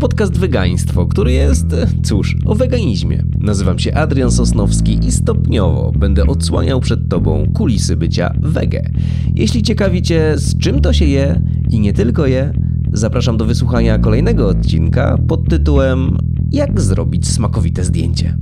podcast 0.00 0.38
Wegaństwo, 0.38 1.06
który 1.06 1.32
jest, 1.32 1.66
cóż, 2.02 2.36
o 2.46 2.54
weganizmie. 2.54 3.24
Nazywam 3.38 3.78
się 3.78 3.94
Adrian 3.94 4.30
Sosnowski 4.30 5.06
i 5.06 5.12
stopniowo 5.12 5.92
będę 5.98 6.26
odsłaniał 6.26 6.80
przed 6.80 7.08
Tobą 7.08 7.46
kulisy 7.54 7.96
bycia 7.96 8.34
wege. 8.40 8.90
Jeśli 9.34 9.62
ciekawi 9.62 10.02
Cię, 10.02 10.32
z 10.36 10.58
czym 10.58 10.80
to 10.80 10.92
się 10.92 11.04
je 11.04 11.42
i 11.70 11.80
nie 11.80 11.92
tylko 11.92 12.26
je, 12.26 12.52
zapraszam 12.92 13.36
do 13.36 13.44
wysłuchania 13.44 13.98
kolejnego 13.98 14.48
odcinka 14.48 15.18
pod 15.28 15.48
tytułem 15.48 16.18
Jak 16.52 16.80
zrobić 16.80 17.28
smakowite 17.28 17.84
zdjęcie. 17.84 18.36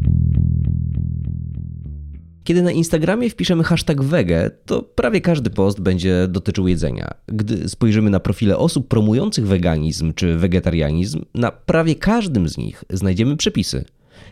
Kiedy 2.48 2.62
na 2.62 2.72
Instagramie 2.72 3.30
wpiszemy 3.30 3.64
hashtag 3.64 4.02
wege, 4.02 4.50
to 4.66 4.82
prawie 4.82 5.20
każdy 5.20 5.50
post 5.50 5.80
będzie 5.80 6.28
dotyczył 6.28 6.68
jedzenia. 6.68 7.14
Gdy 7.26 7.68
spojrzymy 7.68 8.10
na 8.10 8.20
profile 8.20 8.58
osób 8.58 8.88
promujących 8.88 9.46
weganizm 9.46 10.14
czy 10.14 10.36
wegetarianizm, 10.36 11.24
na 11.34 11.50
prawie 11.50 11.94
każdym 11.94 12.48
z 12.48 12.58
nich 12.58 12.84
znajdziemy 12.90 13.36
przepisy. 13.36 13.84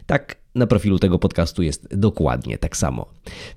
Tak, 0.06 0.36
na 0.54 0.66
profilu 0.66 0.98
tego 0.98 1.18
podcastu 1.18 1.62
jest 1.62 1.96
dokładnie 1.96 2.58
tak 2.58 2.76
samo. 2.76 3.06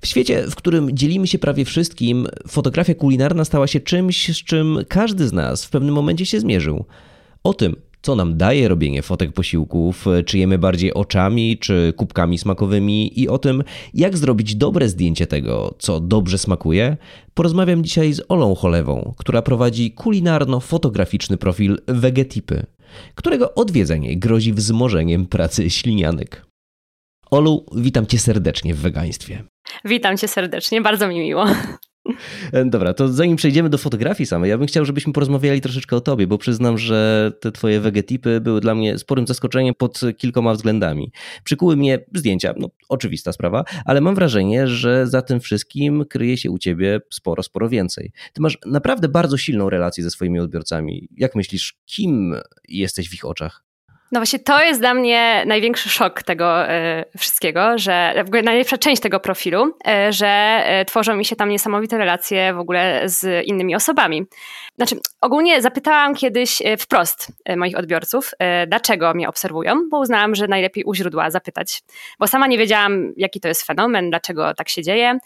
W 0.00 0.06
świecie, 0.06 0.44
w 0.50 0.54
którym 0.54 0.96
dzielimy 0.96 1.26
się 1.26 1.38
prawie 1.38 1.64
wszystkim, 1.64 2.26
fotografia 2.48 2.94
kulinarna 2.94 3.44
stała 3.44 3.66
się 3.66 3.80
czymś, 3.80 4.36
z 4.36 4.44
czym 4.44 4.78
każdy 4.88 5.28
z 5.28 5.32
nas 5.32 5.64
w 5.64 5.70
pewnym 5.70 5.94
momencie 5.94 6.26
się 6.26 6.40
zmierzył. 6.40 6.84
O 7.42 7.54
tym, 7.54 7.76
co 8.02 8.16
nam 8.16 8.36
daje 8.36 8.68
robienie 8.68 9.02
fotek 9.02 9.32
posiłków, 9.32 10.06
czy 10.26 10.38
jemy 10.38 10.58
bardziej 10.58 10.94
oczami, 10.94 11.58
czy 11.58 11.92
kubkami 11.96 12.38
smakowymi 12.38 13.20
i 13.20 13.28
o 13.28 13.38
tym, 13.38 13.64
jak 13.94 14.18
zrobić 14.18 14.54
dobre 14.54 14.88
zdjęcie 14.88 15.26
tego, 15.26 15.74
co 15.78 16.00
dobrze 16.00 16.38
smakuje, 16.38 16.96
porozmawiam 17.34 17.84
dzisiaj 17.84 18.12
z 18.12 18.22
Olą 18.28 18.54
Cholewą, 18.54 19.14
która 19.16 19.42
prowadzi 19.42 19.92
kulinarno-fotograficzny 19.92 21.36
profil 21.36 21.78
Vegetipy, 21.86 22.66
którego 23.14 23.54
odwiedzenie 23.54 24.16
grozi 24.16 24.52
wzmożeniem 24.52 25.26
pracy 25.26 25.70
ślinianek. 25.70 26.46
Olu, 27.30 27.66
witam 27.76 28.06
cię 28.06 28.18
serdecznie 28.18 28.74
w 28.74 28.78
wegaństwie. 28.78 29.44
Witam 29.84 30.16
cię 30.16 30.28
serdecznie, 30.28 30.80
bardzo 30.82 31.08
mi 31.08 31.20
miło. 31.20 31.46
E, 32.52 32.64
dobra, 32.64 32.94
to 32.94 33.08
zanim 33.08 33.36
przejdziemy 33.36 33.68
do 33.68 33.78
fotografii 33.78 34.26
samej, 34.26 34.50
ja 34.50 34.58
bym 34.58 34.66
chciał, 34.66 34.84
żebyśmy 34.84 35.12
porozmawiali 35.12 35.60
troszeczkę 35.60 35.96
o 35.96 36.00
tobie, 36.00 36.26
bo 36.26 36.38
przyznam, 36.38 36.78
że 36.78 37.32
te 37.40 37.52
twoje 37.52 37.80
wegetipy 37.80 38.40
były 38.40 38.60
dla 38.60 38.74
mnie 38.74 38.98
sporym 38.98 39.26
zaskoczeniem 39.26 39.74
pod 39.74 40.00
kilkoma 40.16 40.54
względami. 40.54 41.12
Przykuły 41.44 41.76
mnie 41.76 42.04
zdjęcia, 42.14 42.54
no 42.56 42.70
oczywista 42.88 43.32
sprawa, 43.32 43.64
ale 43.84 44.00
mam 44.00 44.14
wrażenie, 44.14 44.66
że 44.66 45.06
za 45.06 45.22
tym 45.22 45.40
wszystkim 45.40 46.04
kryje 46.10 46.36
się 46.36 46.50
u 46.50 46.58
ciebie 46.58 47.00
sporo, 47.12 47.42
sporo 47.42 47.68
więcej. 47.68 48.12
Ty 48.32 48.40
masz 48.42 48.58
naprawdę 48.66 49.08
bardzo 49.08 49.36
silną 49.36 49.70
relację 49.70 50.04
ze 50.04 50.10
swoimi 50.10 50.40
odbiorcami. 50.40 51.08
Jak 51.16 51.34
myślisz, 51.34 51.74
kim 51.86 52.34
jesteś 52.68 53.08
w 53.10 53.14
ich 53.14 53.24
oczach? 53.24 53.69
No 54.12 54.20
właśnie 54.20 54.38
to 54.38 54.62
jest 54.62 54.80
dla 54.80 54.94
mnie 54.94 55.44
największy 55.46 55.88
szok 55.88 56.22
tego 56.22 56.70
y, 56.70 57.04
wszystkiego, 57.18 57.78
że 57.78 58.14
w 58.24 58.26
ogóle 58.26 58.42
najlepsza 58.42 58.78
część 58.78 59.02
tego 59.02 59.20
profilu, 59.20 59.66
y, 59.66 60.12
że 60.12 60.62
y, 60.80 60.84
tworzą 60.84 61.16
mi 61.16 61.24
się 61.24 61.36
tam 61.36 61.48
niesamowite 61.48 61.98
relacje 61.98 62.54
w 62.54 62.58
ogóle 62.58 63.02
z 63.04 63.46
innymi 63.46 63.74
osobami. 63.74 64.26
Znaczy, 64.76 64.96
ogólnie 65.20 65.62
zapytałam 65.62 66.14
kiedyś 66.14 66.62
wprost 66.78 67.32
moich 67.56 67.78
odbiorców, 67.78 68.30
dlaczego 68.66 69.14
mnie 69.14 69.28
obserwują, 69.28 69.88
bo 69.90 69.98
uznałam, 69.98 70.34
że 70.34 70.48
najlepiej 70.48 70.84
u 70.84 70.94
źródła 70.94 71.30
zapytać, 71.30 71.82
bo 72.18 72.26
sama 72.26 72.46
nie 72.46 72.58
wiedziałam, 72.58 73.12
jaki 73.16 73.40
to 73.40 73.48
jest 73.48 73.66
fenomen, 73.66 74.10
dlaczego 74.10 74.54
tak 74.54 74.68
się 74.68 74.82
dzieje. 74.82 75.18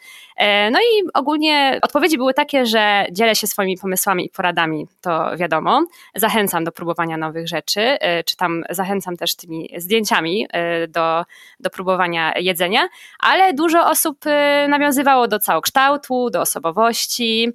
No 0.72 0.78
i 0.80 1.08
ogólnie 1.14 1.78
odpowiedzi 1.82 2.16
były 2.16 2.34
takie, 2.34 2.66
że 2.66 3.06
dzielę 3.12 3.34
się 3.36 3.46
swoimi 3.46 3.78
pomysłami 3.78 4.26
i 4.26 4.30
poradami, 4.30 4.88
to 5.00 5.36
wiadomo. 5.36 5.86
Zachęcam 6.14 6.64
do 6.64 6.72
próbowania 6.72 7.16
nowych 7.16 7.48
rzeczy, 7.48 7.96
czy 8.26 8.36
tam 8.36 8.64
zachęcam 8.74 9.16
też 9.16 9.34
tymi 9.34 9.70
zdjęciami 9.76 10.46
y, 10.84 10.88
do, 10.88 11.24
do 11.60 11.70
próbowania 11.70 12.38
jedzenia, 12.38 12.88
ale 13.18 13.54
dużo 13.54 13.90
osób 13.90 14.26
y, 14.26 14.68
nawiązywało 14.68 15.28
do 15.28 15.38
całokształtu, 15.38 16.30
do 16.30 16.40
osobowości, 16.40 17.52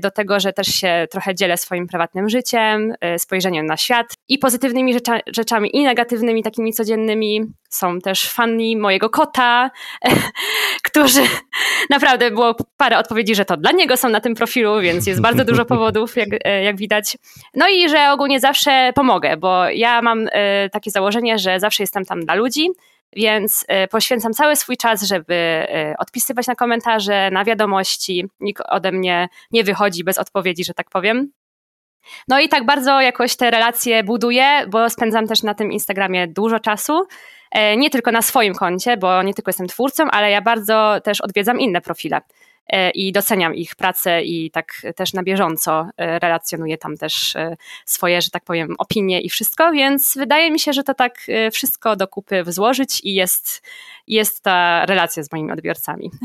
do 0.00 0.10
tego, 0.10 0.40
że 0.40 0.52
też 0.52 0.66
się 0.66 1.06
trochę 1.10 1.34
dzielę 1.34 1.56
swoim 1.56 1.86
prywatnym 1.86 2.28
życiem, 2.28 2.94
spojrzeniem 3.18 3.66
na 3.66 3.76
świat 3.76 4.06
i 4.28 4.38
pozytywnymi 4.38 4.92
rzecza, 4.92 5.18
rzeczami 5.26 5.76
i 5.76 5.84
negatywnymi, 5.84 6.42
takimi 6.42 6.72
codziennymi. 6.72 7.40
Są 7.68 8.00
też 8.00 8.30
fani 8.30 8.76
mojego 8.76 9.10
kota, 9.10 9.70
którzy 10.88 11.20
naprawdę 11.90 12.30
było 12.30 12.56
parę 12.76 12.98
odpowiedzi, 12.98 13.34
że 13.34 13.44
to 13.44 13.56
dla 13.56 13.72
niego 13.72 13.96
są 13.96 14.08
na 14.08 14.20
tym 14.20 14.34
profilu, 14.34 14.80
więc 14.80 15.06
jest 15.06 15.20
bardzo 15.20 15.44
dużo 15.44 15.64
powodów, 15.74 16.16
jak, 16.16 16.28
e, 16.44 16.62
jak 16.62 16.76
widać. 16.76 17.16
No 17.54 17.68
i 17.68 17.88
że 17.88 18.12
ogólnie 18.12 18.40
zawsze 18.40 18.92
pomogę, 18.94 19.36
bo 19.36 19.68
ja 19.68 20.02
mam 20.02 20.26
e, 20.32 20.70
takie 20.70 20.90
założenie, 20.90 21.38
że 21.38 21.60
zawsze 21.60 21.82
jestem 21.82 22.04
tam 22.04 22.20
dla 22.20 22.34
ludzi, 22.34 22.68
więc 23.16 23.64
e, 23.68 23.88
poświęcam 23.88 24.32
cały 24.32 24.56
swój 24.56 24.76
czas, 24.76 25.02
żeby 25.02 25.66
odpisywać 25.98 26.46
na 26.46 26.54
komentarze, 26.54 27.30
na 27.30 27.44
wiadomości. 27.44 28.24
Nikt 28.40 28.62
ode 28.68 28.92
mnie 28.92 29.28
nie 29.50 29.64
wychodzi 29.64 30.04
bez 30.04 30.18
odpowiedzi, 30.18 30.64
że 30.64 30.74
tak 30.74 30.90
powiem. 30.90 31.32
No 32.28 32.40
i 32.40 32.48
tak 32.48 32.66
bardzo 32.66 33.00
jakoś 33.00 33.36
te 33.36 33.50
relacje 33.50 34.04
buduję, 34.04 34.66
bo 34.68 34.90
spędzam 34.90 35.26
też 35.26 35.42
na 35.42 35.54
tym 35.54 35.72
Instagramie 35.72 36.28
dużo 36.28 36.60
czasu. 36.60 37.06
E, 37.50 37.76
nie 37.76 37.90
tylko 37.90 38.12
na 38.12 38.22
swoim 38.22 38.54
koncie, 38.54 38.96
bo 38.96 39.22
nie 39.22 39.34
tylko 39.34 39.48
jestem 39.48 39.66
twórcą, 39.66 40.04
ale 40.10 40.30
ja 40.30 40.42
bardzo 40.42 41.00
też 41.04 41.20
odwiedzam 41.20 41.60
inne 41.60 41.80
profile 41.80 42.16
e, 42.16 42.22
i 42.94 43.12
doceniam 43.12 43.54
ich 43.54 43.76
pracę 43.76 44.22
i 44.22 44.50
tak 44.50 44.72
też 44.96 45.12
na 45.12 45.22
bieżąco 45.22 45.86
e, 45.96 46.18
relacjonuję 46.18 46.78
tam 46.78 46.96
też 46.96 47.36
swoje, 47.86 48.22
że 48.22 48.30
tak 48.30 48.44
powiem, 48.44 48.74
opinie 48.78 49.20
i 49.20 49.28
wszystko, 49.28 49.72
więc 49.72 50.14
wydaje 50.16 50.50
mi 50.50 50.60
się, 50.60 50.72
że 50.72 50.84
to 50.84 50.94
tak 50.94 51.26
wszystko 51.52 51.96
do 51.96 52.08
kupy 52.08 52.44
złożyć 52.46 53.00
i 53.04 53.14
jest, 53.14 53.62
jest 54.06 54.42
ta 54.42 54.86
relacja 54.86 55.22
z 55.22 55.32
moimi 55.32 55.52
odbiorcami. 55.52 56.10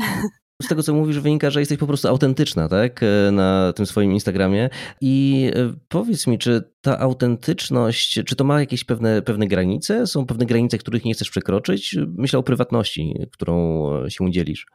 Z 0.62 0.68
tego, 0.68 0.82
co 0.82 0.94
mówisz, 0.94 1.18
wynika, 1.18 1.50
że 1.50 1.60
jesteś 1.60 1.78
po 1.78 1.86
prostu 1.86 2.08
autentyczna, 2.08 2.68
tak? 2.68 3.02
E, 3.02 3.30
na 3.30 3.72
tym 3.72 3.86
swoim 3.86 4.12
Instagramie. 4.12 4.70
I 5.00 5.50
e, 5.54 5.74
powiedz 5.88 6.26
mi, 6.26 6.38
czy 6.38 6.62
ta 6.80 6.98
autentyczność, 6.98 8.20
czy 8.26 8.36
to 8.36 8.44
ma 8.44 8.60
jakieś 8.60 8.84
pewne, 8.84 9.22
pewne 9.22 9.46
granice? 9.46 10.06
Są 10.06 10.26
pewne 10.26 10.46
granice, 10.46 10.78
których 10.78 11.04
nie 11.04 11.14
chcesz 11.14 11.30
przekroczyć? 11.30 11.96
Myślę 12.16 12.38
o 12.38 12.42
prywatności, 12.42 13.14
którą 13.32 13.90
się 14.08 14.30
dzielisz. 14.30 14.66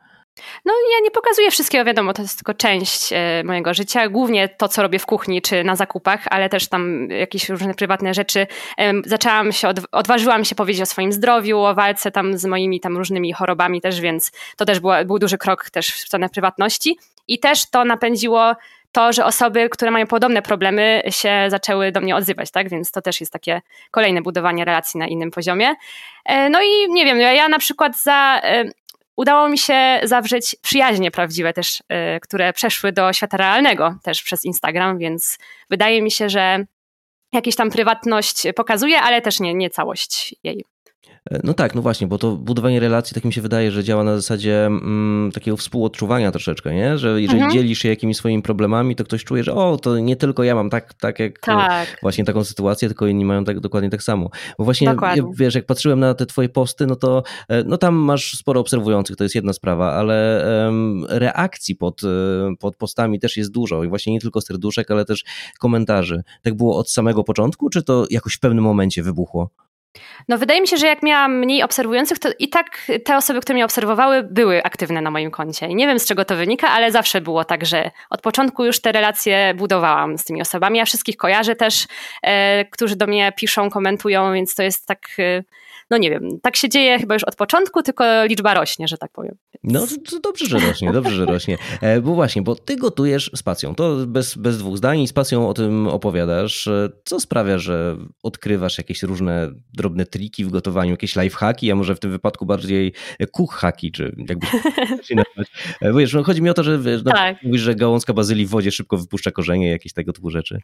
No 0.66 0.74
ja 0.92 1.04
nie 1.04 1.12
pokazuję 1.12 1.52
wszystkiego, 1.52 1.86
wiadomo, 1.86 2.14
to 2.14 2.22
jest 2.22 2.38
tylko 2.38 2.54
część 2.54 3.14
e, 3.14 3.44
mojego 3.44 3.74
życia, 3.74 4.10
głównie 4.10 4.50
to, 4.50 4.68
co 4.68 4.82
robię 4.82 5.00
w 5.00 5.06
kuchni 5.06 5.42
czy 5.42 5.64
na 5.64 5.76
zakupach, 5.76 6.24
ale 6.30 6.50
też 6.50 6.68
tam 6.68 7.10
jakieś 7.10 7.50
różne 7.50 7.74
prywatne 7.74 8.14
rzeczy. 8.14 8.48
Zaczęłam 9.06 9.52
się, 9.52 9.68
odważyłam 9.92 10.46
się 10.46 10.56
powiedzieć 10.56 10.82
o 10.82 10.86
swoim 10.86 11.14
zdrowiu, 11.14 11.60
o 11.60 11.76
walce 11.76 12.12
tam 12.12 12.38
z 12.38 12.46
moimi 12.46 12.80
tam 12.80 12.98
różnymi 12.98 13.34
chorobami 13.34 13.82
też, 13.82 14.02
więc 14.02 14.32
to 14.58 14.66
też 14.66 14.80
był 15.06 15.20
duży 15.20 15.38
krok 15.38 15.70
też 15.70 15.88
w 15.88 16.00
stronę 16.00 16.30
prywatności 16.30 16.98
i 17.28 17.40
też 17.40 17.70
to 17.70 17.86
napędziło 17.86 18.56
to, 18.92 19.14
że 19.14 19.26
osoby, 19.26 19.70
które 19.70 19.92
mają 19.92 20.08
podobne 20.08 20.42
problemy 20.42 21.02
się 21.10 21.46
zaczęły 21.48 21.92
do 21.92 22.02
mnie 22.02 22.16
odzywać, 22.16 22.52
tak? 22.52 22.70
Więc 22.70 22.92
to 22.92 23.02
też 23.02 23.20
jest 23.20 23.34
takie 23.34 23.62
kolejne 23.92 24.22
budowanie 24.22 24.66
relacji 24.66 25.00
na 25.00 25.08
innym 25.08 25.32
poziomie. 25.32 25.76
E, 26.26 26.50
no 26.50 26.62
i 26.62 26.92
nie 26.92 27.06
wiem, 27.06 27.20
ja 27.20 27.50
na 27.50 27.60
przykład 27.60 28.02
za 28.02 28.42
udało 29.20 29.50
mi 29.50 29.58
się 29.58 30.00
zawrzeć 30.04 30.56
przyjaźnie 30.62 31.12
prawdziwe 31.12 31.54
też, 31.54 31.80
y, 31.80 32.20
które 32.22 32.54
przeszły 32.54 32.92
do 32.92 33.14
świata 33.14 33.38
realnego 33.38 33.96
też 34.04 34.24
przez 34.24 34.46
Instagram, 34.46 34.98
więc 34.98 35.38
wydaje 35.70 36.02
mi 36.02 36.12
się, 36.12 36.30
że 36.30 36.66
jakieś 37.34 37.56
tam 37.56 37.70
prywatność 37.70 38.44
pokazuje, 38.56 39.02
ale 39.02 39.22
też 39.22 39.40
nie, 39.40 39.54
nie 39.54 39.70
całość 39.70 40.36
jej. 40.44 40.66
E, 41.32 41.40
no 41.44 41.54
tak, 41.54 41.76
no 41.76 41.82
właśnie, 41.82 42.08
bo 42.08 42.18
to 42.18 42.36
budowanie 42.36 42.80
relacji, 42.80 43.16
tak 43.16 43.26
mi 43.26 43.34
się 43.34 43.42
wydaje, 43.42 43.72
że 43.72 43.84
działa 43.84 44.04
na 44.04 44.16
zasadzie 44.16 44.66
mm, 44.66 45.32
takiego 45.34 45.58
współodczuwania 45.58 46.32
troszeczkę, 46.32 46.74
nie? 46.74 46.98
Że 46.98 47.22
jeżeli 47.22 47.40
mhm. 47.40 47.54
dzielisz 47.54 47.80
się 47.80 47.90
jakimiś 47.90 48.18
swoimi 48.18 48.42
problemami, 48.42 48.96
to 48.96 49.04
ktoś 49.04 49.24
czuje, 49.24 49.44
że 49.44 49.54
o, 49.54 49.78
to 49.78 50.00
nie 50.00 50.16
tylko 50.16 50.44
ja 50.44 50.56
mam 50.56 50.70
tak, 50.70 50.94
tak 50.94 51.20
jak 51.20 51.40
tak. 51.40 51.98
właśnie 52.02 52.26
taką 52.26 52.44
sytuację, 52.44 52.88
tylko 52.88 53.08
inni 53.08 53.26
mają 53.26 53.44
tak, 53.44 53.60
dokładnie 53.60 53.90
tak 53.90 54.04
samo. 54.04 54.30
Bo 54.58 54.64
właśnie, 54.64 54.88
dokładnie. 54.88 55.24
wiesz, 55.36 55.56
jak 55.56 55.66
patrzyłem 55.66 56.00
na 56.00 56.14
te 56.14 56.26
twoje 56.26 56.50
posty, 56.50 56.88
no 56.88 56.96
to 56.96 57.24
e, 57.50 57.64
no 57.64 57.78
tam 57.78 57.96
masz 57.96 58.34
sporo 58.38 58.62
obserwujących, 58.62 59.16
to 59.16 59.24
jest 59.24 59.36
jedna 59.36 59.54
sprawa, 59.54 59.94
ale 59.94 60.46
um, 60.66 61.06
reakcji 61.10 61.76
pod, 61.76 62.04
e, 62.04 62.08
pod 62.60 62.76
postami 62.76 63.20
też 63.20 63.38
jest 63.38 63.52
dużo 63.52 63.84
i 63.84 63.88
właśnie 63.88 64.14
nie 64.14 64.20
tylko 64.20 64.42
serduszek, 64.42 64.92
ale 64.92 65.06
też 65.06 65.24
komentarzy. 65.60 66.24
Tak 66.42 66.54
było 66.54 66.78
od 66.78 66.92
samego 66.92 67.24
początku, 67.24 67.70
czy 67.70 67.84
to 67.84 68.06
jakoś 68.10 68.34
w 68.34 68.40
pewnym 68.40 68.64
momencie 68.64 69.04
wybuchło? 69.04 69.50
No 70.28 70.38
wydaje 70.38 70.62
mi 70.62 70.68
się, 70.68 70.78
że 70.78 70.88
jak 70.88 71.04
miałam 71.04 71.40
mniej 71.40 71.64
obserwujących, 71.64 72.20
to 72.20 72.30
i 72.40 72.50
tak 72.50 72.92
te 73.06 73.18
osoby, 73.18 73.42
które 73.42 73.54
mnie 73.54 73.66
obserwowały, 73.66 74.24
były 74.24 74.64
aktywne 74.64 75.02
na 75.02 75.12
moim 75.12 75.32
koncie. 75.32 75.68
I 75.68 75.76
nie 75.76 75.88
wiem 75.88 76.00
z 76.00 76.06
czego 76.06 76.26
to 76.26 76.36
wynika, 76.36 76.70
ale 76.70 76.92
zawsze 76.92 77.22
było 77.22 77.46
tak, 77.46 77.66
że 77.66 77.92
od 78.10 78.22
początku 78.22 78.66
już 78.66 78.82
te 78.82 78.92
relacje 78.92 79.54
budowałam 79.54 80.18
z 80.18 80.26
tymi 80.26 80.42
osobami. 80.42 80.78
Ja 80.78 80.86
wszystkich 80.86 81.18
kojarzę 81.18 81.56
też, 81.56 81.88
e, 82.24 82.66
którzy 82.66 82.96
do 82.96 83.08
mnie 83.08 83.34
piszą, 83.36 83.70
komentują, 83.70 84.34
więc 84.34 84.56
to 84.56 84.64
jest 84.64 84.88
tak... 84.88 85.08
E, 85.20 85.44
no 85.90 85.98
nie 85.98 86.10
wiem, 86.10 86.40
tak 86.42 86.56
się 86.56 86.70
dzieje 86.70 87.00
chyba 87.00 87.14
już 87.14 87.24
od 87.24 87.36
początku, 87.36 87.84
tylko 87.84 88.26
liczba 88.26 88.54
rośnie, 88.54 88.88
że 88.88 88.98
tak 88.98 89.12
powiem. 89.12 89.36
No 89.64 89.88
to 90.10 90.20
dobrze, 90.20 90.46
że 90.46 90.60
rośnie, 90.60 90.92
dobrze, 90.92 91.16
że 91.16 91.26
rośnie. 91.26 91.58
E, 91.82 92.02
bo 92.02 92.16
właśnie, 92.16 92.42
bo 92.42 92.56
ty 92.56 92.76
gotujesz 92.76 93.32
z 93.36 93.44
pasją, 93.44 93.76
to 93.76 93.96
bez, 94.08 94.36
bez 94.36 94.58
dwóch 94.58 94.78
zdań 94.78 95.00
i 95.00 95.08
z 95.08 95.14
pasją 95.14 95.50
o 95.50 95.54
tym 95.54 95.88
opowiadasz. 95.88 96.68
E, 96.68 96.90
co 97.06 97.20
sprawia, 97.20 97.58
że 97.58 97.98
odkrywasz 98.24 98.78
jakieś 98.78 99.04
różne 99.04 99.52
drobne 99.74 100.06
triki 100.06 100.46
w 100.46 100.50
gotowaniu, 100.50 100.92
jakieś 100.92 101.16
lifehacki, 101.16 101.72
a 101.72 101.76
może 101.76 101.96
w 101.96 102.00
tym 102.00 102.12
wypadku 102.12 102.46
bardziej 102.46 102.94
hacki, 103.52 103.92
czy 103.92 104.16
jakby 104.30 104.48
się 105.08 105.16
nazywać. 105.16 105.48
E, 105.82 105.94
wiesz, 105.94 106.14
no 106.14 106.24
chodzi 106.24 106.42
mi 106.42 106.50
o 106.50 106.54
to, 106.54 106.64
że 106.64 106.80
wiesz, 106.80 107.04
tak. 107.04 107.44
mówisz, 107.44 107.62
że 107.62 107.76
gałązka 107.76 108.14
bazylii 108.14 108.46
w 108.46 108.50
wodzie 108.50 108.72
szybko 108.72 108.98
wypuszcza 108.98 109.32
korzenie, 109.32 109.70
jakieś 109.70 109.94
tego 109.94 110.14
typu 110.14 110.30
rzeczy. 110.30 110.60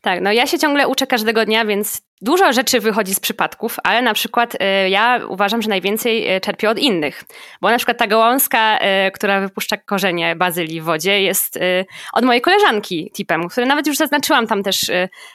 Tak, 0.00 0.20
no 0.20 0.32
ja 0.32 0.46
się 0.46 0.58
ciągle 0.58 0.88
uczę 0.88 1.06
każdego 1.06 1.44
dnia, 1.44 1.64
więc 1.64 2.02
dużo 2.24 2.52
rzeczy 2.52 2.80
wychodzi 2.80 3.14
z 3.14 3.20
przypadków, 3.20 3.76
ale 3.84 4.02
na 4.02 4.14
przykład 4.14 4.54
y, 4.54 4.88
ja 4.88 5.20
uważam, 5.28 5.62
że 5.62 5.68
najwięcej 5.68 6.36
y, 6.36 6.40
czerpię 6.40 6.70
od 6.70 6.78
innych. 6.78 7.24
Bo 7.60 7.70
na 7.70 7.76
przykład 7.76 7.98
ta 7.98 8.06
gałązka, 8.06 8.78
y, 8.78 9.10
która 9.10 9.40
wypuszcza 9.40 9.76
korzenie 9.76 10.36
bazylii 10.36 10.80
w 10.80 10.84
wodzie, 10.84 11.22
jest 11.22 11.58
od 12.12 12.24
mojej 12.24 12.42
koleżanki 12.42 13.10
tipem, 13.16 13.48
który 13.48 13.66
nawet 13.66 13.86
już 13.86 13.96
zaznaczyłam 13.96 14.46
tam 14.46 14.62
też, 14.62 14.90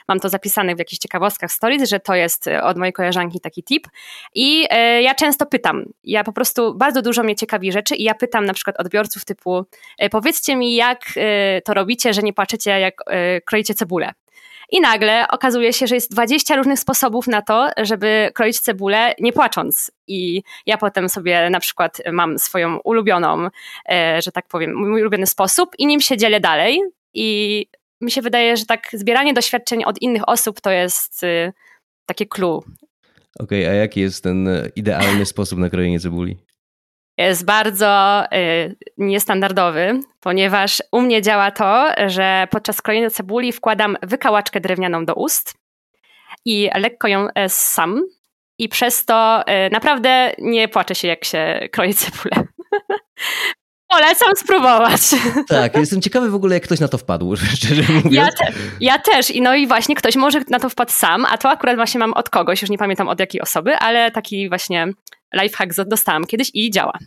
mam 0.08 0.20
to 0.20 0.28
zapisane 0.28 0.74
w 0.74 0.78
jakichś 0.78 0.98
ciekawostkach 0.98 1.52
stories, 1.52 1.88
że 1.88 2.00
to 2.00 2.14
jest 2.14 2.46
od 2.62 2.78
mojej 2.78 2.92
koleżanki 2.92 3.40
taki 3.40 3.62
tip. 3.62 3.88
I 4.34 4.66
ja 5.00 5.14
często 5.14 5.46
pytam, 5.46 5.84
ja 6.04 6.24
po 6.24 6.32
prostu 6.32 6.74
bardzo 6.74 7.02
dużo 7.02 7.22
mnie 7.22 7.36
ciekawi 7.36 7.72
rzeczy 7.72 7.96
i 7.96 8.02
ja 8.02 8.14
pytam 8.14 8.44
na 8.44 8.54
przykład 8.54 8.80
odbiorców 8.80 9.24
typu 9.24 9.64
powiedzcie 10.10 10.56
mi 10.56 10.74
jak 10.74 11.00
to 11.64 11.74
robicie, 11.74 12.14
że 12.14 12.22
nie 12.22 12.32
płaczecie 12.32 12.70
jak 12.70 12.94
kroicie 13.44 13.74
cebulę. 13.74 14.12
I 14.72 14.80
nagle 14.80 15.28
okazuje 15.28 15.72
się, 15.72 15.86
że 15.86 15.94
jest 15.94 16.12
20 16.12 16.56
różnych 16.56 16.78
sposobów 16.78 17.26
na 17.26 17.42
to, 17.42 17.70
żeby 17.76 18.30
kroić 18.34 18.60
cebulę 18.60 19.14
nie 19.20 19.32
płacząc. 19.32 19.90
I 20.06 20.42
ja 20.66 20.78
potem 20.78 21.08
sobie 21.08 21.50
na 21.50 21.60
przykład 21.60 22.02
mam 22.12 22.38
swoją 22.38 22.78
ulubioną, 22.84 23.48
e, 23.90 24.22
że 24.22 24.32
tak 24.32 24.48
powiem, 24.48 24.74
mój 24.74 25.00
ulubiony 25.00 25.26
sposób 25.26 25.70
i 25.78 25.86
nim 25.86 26.00
się 26.00 26.16
dzielę 26.16 26.40
dalej. 26.40 26.80
I 27.14 27.66
mi 28.00 28.10
się 28.10 28.22
wydaje, 28.22 28.56
że 28.56 28.66
tak 28.66 28.88
zbieranie 28.92 29.34
doświadczeń 29.34 29.84
od 29.84 30.02
innych 30.02 30.28
osób 30.28 30.60
to 30.60 30.70
jest 30.70 31.22
y, 31.22 31.52
takie 32.06 32.26
clue. 32.26 32.62
Okej, 33.38 33.64
okay, 33.64 33.70
a 33.70 33.74
jaki 33.74 34.00
jest 34.00 34.22
ten 34.22 34.48
idealny 34.76 35.26
sposób 35.26 35.58
na 35.58 35.70
krojenie 35.70 36.00
cebuli? 36.00 36.36
Jest 37.26 37.44
bardzo 37.44 38.22
y, 38.34 38.76
niestandardowy, 38.98 40.00
ponieważ 40.20 40.82
u 40.92 41.00
mnie 41.00 41.22
działa 41.22 41.50
to, 41.50 41.88
że 42.06 42.48
podczas 42.50 42.82
krojenia 42.82 43.10
cebuli 43.10 43.52
wkładam 43.52 43.96
wykałaczkę 44.02 44.60
drewnianą 44.60 45.04
do 45.04 45.14
ust 45.14 45.54
i 46.44 46.70
lekko 46.74 47.08
ją 47.08 47.28
e, 47.34 47.48
sam 47.48 48.02
i 48.58 48.68
przez 48.68 49.04
to 49.04 49.42
y, 49.42 49.70
naprawdę 49.70 50.32
nie 50.38 50.68
płaczę 50.68 50.94
się, 50.94 51.08
jak 51.08 51.24
się 51.24 51.68
kroje 51.72 51.94
cebulę. 51.94 52.36
Polecam 53.90 54.36
spróbować. 54.36 55.00
Tak, 55.48 55.76
jestem 55.76 56.00
ciekawy 56.00 56.30
w 56.30 56.34
ogóle, 56.34 56.54
jak 56.54 56.62
ktoś 56.62 56.80
na 56.80 56.88
to 56.88 56.98
wpadł, 56.98 57.36
szczerze 57.56 57.82
mówiąc. 57.92 58.14
Ja, 58.14 58.26
te, 58.26 58.52
ja, 58.80 58.98
też. 58.98 59.30
I 59.30 59.42
no 59.42 59.54
i 59.54 59.66
właśnie 59.66 59.94
ktoś 59.94 60.16
może 60.16 60.40
na 60.48 60.60
to 60.60 60.68
wpadł 60.68 60.92
sam, 60.92 61.24
a 61.24 61.38
to 61.38 61.50
akurat 61.50 61.76
właśnie 61.76 61.98
mam 61.98 62.12
od 62.12 62.30
kogoś, 62.30 62.62
już 62.62 62.70
nie 62.70 62.78
pamiętam 62.78 63.08
od 63.08 63.20
jakiej 63.20 63.40
osoby, 63.40 63.76
ale 63.76 64.10
taki 64.10 64.48
właśnie 64.48 64.86
lifehack 65.34 65.88
dostałam 65.88 66.24
kiedyś 66.24 66.50
i 66.54 66.70
działa. 66.70 66.98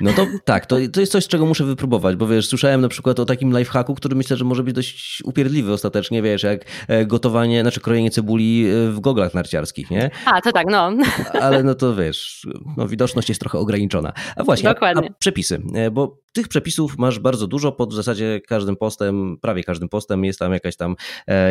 No 0.00 0.12
to 0.12 0.26
tak, 0.44 0.66
to, 0.66 0.76
to 0.92 1.00
jest 1.00 1.12
coś, 1.12 1.28
czego 1.28 1.46
muszę 1.46 1.64
wypróbować, 1.64 2.16
bo 2.16 2.26
wiesz, 2.26 2.48
słyszałem 2.48 2.80
na 2.80 2.88
przykład 2.88 3.20
o 3.20 3.24
takim 3.24 3.58
lifehacku, 3.58 3.94
który 3.94 4.16
myślę, 4.16 4.36
że 4.36 4.44
może 4.44 4.62
być 4.62 4.74
dość 4.74 5.22
upierdliwy 5.24 5.72
ostatecznie, 5.72 6.22
wiesz, 6.22 6.42
jak 6.42 6.64
e, 6.88 7.06
gotowanie, 7.06 7.60
znaczy 7.60 7.80
krojenie 7.80 8.10
cebuli 8.10 8.66
e, 8.66 8.90
w 8.90 9.00
goglach 9.00 9.34
narciarskich, 9.34 9.90
nie? 9.90 10.10
A, 10.24 10.40
to 10.40 10.52
tak, 10.52 10.66
no. 10.70 10.96
Ale 11.40 11.62
no 11.62 11.74
to 11.74 11.94
wiesz, 11.94 12.46
no 12.76 12.88
widoczność 12.88 13.28
jest 13.28 13.40
trochę 13.40 13.58
ograniczona. 13.58 14.12
A 14.36 14.44
właśnie, 14.44 14.68
Dokładnie. 14.68 15.08
A, 15.08 15.12
a 15.12 15.18
przepisy, 15.18 15.62
e, 15.74 15.90
bo 15.90 16.18
tych 16.32 16.48
przepisów 16.48 16.98
masz 16.98 17.18
bardzo 17.18 17.46
dużo, 17.46 17.72
pod 17.72 17.92
w 17.92 17.96
zasadzie 17.96 18.40
każdym 18.48 18.76
postem, 18.76 19.38
prawie 19.40 19.64
każdym 19.64 19.88
postem 19.88 20.24
jest 20.24 20.38
tam 20.38 20.52
jakaś 20.52 20.76
tam, 20.76 20.96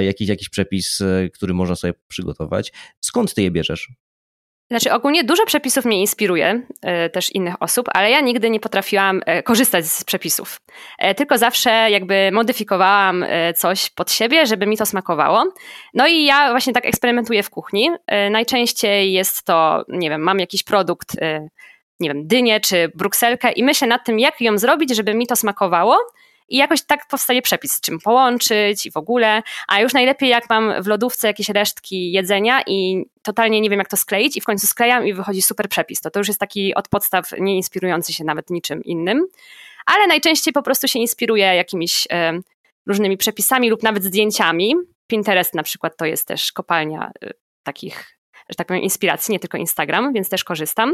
jakiś, 0.01 0.29
jakiś 0.29 0.49
przepis, 0.49 0.99
który 1.33 1.53
można 1.53 1.75
sobie 1.75 1.93
przygotować. 2.07 2.73
Skąd 3.01 3.33
ty 3.33 3.41
je 3.41 3.51
bierzesz? 3.51 3.89
Znaczy, 4.69 4.93
ogólnie 4.93 5.23
dużo 5.23 5.45
przepisów 5.45 5.85
mnie 5.85 6.01
inspiruje, 6.01 6.61
e, 6.81 7.09
też 7.09 7.35
innych 7.35 7.55
osób, 7.59 7.89
ale 7.93 8.11
ja 8.11 8.21
nigdy 8.21 8.49
nie 8.49 8.59
potrafiłam 8.59 9.21
e, 9.25 9.43
korzystać 9.43 9.85
z 9.85 10.03
przepisów. 10.03 10.61
E, 10.99 11.15
tylko 11.15 11.37
zawsze 11.37 11.69
jakby 11.69 12.29
modyfikowałam 12.33 13.25
coś 13.55 13.89
pod 13.89 14.11
siebie, 14.11 14.45
żeby 14.45 14.65
mi 14.65 14.77
to 14.77 14.85
smakowało. 14.85 15.43
No 15.93 16.07
i 16.07 16.25
ja 16.25 16.49
właśnie 16.49 16.73
tak 16.73 16.85
eksperymentuję 16.85 17.43
w 17.43 17.49
kuchni. 17.49 17.89
Najczęściej 18.31 19.13
jest 19.13 19.43
to, 19.43 19.83
nie 19.87 20.09
wiem, 20.09 20.21
mam 20.21 20.39
jakiś 20.39 20.63
produkt, 20.63 21.15
nie 21.99 22.09
wiem, 22.09 22.27
dynię 22.27 22.59
czy 22.59 22.91
brukselkę 22.95 23.51
i 23.51 23.63
myślę 23.63 23.87
nad 23.87 24.05
tym, 24.05 24.19
jak 24.19 24.41
ją 24.41 24.57
zrobić, 24.57 24.95
żeby 24.95 25.13
mi 25.13 25.27
to 25.27 25.35
smakowało. 25.35 25.97
I 26.49 26.57
jakoś 26.57 26.81
tak 26.81 27.07
powstaje 27.07 27.41
przepis, 27.41 27.71
z 27.71 27.81
czym 27.81 27.99
połączyć 27.99 28.85
i 28.85 28.91
w 28.91 28.97
ogóle. 28.97 29.43
A 29.67 29.81
już 29.81 29.93
najlepiej, 29.93 30.29
jak 30.29 30.49
mam 30.49 30.83
w 30.83 30.87
lodówce 30.87 31.27
jakieś 31.27 31.49
resztki 31.49 32.11
jedzenia 32.11 32.61
i 32.67 33.05
totalnie 33.21 33.61
nie 33.61 33.69
wiem, 33.69 33.79
jak 33.79 33.89
to 33.89 33.97
skleić, 33.97 34.37
i 34.37 34.41
w 34.41 34.45
końcu 34.45 34.67
sklejam 34.67 35.07
i 35.07 35.13
wychodzi 35.13 35.41
super 35.41 35.69
przepis. 35.69 36.01
To 36.01 36.09
to 36.09 36.19
już 36.19 36.27
jest 36.27 36.39
taki 36.39 36.75
od 36.75 36.87
podstaw 36.87 37.31
nie 37.39 37.55
inspirujący 37.55 38.13
się 38.13 38.23
nawet 38.23 38.49
niczym 38.49 38.83
innym. 38.83 39.27
Ale 39.85 40.07
najczęściej 40.07 40.53
po 40.53 40.61
prostu 40.61 40.87
się 40.87 40.99
inspiruje 40.99 41.45
jakimiś 41.45 42.07
e, 42.11 42.39
różnymi 42.87 43.17
przepisami 43.17 43.69
lub 43.69 43.83
nawet 43.83 44.03
zdjęciami. 44.03 44.75
Pinterest 45.07 45.53
na 45.53 45.63
przykład 45.63 45.97
to 45.97 46.05
jest 46.05 46.27
też 46.27 46.51
kopalnia 46.51 47.11
e, 47.23 47.31
takich 47.63 48.14
że 48.49 48.55
tak 48.55 48.67
powiem, 48.67 48.83
inspiracji, 48.83 49.31
nie 49.31 49.39
tylko 49.39 49.57
Instagram, 49.57 50.13
więc 50.13 50.29
też 50.29 50.43
korzystam. 50.43 50.93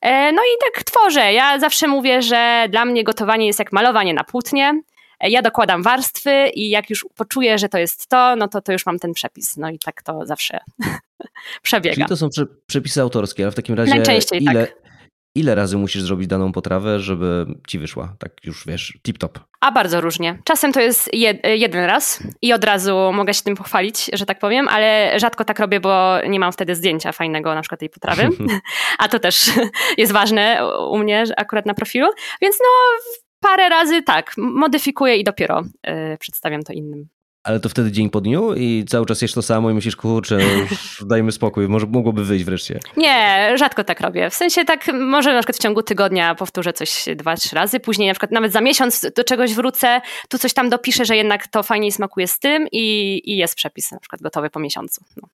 E, 0.00 0.32
no 0.32 0.42
i 0.42 0.58
tak 0.64 0.84
tworzę. 0.84 1.32
Ja 1.32 1.58
zawsze 1.58 1.88
mówię, 1.88 2.22
że 2.22 2.66
dla 2.70 2.84
mnie 2.84 3.04
gotowanie 3.04 3.46
jest 3.46 3.58
jak 3.58 3.72
malowanie 3.72 4.14
na 4.14 4.24
płótnie. 4.24 4.82
E, 5.20 5.30
ja 5.30 5.42
dokładam 5.42 5.82
warstwy 5.82 6.48
i 6.54 6.70
jak 6.70 6.90
już 6.90 7.06
poczuję, 7.16 7.58
że 7.58 7.68
to 7.68 7.78
jest 7.78 8.06
to, 8.08 8.36
no 8.36 8.48
to, 8.48 8.60
to 8.60 8.72
już 8.72 8.86
mam 8.86 8.98
ten 8.98 9.12
przepis. 9.12 9.56
No 9.56 9.70
i 9.70 9.78
tak 9.78 10.02
to 10.02 10.26
zawsze 10.26 10.60
przebiega. 11.62 11.94
Czyli 11.94 12.06
to 12.06 12.16
są 12.16 12.28
przepisy 12.66 13.00
autorskie, 13.00 13.42
ale 13.42 13.52
w 13.52 13.54
takim 13.54 13.74
razie 13.74 13.94
Najczęściej 13.94 14.42
ile, 14.42 14.66
tak. 14.66 14.76
Ile 15.34 15.54
razy 15.54 15.76
musisz 15.76 16.02
zrobić 16.02 16.26
daną 16.26 16.52
potrawę, 16.52 17.00
żeby 17.00 17.46
ci 17.68 17.78
wyszła? 17.78 18.14
Tak 18.18 18.32
już 18.44 18.66
wiesz, 18.66 18.98
tip-top. 19.08 19.40
A 19.60 19.72
bardzo 19.72 20.00
różnie. 20.00 20.38
Czasem 20.44 20.72
to 20.72 20.80
jest 20.80 21.10
jeden 21.44 21.84
raz 21.84 22.22
i 22.42 22.52
od 22.52 22.64
razu 22.64 23.12
mogę 23.12 23.34
się 23.34 23.42
tym 23.42 23.56
pochwalić, 23.56 24.10
że 24.12 24.26
tak 24.26 24.38
powiem, 24.38 24.68
ale 24.68 25.18
rzadko 25.20 25.44
tak 25.44 25.58
robię, 25.58 25.80
bo 25.80 26.22
nie 26.28 26.40
mam 26.40 26.52
wtedy 26.52 26.74
zdjęcia 26.74 27.12
fajnego 27.12 27.54
na 27.54 27.60
przykład 27.60 27.80
tej 27.80 27.90
potrawy. 27.90 28.28
A 28.98 29.08
to 29.08 29.18
też 29.18 29.50
jest 29.98 30.12
ważne 30.12 30.60
u 30.90 30.98
mnie 30.98 31.24
akurat 31.36 31.66
na 31.66 31.74
profilu. 31.74 32.08
Więc 32.40 32.56
no 32.60 32.98
parę 33.40 33.68
razy 33.68 34.02
tak, 34.02 34.34
modyfikuję 34.36 35.16
i 35.16 35.24
dopiero 35.24 35.62
yy, 35.86 36.18
przedstawiam 36.18 36.62
to 36.62 36.72
innym. 36.72 37.08
Ale 37.44 37.60
to 37.60 37.68
wtedy 37.68 37.92
dzień 37.92 38.10
po 38.10 38.20
dniu 38.20 38.54
i 38.54 38.84
cały 38.88 39.06
czas 39.06 39.22
jesz 39.22 39.32
to 39.32 39.42
samo 39.42 39.70
i 39.70 39.74
myślisz, 39.74 39.96
kurczę, 39.96 40.38
już 40.42 40.70
dajmy 41.06 41.32
spokój, 41.32 41.68
może 41.68 41.86
mogłoby 41.86 42.24
wyjść 42.24 42.44
wreszcie. 42.44 42.80
Nie, 42.96 43.52
rzadko 43.56 43.84
tak 43.84 44.00
robię. 44.00 44.30
W 44.30 44.34
sensie 44.34 44.64
tak, 44.64 44.86
może 44.92 45.32
na 45.32 45.40
przykład 45.40 45.56
w 45.56 45.62
ciągu 45.62 45.82
tygodnia 45.82 46.34
powtórzę 46.34 46.72
coś 46.72 47.04
dwa, 47.16 47.36
trzy 47.36 47.56
razy, 47.56 47.80
później 47.80 48.08
na 48.08 48.14
przykład 48.14 48.30
nawet 48.30 48.52
za 48.52 48.60
miesiąc 48.60 49.06
do 49.16 49.24
czegoś 49.24 49.54
wrócę, 49.54 50.00
tu 50.28 50.38
coś 50.38 50.54
tam 50.54 50.70
dopiszę, 50.70 51.04
że 51.04 51.16
jednak 51.16 51.46
to 51.46 51.62
fajniej 51.62 51.92
smakuje 51.92 52.28
z 52.28 52.38
tym 52.38 52.66
i, 52.72 53.20
i 53.24 53.36
jest 53.36 53.54
przepis 53.54 53.92
na 53.92 54.00
przykład 54.00 54.22
gotowy 54.22 54.50
po 54.50 54.60
miesiącu. 54.60 55.04
No. 55.22 55.28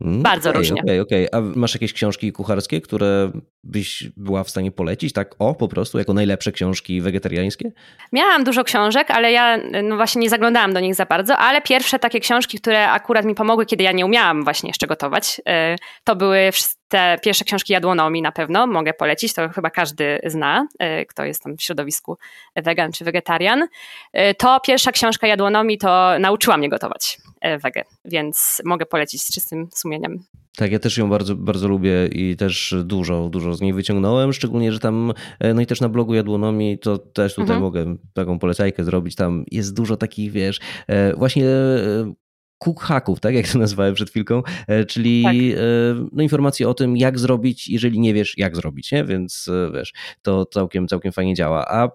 Mm, 0.00 0.22
Bardzo 0.22 0.50
okay, 0.50 0.60
różnie. 0.60 0.82
Okej, 0.82 1.00
okay, 1.00 1.00
okej. 1.00 1.30
Okay. 1.30 1.52
A 1.52 1.58
masz 1.58 1.74
jakieś 1.74 1.92
książki 1.92 2.32
kucharskie, 2.32 2.80
które 2.80 3.30
byś 3.64 4.04
była 4.16 4.44
w 4.44 4.50
stanie 4.50 4.72
polecić, 4.72 5.12
tak 5.12 5.34
o, 5.38 5.54
po 5.54 5.68
prostu, 5.68 5.98
jako 5.98 6.14
najlepsze 6.14 6.52
książki 6.52 7.00
wegetariańskie? 7.00 7.72
Miałam 8.12 8.44
dużo 8.44 8.64
książek, 8.64 9.10
ale 9.10 9.32
ja 9.32 9.58
no 9.82 9.96
właśnie 9.96 10.20
nie 10.22 10.30
zaglądałam 10.30 10.72
do 10.72 10.80
nich 10.80 10.94
za 10.94 11.06
bardzo, 11.06 11.38
ale 11.38 11.62
pierwsze 11.62 11.98
takie 11.98 12.20
książki, 12.20 12.58
które 12.58 12.90
akurat 12.90 13.24
mi 13.24 13.34
pomogły, 13.34 13.66
kiedy 13.66 13.84
ja 13.84 13.92
nie 13.92 14.06
umiałam 14.06 14.44
właśnie 14.44 14.70
jeszcze 14.70 14.86
gotować, 14.86 15.40
y, 15.74 15.76
to 16.04 16.16
były 16.16 16.52
te 16.88 17.18
pierwsze 17.22 17.44
książki 17.44 17.72
jadłonomii 17.72 18.22
na 18.22 18.32
pewno, 18.32 18.66
mogę 18.66 18.94
polecić, 18.94 19.34
to 19.34 19.48
chyba 19.48 19.70
każdy 19.70 20.18
zna, 20.24 20.66
y, 21.00 21.06
kto 21.06 21.24
jest 21.24 21.42
tam 21.42 21.56
w 21.56 21.62
środowisku 21.62 22.16
wegan 22.56 22.92
czy 22.92 23.04
wegetarian. 23.04 23.62
Y, 23.62 23.68
to 24.38 24.60
pierwsza 24.60 24.92
książka 24.92 25.26
jadłonomii 25.26 25.78
to 25.78 26.18
nauczyła 26.18 26.56
mnie 26.56 26.68
gotować 26.68 27.18
wege, 27.62 27.84
więc 28.04 28.62
mogę 28.64 28.86
polecić 28.86 29.22
z 29.22 29.32
czystym 29.32 29.68
sumieniem. 29.74 30.24
Tak, 30.56 30.72
ja 30.72 30.78
też 30.78 30.98
ją 30.98 31.10
bardzo, 31.10 31.36
bardzo 31.36 31.68
lubię 31.68 32.06
i 32.06 32.36
też 32.36 32.74
dużo, 32.84 33.28
dużo 33.28 33.54
z 33.54 33.60
niej 33.60 33.72
wyciągnąłem, 33.72 34.32
szczególnie, 34.32 34.72
że 34.72 34.78
tam, 34.78 35.12
e, 35.40 35.54
no 35.54 35.60
i 35.60 35.66
też 35.66 35.80
na 35.80 35.88
blogu 35.88 36.14
Jadłonomii, 36.14 36.78
to 36.78 36.98
też 36.98 37.34
tutaj 37.34 37.56
mhm. 37.56 37.60
mogę 37.60 37.96
taką 38.14 38.38
polecajkę 38.38 38.84
zrobić, 38.84 39.14
tam 39.14 39.44
jest 39.50 39.74
dużo 39.74 39.96
takich, 39.96 40.32
wiesz, 40.32 40.60
e, 40.86 41.16
właśnie 41.16 41.46
e, 41.46 42.12
cook 42.58 42.80
hacków, 42.80 43.20
tak 43.20 43.34
jak 43.34 43.48
to 43.48 43.58
nazwałem 43.58 43.94
przed 43.94 44.10
chwilką, 44.10 44.42
czyli 44.88 45.22
tak. 45.22 45.34
no, 46.12 46.22
informacje 46.22 46.68
o 46.68 46.74
tym, 46.74 46.96
jak 46.96 47.18
zrobić, 47.18 47.68
jeżeli 47.68 48.00
nie 48.00 48.14
wiesz, 48.14 48.34
jak 48.38 48.56
zrobić, 48.56 48.92
nie? 48.92 49.04
więc 49.04 49.50
wiesz, 49.74 49.92
to 50.22 50.46
całkiem, 50.46 50.88
całkiem 50.88 51.12
fajnie 51.12 51.34
działa. 51.34 51.68
A 51.68 51.88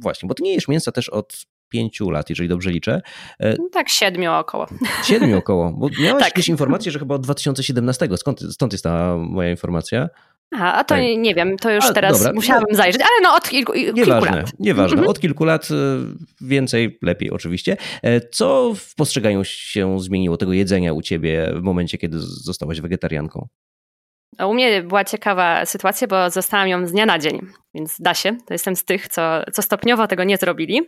właśnie, 0.00 0.28
bo 0.28 0.34
ty 0.34 0.42
nie 0.42 0.54
jesz 0.54 0.68
mięsa 0.68 0.92
też 0.92 1.08
od 1.08 1.46
pięciu 1.70 2.10
lat, 2.10 2.30
jeżeli 2.30 2.48
dobrze 2.48 2.70
liczę. 2.70 3.02
No 3.40 3.68
tak, 3.72 3.88
siedmiu 3.88 4.32
około. 4.32 4.66
Siedmiu 5.04 5.38
około, 5.38 5.72
bo 5.72 5.88
miałeś 6.00 6.20
tak. 6.24 6.28
jakieś 6.28 6.48
informacje, 6.48 6.92
że 6.92 6.98
chyba 6.98 7.14
od 7.14 7.22
2017, 7.22 8.08
skąd, 8.16 8.40
stąd 8.40 8.72
jest 8.72 8.84
ta 8.84 9.16
moja 9.16 9.50
informacja? 9.50 10.08
Aha, 10.54 10.74
a 10.74 10.84
to 10.84 10.94
tak. 10.94 11.02
nie, 11.02 11.16
nie, 11.16 11.34
wiem, 11.34 11.56
to 11.56 11.70
już 11.70 11.84
teraz 11.94 12.18
dobra. 12.18 12.32
musiałabym 12.32 12.68
no. 12.70 12.76
zajrzeć, 12.76 13.02
ale 13.02 13.10
no 13.22 13.34
od 13.34 13.48
kilku, 13.48 13.72
nieważne, 13.74 14.20
kilku 14.20 14.36
lat. 14.36 14.52
Nieważne, 14.58 14.94
mhm. 14.94 15.10
od 15.10 15.20
kilku 15.20 15.44
lat 15.44 15.68
e, 15.70 15.74
więcej, 16.40 16.98
lepiej 17.02 17.30
oczywiście. 17.30 17.76
E, 18.02 18.20
co 18.20 18.74
w 18.76 18.94
postrzeganiu 18.94 19.44
się 19.44 20.00
zmieniło 20.00 20.36
tego 20.36 20.52
jedzenia 20.52 20.92
u 20.92 21.02
ciebie 21.02 21.52
w 21.54 21.62
momencie, 21.62 21.98
kiedy 21.98 22.18
zostałaś 22.18 22.80
wegetarianką? 22.80 23.48
U 24.46 24.54
mnie 24.54 24.82
była 24.82 25.04
ciekawa 25.04 25.66
sytuacja, 25.66 26.06
bo 26.06 26.30
zostałam 26.30 26.68
ją 26.68 26.86
z 26.86 26.92
dnia 26.92 27.06
na 27.06 27.18
dzień, 27.18 27.40
więc 27.74 28.00
da 28.00 28.14
się. 28.14 28.36
To 28.46 28.54
jestem 28.54 28.76
z 28.76 28.84
tych, 28.84 29.08
co, 29.08 29.42
co 29.52 29.62
stopniowo 29.62 30.06
tego 30.06 30.24
nie 30.24 30.36
zrobili. 30.36 30.80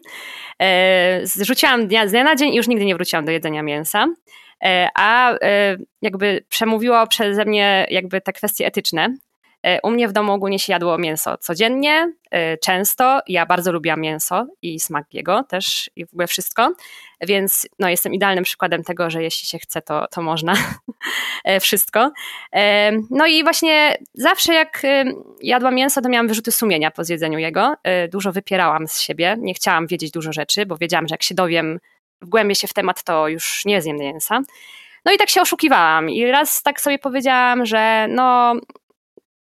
E, 0.59 1.21
zrzuciłam 1.27 1.87
dnia, 1.87 2.09
z 2.09 2.11
dnia 2.11 2.25
na 2.25 2.37
dzień 2.37 2.53
i 2.53 2.57
już 2.57 2.69
nigdy 2.69 2.85
nie 2.85 2.95
wróciłam 2.95 3.25
do 3.25 3.33
jedzenia 3.33 3.63
mięsa. 3.63 4.07
E, 4.65 4.89
a 4.95 5.35
jakby 6.03 6.45
przemówiło 6.49 7.07
przeze 7.07 7.45
mnie 7.45 7.87
jakby 7.91 8.21
te 8.21 8.33
kwestie 8.33 8.67
etyczne, 8.67 9.15
u 9.83 9.91
mnie 9.91 10.09
w 10.09 10.13
domu 10.13 10.33
ogólnie 10.33 10.59
się 10.59 10.73
jadło 10.73 10.99
mięso 10.99 11.39
codziennie, 11.39 12.13
e, 12.31 12.59
często. 12.59 13.21
Ja 13.27 13.47
bardzo 13.47 13.73
lubiłam 13.73 14.01
mięso 14.01 14.47
i 14.63 14.81
smak 14.81 15.15
jego 15.15 15.45
też 15.45 15.91
i 15.97 16.07
w 16.07 16.13
ogóle 16.13 16.27
wszystko, 16.27 16.73
więc 17.21 17.69
no, 17.79 17.89
jestem 17.89 18.15
idealnym 18.15 18.45
przykładem 18.45 18.85
tego, 18.85 19.11
że 19.11 19.23
jeśli 19.23 19.49
się 19.49 19.59
chce, 19.59 19.83
to, 19.83 20.07
to 20.11 20.23
można 20.23 20.55
e, 21.45 21.61
wszystko. 21.61 22.13
No 23.11 23.27
i 23.27 23.43
właśnie 23.43 23.97
zawsze 24.15 24.55
jak 24.55 24.83
jadłam 25.41 25.75
mięso, 25.75 26.03
to 26.03 26.09
miałam 26.09 26.29
wyrzuty 26.29 26.53
sumienia 26.53 26.91
po 26.91 27.05
zjedzeniu 27.05 27.39
jego. 27.39 27.75
Dużo 28.11 28.33
wypierałam 28.33 28.89
z 28.89 29.01
siebie, 29.01 29.37
nie 29.39 29.55
chciałam 29.55 29.87
wiedzieć 29.87 30.11
dużo 30.11 30.33
rzeczy, 30.33 30.67
bo 30.67 30.77
wiedziałam, 30.77 31.09
że 31.09 31.15
jak 31.15 31.23
się 31.23 31.35
dowiem, 31.35 31.79
wgłębię 32.21 32.55
się 32.55 32.69
w 32.69 32.73
temat, 32.73 33.03
to 33.03 33.29
już 33.29 33.65
nie 33.65 33.83
zjem 33.83 33.97
mięsa. 33.97 34.41
No 35.05 35.13
i 35.13 35.19
tak 35.19 35.31
się 35.31 35.43
oszukiwałam 35.43 36.11
i 36.11 36.27
raz 36.27 36.63
tak 36.63 36.81
sobie 36.81 36.99
powiedziałam, 36.99 37.67
że 37.67 38.07
no 38.09 38.55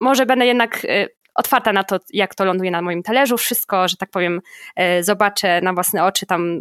może 0.04 0.26
będę 0.26 0.46
jednak 0.46 0.84
y, 0.84 1.08
otwarta 1.34 1.72
na 1.72 1.84
to, 1.84 1.98
jak 2.12 2.34
to 2.34 2.44
ląduje 2.44 2.70
na 2.70 2.82
moim 2.82 3.02
talerzu, 3.02 3.36
wszystko, 3.36 3.88
że 3.88 3.96
tak 3.96 4.10
powiem, 4.10 4.40
y, 4.80 5.04
zobaczę 5.04 5.60
na 5.60 5.72
własne 5.72 6.04
oczy 6.04 6.26
tam 6.26 6.60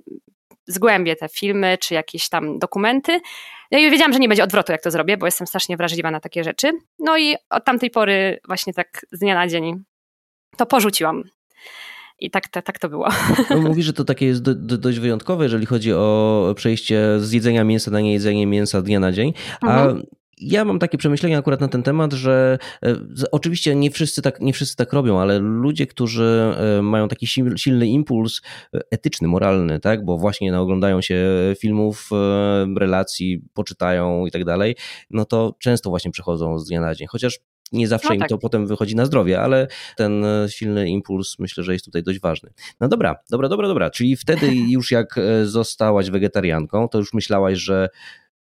zgłębię 0.68 1.16
te 1.16 1.30
filmy 1.30 1.78
czy 1.78 1.94
jakieś 1.94 2.30
tam 2.30 2.60
dokumenty. 2.60 3.20
No 3.72 3.80
i 3.80 3.92
wiedziałam, 3.92 4.14
że 4.14 4.20
nie 4.20 4.28
będzie 4.28 4.44
odwrotu, 4.44 4.72
jak 4.72 4.82
to 4.82 4.92
zrobię, 4.92 5.18
bo 5.18 5.26
jestem 5.26 5.48
strasznie 5.48 5.78
wrażliwa 5.78 6.12
na 6.12 6.20
takie 6.20 6.44
rzeczy. 6.44 6.72
No 7.00 7.18
i 7.18 7.36
od 7.50 7.66
tamtej 7.66 7.90
pory 7.90 8.40
właśnie 8.48 8.74
tak 8.74 9.06
z 9.12 9.20
dnia 9.20 9.36
na 9.36 9.48
dzień 9.48 9.84
to 10.58 10.66
porzuciłam. 10.66 11.24
I 12.20 12.32
tak, 12.32 12.48
tak, 12.48 12.66
tak 12.66 12.80
to 12.80 12.90
było. 12.90 13.10
No, 13.50 13.62
mówi, 13.62 13.84
że 13.84 13.94
to 13.94 14.04
takie 14.04 14.26
jest 14.26 14.42
do, 14.42 14.56
do, 14.56 14.78
dość 14.78 15.00
wyjątkowe, 15.00 15.44
jeżeli 15.44 15.66
chodzi 15.66 15.94
o 15.94 16.54
przejście 16.56 17.20
z 17.20 17.32
jedzenia 17.32 17.64
mięsa 17.64 17.92
na 17.92 18.02
niejedzenie 18.02 18.48
mięsa 18.48 18.82
dnia 18.82 19.00
na 19.00 19.12
dzień. 19.12 19.34
A 19.62 19.84
mhm 19.84 20.04
ja 20.44 20.66
mam 20.66 20.80
takie 20.80 20.98
przemyślenia 20.98 21.38
akurat 21.40 21.62
na 21.62 21.68
ten 21.68 21.84
temat, 21.84 22.14
że 22.14 22.58
e, 22.86 22.96
oczywiście 23.32 23.76
nie 23.76 23.92
wszyscy 23.92 24.22
tak, 24.22 24.42
nie 24.42 24.54
wszyscy 24.54 24.76
tak 24.76 24.94
robią, 24.94 25.20
ale 25.20 25.40
ludzie, 25.40 25.88
którzy 25.88 26.54
e, 26.58 26.82
mają 26.82 27.08
taki 27.08 27.28
silny 27.56 27.88
impuls 27.88 28.42
e, 28.74 28.80
etyczny, 28.92 29.28
moralny, 29.28 29.80
tak, 29.80 30.06
bo 30.06 30.18
właśnie 30.18 30.60
oglądają 30.60 31.02
się 31.02 31.26
filmów, 31.60 32.10
relacji, 32.78 33.42
poczytają 33.54 34.26
i 34.26 34.32
tak 34.32 34.46
dalej, 34.46 34.76
no 35.10 35.26
to 35.26 35.56
często 35.60 35.90
właśnie 35.90 36.12
przychodzą 36.12 36.60
z 36.60 36.68
dnia 36.68 36.82
na 36.82 36.96
dzień. 36.96 37.08
Chociaż 37.08 37.40
nie 37.72 37.88
zawsze 37.88 38.08
no 38.10 38.14
im 38.14 38.20
tak. 38.20 38.30
to 38.30 38.38
potem 38.38 38.68
wychodzi 38.68 38.96
na 38.96 39.06
zdrowie, 39.06 39.42
ale 39.42 39.68
ten 39.98 40.26
silny 40.48 40.90
impuls 40.90 41.40
myślę, 41.40 41.64
że 41.64 41.74
jest 41.74 41.86
tutaj 41.86 42.04
dość 42.04 42.20
ważny. 42.20 42.54
No 42.80 42.88
dobra, 42.88 43.16
dobra, 43.30 43.50
dobra, 43.50 43.68
dobra. 43.68 43.90
Czyli 43.90 44.16
wtedy 44.16 44.56
już 44.56 44.92
jak 44.92 45.16
zostałaś 45.44 46.10
wegetarianką, 46.10 46.88
to 46.88 46.98
już 46.98 47.14
myślałaś, 47.14 47.58
że 47.58 47.90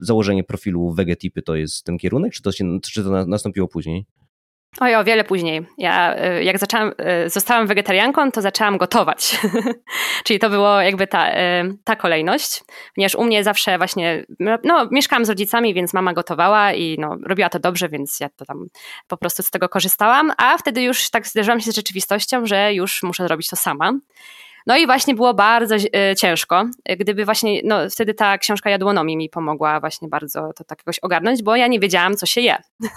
założenie 0.01 0.45
profilu 0.45 0.93
wegetipy 0.93 1.43
to 1.43 1.57
jest 1.57 1.85
ten 1.85 1.99
kierunek, 1.99 2.33
czy 2.33 2.43
to, 2.43 2.53
się, 2.53 2.79
czy 2.81 3.05
to 3.05 3.27
nastąpiło 3.27 3.69
później? 3.69 4.07
Oj, 4.81 4.95
o 4.95 5.05
wiele 5.05 5.25
później. 5.25 5.67
Ja 5.79 6.17
y, 6.39 6.45
jak 6.45 6.59
zaczęłam, 6.59 6.93
y, 7.27 7.31
zostałam 7.31 7.67
wegetarianką, 7.67 8.31
to 8.31 8.43
zaczęłam 8.43 8.79
gotować. 8.79 9.41
Czyli 10.25 10.39
to 10.39 10.51
było 10.51 10.81
jakby 10.81 11.07
ta, 11.07 11.31
y, 11.31 11.35
ta 11.85 11.97
kolejność, 11.97 12.63
ponieważ 12.95 13.15
u 13.15 13.25
mnie 13.25 13.45
zawsze 13.45 13.79
właśnie, 13.79 14.27
no 14.65 14.89
mieszkałam 14.91 15.25
z 15.25 15.29
rodzicami, 15.29 15.75
więc 15.75 15.95
mama 15.95 16.13
gotowała 16.13 16.73
i 16.73 16.97
no, 16.99 17.17
robiła 17.27 17.49
to 17.49 17.59
dobrze, 17.59 17.89
więc 17.89 18.21
ja 18.21 18.29
to 18.29 18.45
tam 18.45 18.67
po 19.09 19.17
prostu 19.17 19.43
z 19.43 19.51
tego 19.51 19.69
korzystałam, 19.69 20.33
a 20.37 20.59
wtedy 20.59 20.83
już 20.83 21.11
tak 21.11 21.27
zderzyłam 21.27 21.61
się 21.61 21.73
z 21.73 21.77
rzeczywistością, 21.77 22.47
że 22.47 22.75
już 22.75 23.03
muszę 23.03 23.27
zrobić 23.27 23.49
to 23.49 23.57
sama. 23.57 23.93
No 24.69 24.77
i 24.77 24.87
właśnie 24.87 25.15
było 25.15 25.35
bardzo 25.35 25.75
e, 25.75 26.17
ciężko. 26.17 26.65
Gdyby 26.99 27.25
właśnie, 27.25 27.61
no 27.65 27.91
wtedy 27.91 28.15
ta 28.15 28.39
książka 28.39 28.71
jadłonomii 28.71 29.17
mi 29.17 29.31
pomogła 29.31 29.81
właśnie 29.81 30.09
bardzo 30.09 30.53
to 30.57 30.65
tak 30.65 30.79
jakoś 30.79 30.99
ogarnąć, 30.99 31.43
bo 31.43 31.57
ja 31.57 31.67
nie 31.67 31.81
wiedziałam, 31.81 32.17
co 32.17 32.27
się 32.27 32.41
je. 32.41 32.57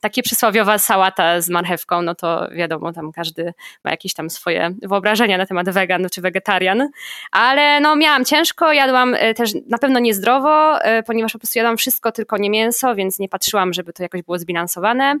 Takie 0.00 0.22
przysłowiowa 0.22 0.78
sałata 0.78 1.40
z 1.40 1.48
marchewką, 1.48 2.02
no 2.02 2.14
to 2.14 2.48
wiadomo, 2.52 2.92
tam 2.92 3.12
każdy 3.12 3.54
ma 3.84 3.90
jakieś 3.90 4.14
tam 4.14 4.30
swoje 4.30 4.74
wyobrażenia 4.82 5.38
na 5.38 5.46
temat 5.46 5.70
wegan 5.70 6.06
czy 6.12 6.20
wegetarian, 6.20 6.88
ale 7.30 7.80
no 7.80 7.96
miałam 7.96 8.24
ciężko, 8.24 8.72
jadłam 8.72 9.14
e, 9.14 9.34
też 9.34 9.52
na 9.66 9.78
pewno 9.78 9.98
niezdrowo, 9.98 10.82
e, 10.82 11.02
ponieważ 11.02 11.32
po 11.32 11.38
prostu 11.38 11.58
jadłam 11.58 11.76
wszystko, 11.76 12.12
tylko 12.12 12.36
nie 12.36 12.50
mięso, 12.50 12.94
więc 12.94 13.18
nie 13.18 13.28
patrzyłam, 13.28 13.72
żeby 13.72 13.92
to 13.92 14.02
jakoś 14.02 14.22
było 14.22 14.38
zbilansowane. 14.38 15.18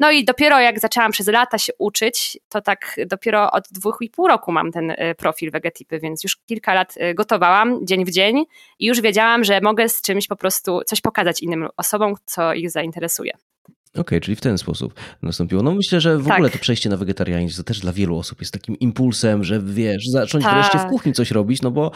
No 0.00 0.10
i 0.10 0.24
dopiero 0.24 0.60
jak 0.60 0.80
zaczęłam 0.80 1.12
przez 1.12 1.28
lata 1.28 1.58
się 1.58 1.72
uczyć, 1.78 2.38
to 2.48 2.60
tak 2.60 2.96
dopiero 3.06 3.50
od 3.50 3.64
dwóch 3.70 3.96
i 4.00 4.10
pół 4.10 4.28
roku 4.28 4.52
mam 4.52 4.72
ten 4.72 4.94
profil 5.24 5.50
wegetipy, 5.50 6.00
więc 6.00 6.24
już 6.24 6.36
kilka 6.46 6.74
lat 6.74 6.94
y, 6.96 7.14
gotowałam 7.14 7.86
dzień 7.86 8.04
w 8.04 8.10
dzień 8.10 8.44
i 8.78 8.86
już 8.86 9.00
wiedziałam, 9.00 9.44
że 9.44 9.60
mogę 9.60 9.88
z 9.88 10.02
czymś 10.02 10.26
po 10.26 10.36
prostu 10.36 10.80
coś 10.86 11.00
pokazać 11.00 11.40
innym 11.40 11.68
osobom, 11.76 12.14
co 12.24 12.54
ich 12.54 12.70
zainteresuje. 12.70 13.32
Okej, 13.94 14.00
okay, 14.00 14.20
czyli 14.20 14.36
w 14.36 14.40
ten 14.40 14.58
sposób 14.58 14.94
nastąpiło. 15.22 15.62
No 15.62 15.74
myślę, 15.74 16.00
że 16.00 16.18
w 16.18 16.26
tak. 16.26 16.34
ogóle 16.34 16.50
to 16.50 16.58
przejście 16.58 16.90
na 16.90 16.96
wegetarianizm 16.96 17.56
to 17.56 17.62
też 17.62 17.80
dla 17.80 17.92
wielu 17.92 18.18
osób 18.18 18.40
jest 18.40 18.52
takim 18.52 18.78
impulsem, 18.78 19.44
że 19.44 19.60
wiesz, 19.60 20.08
zacząć 20.08 20.44
tak. 20.44 20.54
wreszcie 20.54 20.78
w 20.78 20.90
kuchni 20.90 21.12
coś 21.12 21.30
robić, 21.30 21.62
no 21.62 21.70
bo 21.70 21.90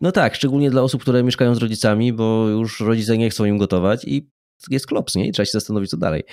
no 0.00 0.12
tak, 0.12 0.34
szczególnie 0.34 0.70
dla 0.70 0.82
osób, 0.82 1.02
które 1.02 1.22
mieszkają 1.22 1.54
z 1.54 1.58
rodzicami, 1.58 2.12
bo 2.12 2.48
już 2.48 2.80
rodzice 2.80 3.18
nie 3.18 3.30
chcą 3.30 3.44
im 3.44 3.58
gotować 3.58 4.04
i 4.04 4.28
jest 4.70 4.86
klops, 4.86 5.14
nie? 5.14 5.28
I 5.28 5.32
trzeba 5.32 5.46
się 5.46 5.52
zastanowić, 5.52 5.90
co 5.90 5.96
dalej. 5.96 6.24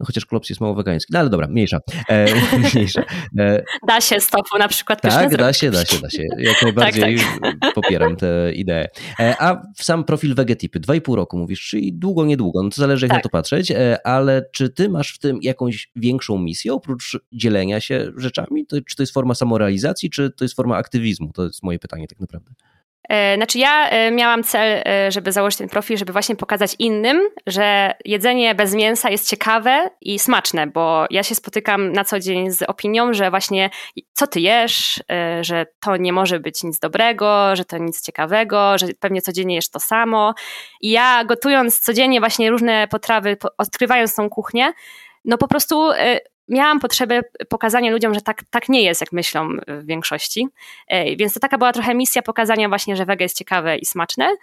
No, 0.00 0.06
chociaż 0.06 0.26
klops 0.26 0.48
jest 0.48 0.60
mało 0.60 0.74
wegański. 0.74 1.12
No 1.12 1.18
ale 1.18 1.30
dobra, 1.30 1.48
mniejsza. 1.48 1.80
E, 2.08 2.26
mniejsza. 2.74 3.02
E, 3.38 3.62
da 3.88 4.00
się 4.00 4.20
z 4.20 4.28
tofu 4.28 4.58
na 4.58 4.68
przykład 4.68 5.00
Tak, 5.00 5.36
da 5.36 5.52
się, 5.52 5.70
da 5.70 5.84
się, 5.84 6.00
da 6.00 6.10
się. 6.10 6.22
Jak 6.38 6.62
najbardziej 6.62 7.18
tak, 7.42 7.54
tak. 7.60 7.74
popieram 7.74 8.16
tę 8.16 8.52
ideę. 8.52 8.88
E, 9.20 9.34
a 9.38 9.62
sam 9.76 10.04
profil 10.04 10.34
i 10.94 11.00
pół 11.00 11.16
roku 11.16 11.38
mówisz, 11.38 11.60
czyli 11.60 11.92
długo, 11.92 12.24
niedługo, 12.24 12.62
no 12.62 12.70
to 12.70 12.76
zależy 12.76 13.06
jak 13.06 13.10
tak. 13.10 13.18
na 13.18 13.22
to 13.22 13.28
patrzeć, 13.28 13.70
e, 13.70 14.06
ale 14.06 14.48
czy 14.52 14.70
ty 14.70 14.88
masz 14.88 15.14
w 15.14 15.18
tym 15.18 15.38
jakąś 15.42 15.90
większą 15.96 16.38
misję, 16.38 16.72
oprócz 16.72 17.18
dzielenia 17.32 17.80
się 17.80 18.12
rzeczami? 18.16 18.66
To, 18.66 18.76
czy 18.88 18.96
to 18.96 19.02
jest 19.02 19.12
forma 19.12 19.34
samorealizacji, 19.34 20.10
czy 20.10 20.30
to 20.30 20.44
jest 20.44 20.56
forma 20.56 20.76
aktywizmu? 20.76 21.32
To 21.32 21.44
jest 21.44 21.62
moje 21.62 21.78
pytanie 21.78 22.08
tak 22.08 22.20
naprawdę. 22.20 22.50
E, 23.08 23.36
znaczy 23.36 23.58
ja 23.58 23.88
e, 23.88 24.10
miałam 24.10 24.44
cel, 24.44 24.82
e, 24.86 25.12
żeby 25.12 25.32
założyć 25.32 25.58
ten 25.58 25.68
profil, 25.68 25.96
żeby 25.96 26.12
właśnie 26.12 26.36
pokazać 26.36 26.76
innym, 26.78 27.20
że 27.46 27.94
jedzenie 28.04 28.54
bez 28.54 28.74
mięsa 28.74 29.10
jest 29.10 29.30
ciekawe 29.30 29.90
i 30.00 30.18
smaczne, 30.18 30.66
bo 30.66 31.06
ja 31.10 31.22
się 31.22 31.34
spotykam 31.34 31.92
na 31.92 32.04
co 32.04 32.20
dzień 32.20 32.50
z 32.50 32.62
opinią, 32.62 33.14
że 33.14 33.30
właśnie 33.30 33.70
co 34.12 34.26
ty 34.26 34.40
jesz, 34.40 35.02
że 35.40 35.66
to 35.80 35.96
nie 35.96 36.12
może 36.12 36.40
być 36.40 36.62
nic 36.62 36.78
dobrego, 36.78 37.56
że 37.56 37.64
to 37.64 37.78
nic 37.78 38.02
ciekawego, 38.02 38.78
że 38.78 38.86
pewnie 39.00 39.22
codziennie 39.22 39.54
jesz 39.54 39.70
to 39.70 39.80
samo. 39.80 40.34
I 40.80 40.90
ja 40.90 41.24
gotując 41.24 41.80
codziennie 41.80 42.20
właśnie 42.20 42.50
różne 42.50 42.88
potrawy, 42.88 43.36
odkrywając 43.58 44.14
tą 44.14 44.28
kuchnię, 44.30 44.72
no 45.24 45.38
po 45.38 45.48
prostu 45.48 45.90
miałam 46.48 46.80
potrzebę 46.80 47.22
pokazania 47.48 47.90
ludziom, 47.90 48.14
że 48.14 48.20
tak, 48.20 48.42
tak 48.50 48.68
nie 48.68 48.82
jest, 48.82 49.00
jak 49.00 49.12
myślą 49.12 49.48
w 49.68 49.86
większości. 49.86 50.48
Więc 51.16 51.34
to 51.34 51.40
taka 51.40 51.58
była 51.58 51.72
trochę 51.72 51.94
misja 51.94 52.22
pokazania 52.22 52.68
właśnie, 52.68 52.96
że 52.96 53.06
wege 53.06 53.24
jest 53.24 53.38
ciekawe 53.38 53.76
i 53.76 53.86
smaczne. 53.86 54.36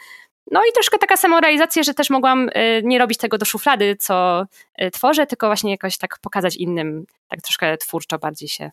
No 0.51 0.62
i 0.69 0.74
troszkę 0.74 0.98
taka 0.98 1.17
samorealizacja, 1.17 1.83
że 1.83 1.93
też 1.93 2.10
mogłam 2.10 2.50
e, 2.53 2.81
nie 2.81 3.00
robić 3.00 3.17
tego 3.17 3.38
do 3.38 3.45
szuflady, 3.45 3.95
co 4.00 4.45
e, 4.75 4.91
tworzę, 4.91 5.27
tylko 5.27 5.48
właśnie 5.48 5.72
jakoś 5.72 5.98
tak 5.98 6.19
pokazać 6.22 6.55
innym, 6.55 7.05
tak 7.27 7.41
troszkę 7.41 7.77
twórczo 7.77 8.19
bardziej 8.19 8.50
się 8.50 8.72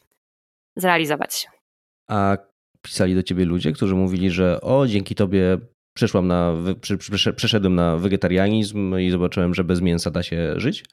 zrealizować. 0.76 1.48
A 2.08 2.36
pisali 2.82 3.14
do 3.14 3.22
ciebie 3.22 3.44
ludzie, 3.44 3.72
którzy 3.72 3.94
mówili, 3.94 4.30
że 4.30 4.60
o, 4.60 4.86
dzięki 4.86 5.14
tobie 5.14 5.58
przeszłam 5.94 6.26
na, 6.26 6.54
przeszedłem 7.36 7.74
na 7.74 7.96
wegetarianizm 7.96 8.98
i 8.98 9.10
zobaczyłem, 9.10 9.54
że 9.54 9.64
bez 9.64 9.80
mięsa 9.80 10.10
da 10.10 10.22
się 10.22 10.52
żyć? 10.56 10.84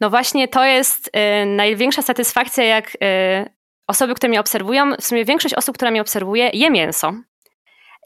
No 0.00 0.10
właśnie 0.10 0.48
to 0.48 0.64
jest 0.64 1.08
y, 1.08 1.46
największa 1.46 2.02
satysfakcja, 2.02 2.64
jak 2.64 2.94
y, 2.94 2.98
osoby, 3.86 4.14
które 4.14 4.28
mnie 4.28 4.40
obserwują, 4.40 4.92
w 5.00 5.04
sumie 5.04 5.24
większość 5.24 5.54
osób, 5.54 5.74
która 5.76 5.90
mnie 5.90 6.00
obserwuje, 6.00 6.50
je 6.52 6.70
mięso. 6.70 7.12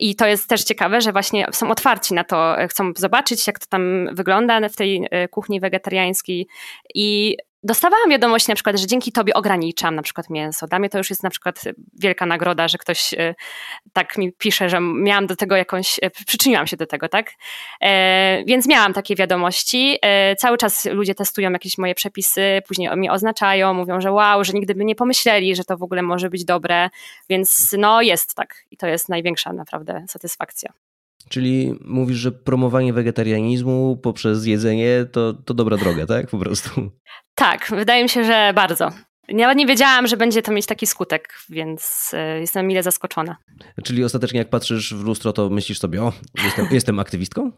I 0.00 0.16
to 0.16 0.26
jest 0.26 0.48
też 0.48 0.64
ciekawe, 0.64 1.00
że 1.00 1.12
właśnie 1.12 1.46
są 1.52 1.70
otwarci 1.70 2.14
na 2.14 2.24
to, 2.24 2.56
chcą 2.68 2.92
zobaczyć, 2.96 3.46
jak 3.46 3.58
to 3.58 3.66
tam 3.66 4.08
wygląda 4.12 4.68
w 4.68 4.76
tej 4.76 5.04
y, 5.24 5.28
kuchni 5.28 5.60
wegetariańskiej. 5.60 6.46
I 6.94 7.36
dostawałam 7.62 8.10
wiadomości 8.10 8.50
na 8.50 8.54
przykład, 8.54 8.78
że 8.78 8.86
dzięki 8.86 9.12
tobie 9.12 9.34
ograniczam 9.34 9.94
na 9.94 10.02
przykład 10.02 10.30
mięso. 10.30 10.66
Dla 10.66 10.78
mnie 10.78 10.88
to 10.88 10.98
już 10.98 11.10
jest 11.10 11.22
na 11.22 11.30
przykład 11.30 11.64
wielka 12.00 12.26
nagroda, 12.26 12.68
że 12.68 12.78
ktoś 12.78 13.14
e, 13.14 13.34
tak 13.92 14.18
mi 14.18 14.32
pisze, 14.32 14.68
że 14.68 14.80
miałam 14.80 15.26
do 15.26 15.36
tego 15.36 15.56
jakąś, 15.56 15.98
e, 16.02 16.10
przyczyniłam 16.10 16.66
się 16.66 16.76
do 16.76 16.86
tego, 16.86 17.08
tak? 17.08 17.30
E, 17.80 18.44
więc 18.46 18.68
miałam 18.68 18.92
takie 18.92 19.16
wiadomości. 19.16 19.98
Cały 20.38 20.58
czas 20.58 20.84
ludzie 20.84 21.14
testują 21.14 21.52
jakieś 21.52 21.78
moje 21.78 21.94
przepisy, 21.94 22.62
później 22.68 22.96
mnie 22.96 23.12
oznaczają, 23.12 23.74
mówią, 23.74 24.00
że 24.00 24.12
wow, 24.12 24.44
że 24.44 24.52
nigdy 24.52 24.74
by 24.74 24.84
nie 24.84 24.94
pomyśleli, 24.94 25.56
że 25.56 25.64
to 25.64 25.76
w 25.76 25.82
ogóle 25.82 26.02
może 26.02 26.30
być 26.30 26.44
dobre, 26.44 26.90
więc 27.28 27.74
no 27.78 28.02
jest 28.02 28.34
tak 28.34 28.54
i 28.70 28.76
to 28.76 28.86
jest 28.86 29.08
największa 29.08 29.52
naprawdę 29.52 30.04
satysfakcja. 30.08 30.72
Czyli 31.30 31.74
mówisz, 31.84 32.16
że 32.16 32.32
promowanie 32.32 32.92
wegetarianizmu 32.92 33.96
poprzez 34.02 34.46
jedzenie 34.46 35.06
to, 35.12 35.32
to 35.32 35.54
dobra 35.54 35.76
droga, 35.76 36.06
tak? 36.06 36.30
Po 36.30 36.38
prostu. 36.38 36.70
Tak, 37.34 37.66
wydaje 37.70 38.02
mi 38.02 38.08
się, 38.08 38.24
że 38.24 38.52
bardzo. 38.54 38.88
Nawet 39.28 39.58
nie 39.58 39.66
wiedziałam, 39.66 40.06
że 40.06 40.16
będzie 40.16 40.42
to 40.42 40.52
mieć 40.52 40.66
taki 40.66 40.86
skutek, 40.86 41.34
więc 41.48 42.10
e, 42.14 42.40
jestem 42.40 42.66
mile 42.66 42.82
zaskoczona. 42.82 43.36
Czyli 43.84 44.04
ostatecznie 44.04 44.38
jak 44.38 44.50
patrzysz 44.50 44.94
w 44.94 45.04
lustro, 45.04 45.32
to 45.32 45.50
myślisz 45.50 45.78
sobie, 45.78 46.02
o, 46.02 46.12
jestem, 46.44 46.66
jestem 46.76 46.98
aktywistką? 46.98 47.52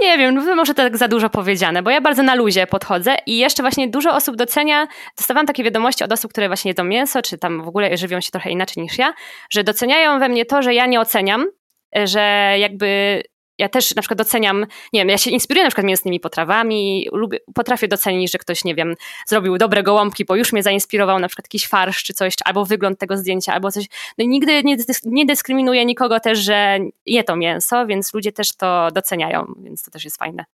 Nie 0.00 0.18
wiem, 0.18 0.34
no 0.34 0.54
może 0.54 0.74
to 0.74 0.82
tak 0.82 0.96
za 0.96 1.08
dużo 1.08 1.30
powiedziane, 1.30 1.82
bo 1.82 1.90
ja 1.90 2.00
bardzo 2.00 2.22
na 2.22 2.34
luzie 2.34 2.66
podchodzę 2.66 3.16
i 3.26 3.38
jeszcze 3.38 3.62
właśnie 3.62 3.88
dużo 3.88 4.14
osób 4.14 4.36
docenia, 4.36 4.86
dostawałam 5.16 5.46
takie 5.46 5.64
wiadomości 5.64 6.04
od 6.04 6.12
osób, 6.12 6.30
które 6.30 6.46
właśnie 6.48 6.70
jedzą 6.70 6.84
mięso, 6.84 7.22
czy 7.22 7.38
tam 7.38 7.62
w 7.62 7.68
ogóle 7.68 7.96
żywią 7.96 8.20
się 8.20 8.30
trochę 8.30 8.50
inaczej 8.50 8.82
niż 8.82 8.98
ja, 8.98 9.14
że 9.50 9.64
doceniają 9.64 10.18
we 10.18 10.28
mnie 10.28 10.44
to, 10.44 10.62
że 10.62 10.74
ja 10.74 10.86
nie 10.86 11.00
oceniam, 11.00 11.46
że 11.94 12.54
jakby 12.58 13.22
ja 13.58 13.68
też 13.68 13.94
na 13.94 14.02
przykład 14.02 14.18
doceniam, 14.18 14.66
nie 14.92 15.00
wiem, 15.00 15.08
ja 15.08 15.18
się 15.18 15.30
inspiruję 15.30 15.64
na 15.64 15.70
przykład 15.70 15.86
mięsnymi 15.86 16.20
potrawami, 16.20 17.08
lubię, 17.12 17.38
potrafię 17.54 17.88
docenić, 17.88 18.32
że 18.32 18.38
ktoś, 18.38 18.64
nie 18.64 18.74
wiem, 18.74 18.94
zrobił 19.26 19.58
dobre 19.58 19.82
gołąbki, 19.82 20.24
bo 20.24 20.36
już 20.36 20.52
mnie 20.52 20.62
zainspirował 20.62 21.18
na 21.18 21.28
przykład 21.28 21.46
jakiś 21.46 21.68
farsz 21.68 22.02
czy 22.02 22.14
coś, 22.14 22.34
albo 22.44 22.64
wygląd 22.64 22.98
tego 22.98 23.16
zdjęcia, 23.16 23.52
albo 23.52 23.72
coś. 23.72 23.86
No 24.18 24.24
i 24.24 24.28
nigdy 24.28 24.62
nie, 24.64 24.76
nie 25.04 25.26
dyskryminuję 25.26 25.84
nikogo 25.84 26.20
też, 26.20 26.38
że 26.38 26.78
je 27.06 27.24
to 27.24 27.36
mięso, 27.36 27.86
więc 27.86 28.14
ludzie 28.14 28.32
też 28.32 28.56
to 28.56 28.88
doceniają, 28.94 29.54
więc 29.62 29.82
to 29.82 29.90
też 29.90 30.04
jest 30.04 30.16
fajne. 30.16 30.44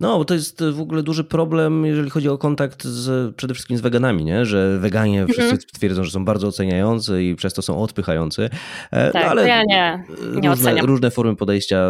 No, 0.00 0.18
bo 0.18 0.24
to 0.24 0.34
jest 0.34 0.64
w 0.64 0.80
ogóle 0.80 1.02
duży 1.02 1.24
problem, 1.24 1.86
jeżeli 1.86 2.10
chodzi 2.10 2.28
o 2.28 2.38
kontakt 2.38 2.84
z, 2.84 3.36
przede 3.36 3.54
wszystkim 3.54 3.78
z 3.78 3.80
weganami, 3.80 4.24
nie? 4.24 4.44
że 4.44 4.78
weganie 4.78 5.22
mhm. 5.22 5.48
wszyscy 5.48 5.66
twierdzą, 5.72 6.04
że 6.04 6.10
są 6.10 6.24
bardzo 6.24 6.48
oceniający 6.48 7.24
i 7.24 7.34
przez 7.34 7.54
to 7.54 7.62
są 7.62 7.82
odpychający. 7.82 8.50
E, 8.90 9.10
tak, 9.10 9.24
no, 9.24 9.30
ale 9.30 9.48
ja 9.48 9.62
nie, 9.64 10.04
nie 10.40 10.48
różne, 10.48 10.74
różne, 10.80 11.10
formy 11.10 11.36
podejścia 11.36 11.88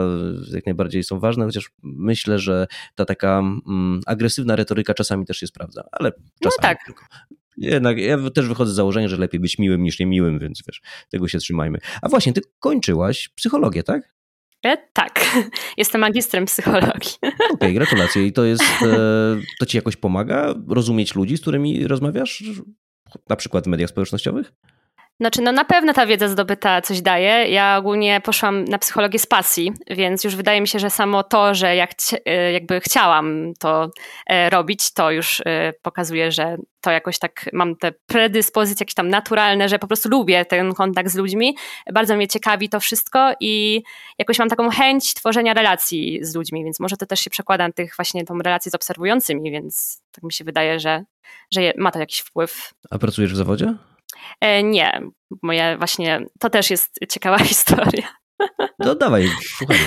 jak 0.53 0.67
najbardziej 0.67 1.05
są 1.05 1.21
ważne, 1.21 1.45
chociaż 1.45 1.71
myślę, 1.83 2.39
że 2.39 2.67
ta 2.95 3.05
taka 3.05 3.39
mm, 3.39 4.01
agresywna 4.07 4.57
retoryka 4.57 4.95
czasami 4.95 5.27
też 5.27 5.37
się 5.37 5.47
sprawdza, 5.47 5.85
ale 5.93 6.13
no 6.19 6.51
czasami 6.51 6.63
no 6.63 6.69
tak. 6.69 6.79
tylko. 6.87 7.05
Jednak 7.57 7.99
ja 7.99 8.19
też 8.31 8.49
wychodzę 8.49 8.73
z 8.73 8.75
założenia, 8.75 9.09
że 9.09 9.17
lepiej 9.17 9.41
być 9.41 9.59
miłym 9.59 9.83
niż 9.83 9.99
niemiłym, 9.99 10.39
więc 10.39 10.63
wiesz, 10.69 10.83
tego 11.09 11.29
się 11.29 11.39
trzymajmy. 11.39 11.79
A 12.03 12.09
właśnie, 12.09 12.33
ty 12.33 12.41
kończyłaś 12.59 13.29
psychologię, 13.29 13.83
tak? 13.83 14.15
Tak, 14.93 15.21
jestem 15.77 16.01
magistrem 16.01 16.45
psychologii. 16.45 17.13
Okej, 17.23 17.51
okay, 17.51 17.73
gratulacje. 17.79 18.27
I 18.27 18.33
to 18.33 18.45
jest, 18.45 18.83
e, 18.83 18.97
to 19.59 19.67
ci 19.67 19.77
jakoś 19.77 19.97
pomaga 19.97 20.55
rozumieć 20.69 21.15
ludzi, 21.15 21.37
z 21.37 21.41
którymi 21.41 21.87
rozmawiasz, 21.87 22.45
na 23.29 23.37
przykład 23.37 23.65
w 23.65 23.67
mediach 23.67 23.91
społecznościowych? 23.91 24.53
Znaczy, 25.21 25.43
no 25.43 25.53
na 25.53 25.65
pewno 25.65 25.93
ta 25.93 26.07
wiedza 26.07 26.29
zdobyta 26.29 26.81
coś 26.83 27.01
daje. 27.01 27.49
Ja 27.49 27.77
ogólnie 27.79 28.21
poszłam 28.21 28.65
na 28.65 28.79
psychologię 28.79 29.19
z 29.19 29.27
pasji, 29.27 29.73
więc 29.91 30.25
już 30.25 30.37
wydaje 30.37 30.61
mi 30.61 30.69
się, 30.69 30.79
że 30.79 30.91
samo 30.91 31.23
to, 31.23 31.55
że 31.55 31.77
jak 31.77 31.91
e, 32.27 32.53
jakby 32.53 32.81
chciałam 32.81 33.53
to 33.59 33.91
e, 34.27 34.51
robić, 34.51 34.93
to 34.93 35.11
już 35.11 35.43
e, 35.47 35.73
pokazuje, 35.83 36.33
że 36.33 36.57
to 36.81 36.91
jakoś 36.91 37.19
tak 37.19 37.51
mam 37.53 37.77
te 37.77 37.93
predyspozycje 38.07 38.85
jakieś 38.85 38.95
tam 38.95 39.09
naturalne, 39.09 39.69
że 39.69 39.79
po 39.79 39.87
prostu 39.87 40.09
lubię 40.09 40.45
ten 40.45 40.75
kontakt 40.75 41.11
z 41.11 41.15
ludźmi. 41.15 41.57
Bardzo 41.93 42.17
mnie 42.17 42.29
ciekawi 42.29 42.69
to 42.69 42.81
wszystko 42.81 43.33
i 43.41 43.83
jakoś 44.19 44.39
mam 44.39 44.49
taką 44.49 44.71
chęć 44.71 45.15
tworzenia 45.15 45.55
relacji 45.55 46.19
z 46.23 46.35
ludźmi, 46.35 46.65
więc 46.65 46.81
może 46.81 46.97
to 46.97 47.07
też 47.07 47.21
się 47.21 47.31
przekłada 47.31 47.67
na 47.67 47.73
tych 47.73 47.97
właśnie 47.97 48.25
tą 48.25 48.39
relację 48.39 48.71
z 48.71 48.75
obserwującymi, 48.75 49.51
więc 49.51 50.03
tak 50.13 50.25
mi 50.25 50.33
się 50.33 50.45
wydaje, 50.45 50.81
że, 50.81 51.05
że 51.55 51.73
ma 51.77 51.93
to 51.93 51.99
jakiś 51.99 52.19
wpływ. 52.19 52.75
A 52.91 52.99
pracujesz 52.99 53.33
w 53.33 53.37
zawodzie? 53.37 53.75
E, 54.41 54.63
nie, 54.63 55.01
moje 55.43 55.79
właśnie, 55.79 56.21
to 56.41 56.51
też 56.51 56.71
jest 56.71 56.99
ciekawa 57.11 57.39
historia. 57.53 58.09
No 58.79 58.95
dawaj, 58.95 59.29
słuchaj. 59.41 59.77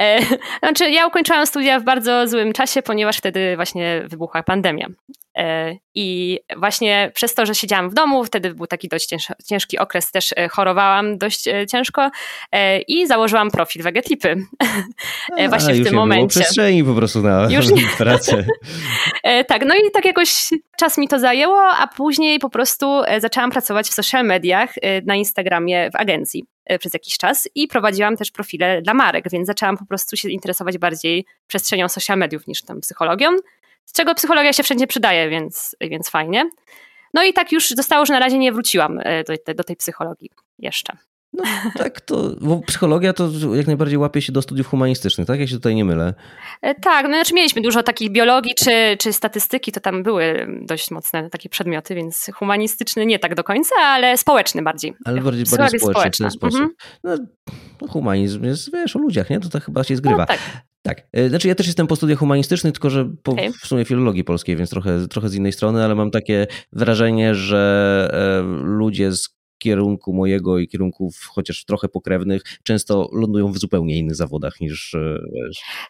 E, 0.00 0.18
znaczy, 0.58 0.90
ja 0.90 1.06
ukończyłam 1.06 1.46
studia 1.46 1.80
w 1.80 1.84
bardzo 1.84 2.28
złym 2.28 2.52
czasie, 2.52 2.82
ponieważ 2.82 3.18
wtedy 3.18 3.56
właśnie 3.56 4.02
wybuchła 4.06 4.42
pandemia. 4.42 4.86
E, 5.36 5.76
I 5.94 6.38
właśnie 6.56 7.12
przez 7.14 7.34
to, 7.34 7.46
że 7.46 7.54
siedziałam 7.54 7.90
w 7.90 7.94
domu, 7.94 8.24
wtedy 8.24 8.54
był 8.54 8.66
taki 8.66 8.88
dość 8.88 9.08
ciężki 9.44 9.78
okres, 9.78 10.10
też 10.10 10.34
e, 10.36 10.48
chorowałam 10.48 11.18
dość 11.18 11.44
ciężko 11.70 12.10
i 12.88 13.06
założyłam 13.06 13.50
profil 13.50 13.82
Vegetlipy. 13.82 14.36
właśnie 15.48 15.74
w 15.74 15.84
tym 15.84 15.94
momencie. 15.94 16.20
Było 16.20 16.28
przestrzeni 16.28 16.84
po 16.84 16.94
prostu 16.94 17.22
na 17.22 17.48
już 17.50 17.66
pracę. 17.98 18.44
tak, 19.48 19.64
no 19.66 19.74
i 19.74 19.90
tak 19.92 20.04
jakoś 20.04 20.48
czas 20.78 20.98
mi 20.98 21.08
to 21.08 21.18
zajęło, 21.18 21.62
a 21.62 21.86
później 21.86 22.38
po 22.38 22.50
prostu 22.50 23.02
zaczęłam 23.18 23.50
pracować 23.50 23.88
w 23.88 23.94
social 23.94 24.24
mediach 24.24 24.74
na 25.06 25.14
Instagramie 25.14 25.90
w 25.90 25.96
agencji. 25.96 26.44
E, 26.66 26.78
przez 26.78 26.94
jakiś 26.94 27.18
czas 27.18 27.48
i 27.54 27.68
prowadziłam 27.68 28.16
też 28.16 28.30
profile 28.30 28.82
dla 28.82 28.94
marek, 28.94 29.24
więc 29.32 29.46
zaczęłam 29.46 29.76
po 29.76 29.86
prostu 29.86 30.16
się 30.16 30.28
interesować 30.28 30.78
bardziej 30.78 31.24
przestrzenią 31.46 31.88
social 31.88 32.18
mediów 32.18 32.46
niż 32.46 32.62
tam 32.62 32.80
psychologią, 32.80 33.28
z 33.86 33.92
czego 33.92 34.14
psychologia 34.14 34.52
się 34.52 34.62
wszędzie 34.62 34.86
przydaje, 34.86 35.30
więc, 35.30 35.76
więc 35.80 36.10
fajnie. 36.10 36.50
No 37.14 37.24
i 37.24 37.32
tak 37.32 37.52
już 37.52 37.68
zostało, 37.68 38.06
że 38.06 38.12
na 38.12 38.20
razie 38.20 38.38
nie 38.38 38.52
wróciłam 38.52 39.00
e, 39.02 39.24
do, 39.24 39.54
do 39.54 39.64
tej 39.64 39.76
psychologii 39.76 40.30
jeszcze. 40.58 40.96
No 41.32 41.44
tak, 41.78 42.00
to 42.00 42.30
bo 42.40 42.60
psychologia 42.66 43.12
to 43.12 43.30
jak 43.54 43.66
najbardziej 43.66 43.98
łapie 43.98 44.22
się 44.22 44.32
do 44.32 44.42
studiów 44.42 44.66
humanistycznych, 44.66 45.26
tak? 45.26 45.40
Ja 45.40 45.46
się 45.46 45.54
tutaj 45.54 45.74
nie 45.74 45.84
mylę. 45.84 46.14
E, 46.62 46.74
tak, 46.74 47.04
no 47.04 47.12
znaczy 47.12 47.34
mieliśmy 47.34 47.62
dużo 47.62 47.82
takich 47.82 48.10
biologii 48.10 48.54
czy, 48.54 48.96
czy 49.00 49.12
statystyki, 49.12 49.72
to 49.72 49.80
tam 49.80 50.02
były 50.02 50.46
dość 50.62 50.90
mocne 50.90 51.30
takie 51.30 51.48
przedmioty, 51.48 51.94
więc 51.94 52.30
humanistyczny 52.34 53.06
nie 53.06 53.18
tak 53.18 53.34
do 53.34 53.44
końca, 53.44 53.74
ale 53.80 54.18
społeczny 54.18 54.62
bardziej. 54.62 54.94
Ale 55.04 55.20
bardziej, 55.20 55.44
bardziej 55.58 55.80
społeczny 55.80 56.10
w 56.10 56.18
ten 56.18 56.30
sposób. 56.30 56.60
Mhm. 56.60 56.74
No, 57.04 57.16
no, 57.80 57.88
humanizm 57.88 58.44
jest, 58.44 58.72
wiesz, 58.72 58.96
o 58.96 58.98
ludziach, 58.98 59.30
nie? 59.30 59.40
To 59.40 59.48
tak 59.48 59.64
chyba 59.64 59.84
się 59.84 59.96
zgrywa. 59.96 60.18
No, 60.18 60.26
tak. 60.26 60.38
Tak. 60.86 61.06
E, 61.12 61.28
znaczy 61.28 61.48
ja 61.48 61.54
też 61.54 61.66
jestem 61.66 61.86
po 61.86 61.96
studiach 61.96 62.18
humanistycznych, 62.18 62.72
tylko 62.72 62.90
że 62.90 63.04
po, 63.22 63.32
okay. 63.32 63.52
w 63.52 63.66
sumie 63.66 63.84
filologii 63.84 64.24
polskiej, 64.24 64.56
więc 64.56 64.70
trochę, 64.70 65.08
trochę 65.08 65.28
z 65.28 65.34
innej 65.34 65.52
strony, 65.52 65.84
ale 65.84 65.94
mam 65.94 66.10
takie 66.10 66.46
wrażenie, 66.72 67.34
że 67.34 68.08
e, 68.12 68.42
ludzie 68.62 69.12
z 69.12 69.36
kierunku 69.58 70.12
mojego 70.12 70.58
i 70.58 70.68
kierunków 70.68 71.26
chociaż 71.30 71.64
trochę 71.64 71.88
pokrewnych 71.88 72.42
często 72.62 73.08
lądują 73.12 73.52
w 73.52 73.58
zupełnie 73.58 73.98
innych 73.98 74.14
zawodach 74.14 74.60
niż, 74.60 74.94
e, 74.94 75.18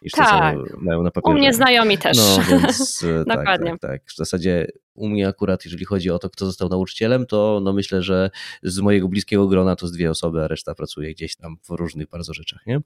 niż 0.01 0.11
tak. 0.11 0.55
to, 0.55 0.63
co 0.63 0.77
mają 0.81 1.03
na 1.03 1.11
papierze. 1.11 1.35
U 1.35 1.39
mnie 1.39 1.53
znajomi 1.53 1.97
też. 1.97 2.17
No, 2.17 2.43
więc 2.49 3.03
e, 3.21 3.25
tak, 3.25 3.37
Dokładnie. 3.37 3.71
Tak, 3.71 3.79
tak. 3.79 4.01
W 4.05 4.15
zasadzie 4.15 4.67
u 4.93 5.09
mnie 5.09 5.27
akurat, 5.27 5.65
jeżeli 5.65 5.85
chodzi 5.85 6.09
o 6.09 6.19
to, 6.19 6.29
kto 6.29 6.45
został 6.45 6.69
nauczycielem, 6.69 7.25
to 7.25 7.59
no 7.63 7.73
myślę, 7.73 8.01
że 8.01 8.29
z 8.63 8.79
mojego 8.79 9.07
bliskiego 9.07 9.47
grona 9.47 9.75
to 9.75 9.87
z 9.87 9.91
dwie 9.91 10.09
osoby, 10.09 10.43
a 10.43 10.47
reszta 10.47 10.75
pracuje 10.75 11.13
gdzieś 11.13 11.35
tam 11.35 11.57
w 11.63 11.69
różnych 11.69 12.09
bardzo 12.09 12.33
rzeczach, 12.33 12.65
nie? 12.65 12.81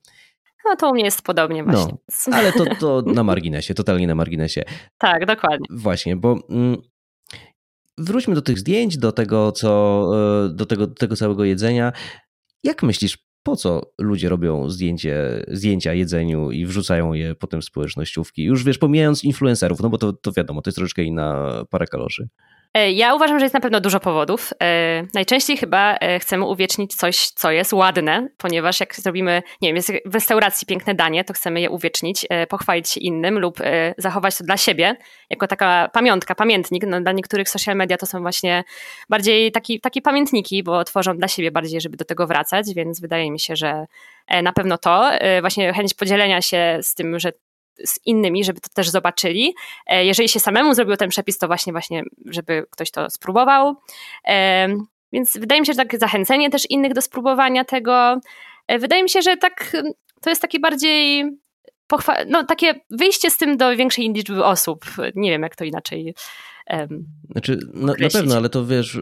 No 0.65 0.75
to 0.75 0.89
u 0.89 0.93
mnie 0.93 1.03
jest 1.03 1.21
podobnie 1.21 1.63
no, 1.63 1.71
właśnie. 1.71 1.93
No, 2.27 2.37
ale 2.37 2.51
to, 2.51 2.65
to 2.79 3.03
na 3.15 3.23
marginesie, 3.23 3.73
totalnie 3.73 4.07
na 4.07 4.15
marginesie. 4.15 4.63
Tak, 4.97 5.25
dokładnie. 5.25 5.67
Właśnie, 5.69 6.15
bo 6.15 6.39
mm, 6.49 6.77
wróćmy 7.97 8.35
do 8.35 8.41
tych 8.41 8.59
zdjęć, 8.59 8.97
do 8.97 9.11
tego, 9.11 9.51
co, 9.51 10.03
e, 10.45 10.49
do 10.49 10.65
tego, 10.65 10.87
do 10.87 10.95
tego 10.95 11.15
całego 11.15 11.43
jedzenia. 11.43 11.93
Jak 12.63 12.83
myślisz, 12.83 13.17
po 13.43 13.55
co 13.55 13.81
ludzie 14.01 14.29
robią 14.29 14.69
zdjęcie, 14.69 15.43
zdjęcia 15.47 15.93
jedzeniu 15.93 16.51
i 16.51 16.65
wrzucają 16.65 17.13
je 17.13 17.35
potem 17.35 17.61
w 17.61 17.65
społecznościówki? 17.65 18.43
Już 18.43 18.63
wiesz, 18.63 18.77
pomijając 18.77 19.23
influencerów, 19.23 19.79
no 19.79 19.89
bo 19.89 19.97
to, 19.97 20.13
to 20.13 20.31
wiadomo, 20.31 20.61
to 20.61 20.69
jest 20.69 20.75
troszeczkę 20.75 21.03
inna 21.03 21.53
para 21.69 21.85
kaloszy. 21.85 22.29
E, 22.73 22.91
ja 22.91 23.15
uważam, 23.15 23.39
że 23.39 23.45
jest 23.45 23.53
na 23.53 23.59
pewno 23.59 23.81
dużo 23.81 23.99
powodów. 23.99 24.53
E, 24.63 25.03
najczęściej 25.13 25.57
chyba 25.57 25.95
e, 25.95 26.19
chcemy 26.19 26.45
uwiecznić 26.45 26.95
coś, 26.95 27.27
co 27.27 27.51
jest 27.51 27.73
ładne, 27.73 28.27
ponieważ 28.37 28.79
jak 28.79 28.95
zrobimy, 28.95 29.41
nie 29.61 29.69
wiem, 29.69 29.75
jest 29.75 29.91
w 30.05 30.13
restauracji 30.13 30.67
piękne 30.67 30.95
danie, 30.95 31.23
to 31.23 31.33
chcemy 31.33 31.61
je 31.61 31.69
uwiecznić, 31.69 32.27
pochwalić 32.49 32.89
się 32.89 32.99
innym 32.99 33.39
lub 33.39 33.59
zachować 33.97 34.37
to 34.37 34.43
dla 34.43 34.57
siebie, 34.57 34.95
jako 35.29 35.47
taka 35.47 35.89
pamiątka, 35.93 36.35
pamiętnik. 36.35 36.83
No, 36.87 37.01
dla 37.01 37.11
niektórych 37.11 37.49
social 37.49 37.75
media 37.75 37.97
to 37.97 38.05
są 38.05 38.21
właśnie 38.21 38.63
bardziej 39.09 39.51
taki, 39.51 39.79
takie 39.79 40.01
pamiętniki, 40.01 40.63
bo 40.63 40.83
tworzą 40.83 41.17
dla 41.17 41.27
siebie 41.27 41.51
bardziej, 41.51 41.81
żeby 41.81 41.97
do 41.97 42.05
tego 42.05 42.27
wracać, 42.27 42.73
więc 42.75 43.01
wydaje 43.01 43.31
mi 43.31 43.39
się, 43.39 43.55
że 43.55 43.85
na 44.43 44.53
pewno 44.53 44.77
to, 44.77 45.11
właśnie 45.41 45.73
chęć 45.73 45.93
podzielenia 45.93 46.41
się 46.41 46.77
z 46.81 46.95
tym, 46.95 47.19
że 47.19 47.31
z 47.85 47.99
innymi, 48.05 48.43
żeby 48.43 48.61
to 48.61 48.69
też 48.73 48.89
zobaczyli. 48.89 49.55
E, 49.87 50.05
jeżeli 50.05 50.29
się 50.29 50.39
samemu 50.39 50.73
zrobił 50.73 50.95
ten 50.97 51.09
przepis, 51.09 51.37
to 51.37 51.47
właśnie, 51.47 51.73
właśnie, 51.73 52.03
żeby 52.25 52.65
ktoś 52.69 52.91
to 52.91 53.09
spróbował. 53.09 53.75
E, 54.27 54.67
więc 55.13 55.37
wydaje 55.37 55.61
mi 55.61 55.67
się, 55.67 55.73
że 55.73 55.85
tak 55.85 55.99
zachęcenie 55.99 56.49
też 56.49 56.69
innych 56.69 56.93
do 56.93 57.01
spróbowania 57.01 57.65
tego. 57.65 58.19
E, 58.67 58.79
wydaje 58.79 59.03
mi 59.03 59.09
się, 59.09 59.21
że 59.21 59.37
tak 59.37 59.71
to 60.21 60.29
jest 60.29 60.41
taki 60.41 60.59
bardziej 60.59 61.25
no, 62.27 62.43
takie 62.43 62.73
wyjście 62.89 63.29
z 63.29 63.37
tym 63.37 63.57
do 63.57 63.77
większej 63.77 64.13
liczby 64.13 64.45
osób. 64.45 64.85
Nie 65.15 65.29
wiem, 65.29 65.41
jak 65.41 65.55
to 65.55 65.63
inaczej 65.63 66.15
znaczy, 67.31 67.59
na, 67.73 67.93
na, 67.99 68.09
pewno, 68.13 68.35
ale 68.35 68.49
to 68.49 68.65
wiesz, 68.65 68.95
e, 68.95 69.01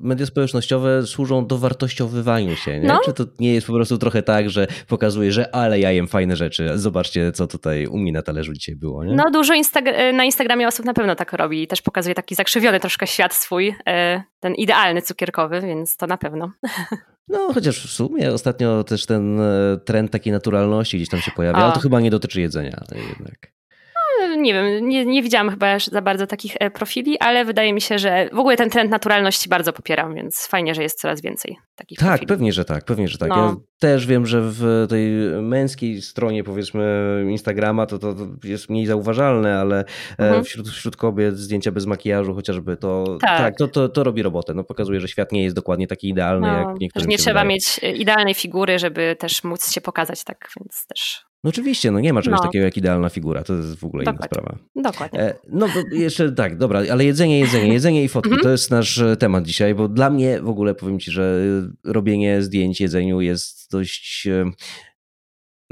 media 0.00 0.26
społecznościowe 0.26 1.06
służą 1.06 1.46
do 1.46 1.58
wartościowywaniu 1.58 2.56
się, 2.56 2.80
nie? 2.80 2.88
No. 2.88 3.00
Czy 3.04 3.12
to 3.12 3.24
nie 3.40 3.54
jest 3.54 3.66
po 3.66 3.72
prostu 3.72 3.98
trochę 3.98 4.22
tak, 4.22 4.50
że 4.50 4.66
pokazuje, 4.88 5.32
że 5.32 5.54
ale 5.54 5.80
ja 5.80 5.92
jem 5.92 6.08
fajne 6.08 6.36
rzeczy, 6.36 6.78
zobaczcie, 6.78 7.32
co 7.32 7.46
tutaj 7.46 7.86
u 7.86 7.98
mnie 7.98 8.12
na 8.12 8.22
talerzu 8.22 8.52
dzisiaj 8.52 8.76
było, 8.76 9.04
nie? 9.04 9.14
No 9.14 9.30
dużo 9.30 9.54
Insta- 9.54 10.14
na 10.14 10.24
Instagramie 10.24 10.68
osób 10.68 10.86
na 10.86 10.94
pewno 10.94 11.14
tak 11.14 11.32
robi 11.32 11.62
i 11.62 11.66
też 11.66 11.82
pokazuje 11.82 12.14
taki 12.14 12.34
zakrzywiony 12.34 12.80
troszkę 12.80 13.06
świat 13.06 13.34
swój, 13.34 13.74
e, 13.86 14.22
ten 14.40 14.54
idealny 14.54 15.02
cukierkowy, 15.02 15.60
więc 15.60 15.96
to 15.96 16.06
na 16.06 16.16
pewno. 16.16 16.52
No, 17.28 17.52
chociaż 17.54 17.86
w 17.86 17.92
sumie 17.92 18.32
ostatnio 18.32 18.84
też 18.84 19.06
ten 19.06 19.40
e, 19.40 19.78
trend 19.84 20.10
takiej 20.10 20.32
naturalności 20.32 20.96
gdzieś 20.96 21.08
tam 21.08 21.20
się 21.20 21.30
pojawia, 21.30 21.58
o. 21.58 21.64
ale 21.64 21.72
to 21.72 21.80
chyba 21.80 22.00
nie 22.00 22.10
dotyczy 22.10 22.40
jedzenia 22.40 22.84
jednak 23.18 23.51
nie 24.36 24.54
wiem, 24.54 24.88
nie, 24.88 25.06
nie 25.06 25.22
widziałam 25.22 25.50
chyba 25.50 25.78
za 25.78 26.02
bardzo 26.02 26.26
takich 26.26 26.56
e, 26.60 26.70
profili, 26.70 27.18
ale 27.18 27.44
wydaje 27.44 27.72
mi 27.72 27.80
się, 27.80 27.98
że 27.98 28.28
w 28.32 28.38
ogóle 28.38 28.56
ten 28.56 28.70
trend 28.70 28.90
naturalności 28.90 29.48
bardzo 29.48 29.72
popieram, 29.72 30.14
więc 30.14 30.46
fajnie, 30.46 30.74
że 30.74 30.82
jest 30.82 31.00
coraz 31.00 31.22
więcej 31.22 31.56
takich 31.76 31.98
tak, 31.98 32.08
profili. 32.08 32.26
pewnie, 32.26 32.52
że 32.52 32.64
tak, 32.64 32.84
pewnie, 32.84 33.08
że 33.08 33.18
tak. 33.18 33.28
No. 33.28 33.36
Ja 33.36 33.54
też 33.78 34.06
wiem, 34.06 34.26
że 34.26 34.40
w 34.42 34.86
tej 34.88 35.10
męskiej 35.42 36.02
stronie 36.02 36.44
powiedzmy 36.44 37.24
Instagrama 37.30 37.86
to, 37.86 37.98
to, 37.98 38.14
to 38.14 38.26
jest 38.44 38.70
mniej 38.70 38.86
zauważalne, 38.86 39.58
ale 39.58 39.78
e, 39.78 39.84
mhm. 40.18 40.44
wśród, 40.44 40.68
wśród 40.68 40.96
kobiet 40.96 41.38
zdjęcia 41.38 41.72
bez 41.72 41.86
makijażu 41.86 42.34
chociażby 42.34 42.76
to 42.76 43.18
tak, 43.20 43.38
tak 43.38 43.56
to, 43.56 43.68
to, 43.68 43.88
to, 43.88 44.04
robi 44.04 44.22
robotę. 44.22 44.54
No, 44.54 44.64
pokazuje, 44.64 45.00
że 45.00 45.08
świat 45.08 45.32
nie 45.32 45.42
jest 45.42 45.56
dokładnie 45.56 45.86
taki 45.86 46.08
idealny, 46.08 46.46
no, 46.46 46.58
jak 46.58 46.80
niektórzy. 46.80 47.06
Nie 47.06 47.18
trzeba 47.18 47.40
wydaje. 47.40 47.48
mieć 47.48 47.80
idealnej 48.00 48.34
figury, 48.34 48.78
żeby 48.78 49.16
też 49.18 49.44
móc 49.44 49.72
się 49.72 49.80
pokazać, 49.80 50.24
tak 50.24 50.48
więc 50.58 50.86
też 50.86 51.31
no 51.44 51.50
oczywiście, 51.50 51.90
no 51.90 52.00
nie 52.00 52.12
ma 52.12 52.22
czegoś 52.22 52.38
no. 52.38 52.46
takiego 52.46 52.64
jak 52.64 52.76
idealna 52.76 53.08
figura, 53.08 53.42
to 53.42 53.54
jest 53.54 53.74
w 53.74 53.84
ogóle 53.84 54.04
Dokładnie. 54.04 54.28
inna 54.32 54.42
sprawa. 54.42 54.58
Dokładnie. 54.92 55.20
E, 55.20 55.34
no 55.48 55.66
jeszcze 55.92 56.32
tak, 56.32 56.56
dobra, 56.56 56.82
ale 56.92 57.04
jedzenie, 57.04 57.38
jedzenie, 57.38 57.72
jedzenie 57.74 58.04
i 58.04 58.08
fotki 58.08 58.30
mhm. 58.30 58.42
to 58.42 58.50
jest 58.50 58.70
nasz 58.70 58.98
e, 58.98 59.16
temat 59.16 59.44
dzisiaj, 59.44 59.74
bo 59.74 59.88
dla 59.88 60.10
mnie 60.10 60.40
w 60.40 60.48
ogóle 60.48 60.74
powiem 60.74 61.00
ci, 61.00 61.10
że 61.10 61.42
robienie 61.84 62.42
zdjęć 62.42 62.80
jedzeniu 62.80 63.20
jest 63.20 63.70
dość 63.70 64.26
e, 64.26 64.44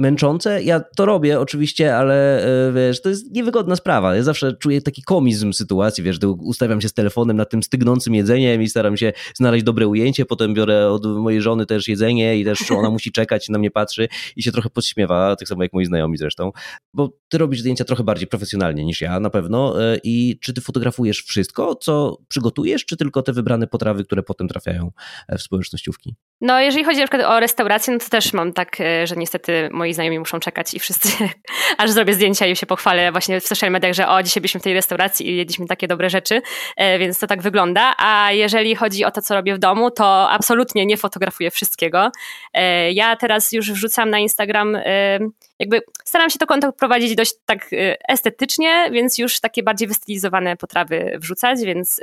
męczące. 0.01 0.63
Ja 0.63 0.81
to 0.97 1.07
robię 1.07 1.41
oczywiście, 1.41 1.97
ale 1.97 2.45
e, 2.69 2.73
wiesz, 2.73 3.03
to 3.03 3.09
jest 3.09 3.31
niewygodna 3.31 3.77
sprawa. 3.77 4.17
Ja 4.17 4.23
zawsze 4.23 4.53
czuję 4.53 4.83
taki 4.83 5.03
komizm 5.03 5.53
sytuacji, 5.53 6.05
wiesz, 6.05 6.19
ustawiam 6.39 6.81
się 6.81 6.89
z 6.89 6.93
telefonem 6.93 7.37
nad 7.37 7.51
tym 7.51 7.63
stygnącym 7.63 8.15
jedzeniem 8.15 8.63
i 8.63 8.69
staram 8.69 8.97
się 8.97 9.13
znaleźć 9.35 9.65
dobre 9.65 9.87
ujęcie, 9.87 10.27
potem 10.27 10.55
biorę 10.55 10.91
od 10.91 11.07
mojej 11.07 11.43
żony 11.43 11.67
też 11.67 11.89
jedzenie 11.89 12.39
i 12.39 12.45
też 12.45 12.71
ona 12.71 12.91
musi 12.91 13.13
czekać, 13.21 13.49
na 13.49 13.59
mnie 13.59 13.71
patrzy 13.71 14.09
i 14.37 14.43
się 14.43 14.53
trochę 14.53 14.71
podśmiewa, 14.71 15.37
tak 15.37 15.49
samo 15.49 15.63
jak 15.63 15.73
moi 15.73 15.85
znajomi 15.85 16.19
zresztą, 16.19 16.53
bo 16.95 17.13
ty 17.29 17.39
robisz 17.39 17.61
zdjęcia 17.61 17.85
trochę 17.85 18.05
bardziej 18.05 18.27
profesjonalnie 18.27 18.85
niż 18.85 19.01
ja 19.01 19.21
na 19.21 19.31
pewno 19.31 19.83
e, 19.83 19.97
i 20.05 20.39
czy 20.41 20.53
ty 20.53 20.61
fotografujesz 20.61 21.23
wszystko, 21.23 21.75
co 21.75 22.17
przygotujesz, 22.29 22.85
czy 22.85 22.97
tylko 22.97 23.23
te 23.23 23.33
wybrane 23.33 23.67
potrawy, 23.67 24.05
które 24.05 24.23
potem 24.23 24.49
trafiają 24.49 24.91
e, 25.29 25.39
w 25.39 25.43
społecznościówki? 25.43 26.15
No 26.40 26.61
jeżeli 26.61 26.85
chodzi 26.85 27.00
na 27.00 27.07
przykład 27.07 27.31
o 27.31 27.40
restaurację, 27.40 27.92
no 27.92 28.00
to 28.00 28.09
też 28.09 28.33
mam 28.33 28.53
tak, 28.53 28.76
że 29.05 29.16
niestety 29.16 29.68
moi 29.72 29.94
znajomi 29.94 30.18
muszą 30.18 30.40
czekać 30.40 30.74
i 30.74 30.81
wszyscy, 30.81 31.09
aż 31.79 31.90
zrobię 31.90 32.14
zdjęcia 32.14 32.46
i 32.46 32.57
się 32.57 32.66
pochwalę 32.66 33.12
właśnie 33.12 33.40
w 33.40 33.46
social 33.46 33.70
mediach, 33.70 33.92
że 33.92 34.09
o, 34.09 34.22
dzisiaj 34.22 34.40
byliśmy 34.40 34.61
w 34.61 34.62
tej 34.62 34.74
restauracji 34.74 35.29
i 35.29 35.37
jedliśmy 35.37 35.66
takie 35.66 35.88
dobre 35.88 36.11
rzeczy, 36.11 36.42
e, 36.76 36.98
więc 36.98 37.18
to 37.18 37.26
tak 37.26 37.42
wygląda. 37.42 37.94
A 37.98 38.33
jeżeli 38.33 38.76
chodzi 38.76 39.05
o 39.05 39.11
to, 39.11 39.22
co 39.22 39.35
robię 39.35 39.55
w 39.55 39.59
domu, 39.59 39.90
to 39.90 40.31
absolutnie 40.31 40.87
nie 40.87 40.96
fotografuję 40.96 41.50
wszystkiego. 41.50 42.11
E, 42.55 42.92
ja 42.92 43.16
teraz 43.16 43.53
już 43.53 43.72
wrzucam 43.72 44.11
na 44.11 44.18
Instagram 44.18 44.76
e, 44.76 45.18
jakby 45.59 45.81
staram 46.05 46.31
się 46.31 46.38
to 46.38 46.46
konto 46.46 46.72
prowadzić 46.72 47.14
dość 47.14 47.33
tak 47.46 47.70
estetycznie, 48.09 48.90
więc 48.92 49.18
już 49.18 49.40
takie 49.40 49.62
bardziej 49.62 49.88
wystylizowane 49.88 50.57
potrawy 50.57 51.18
wrzucać, 51.20 51.59
więc 51.64 52.00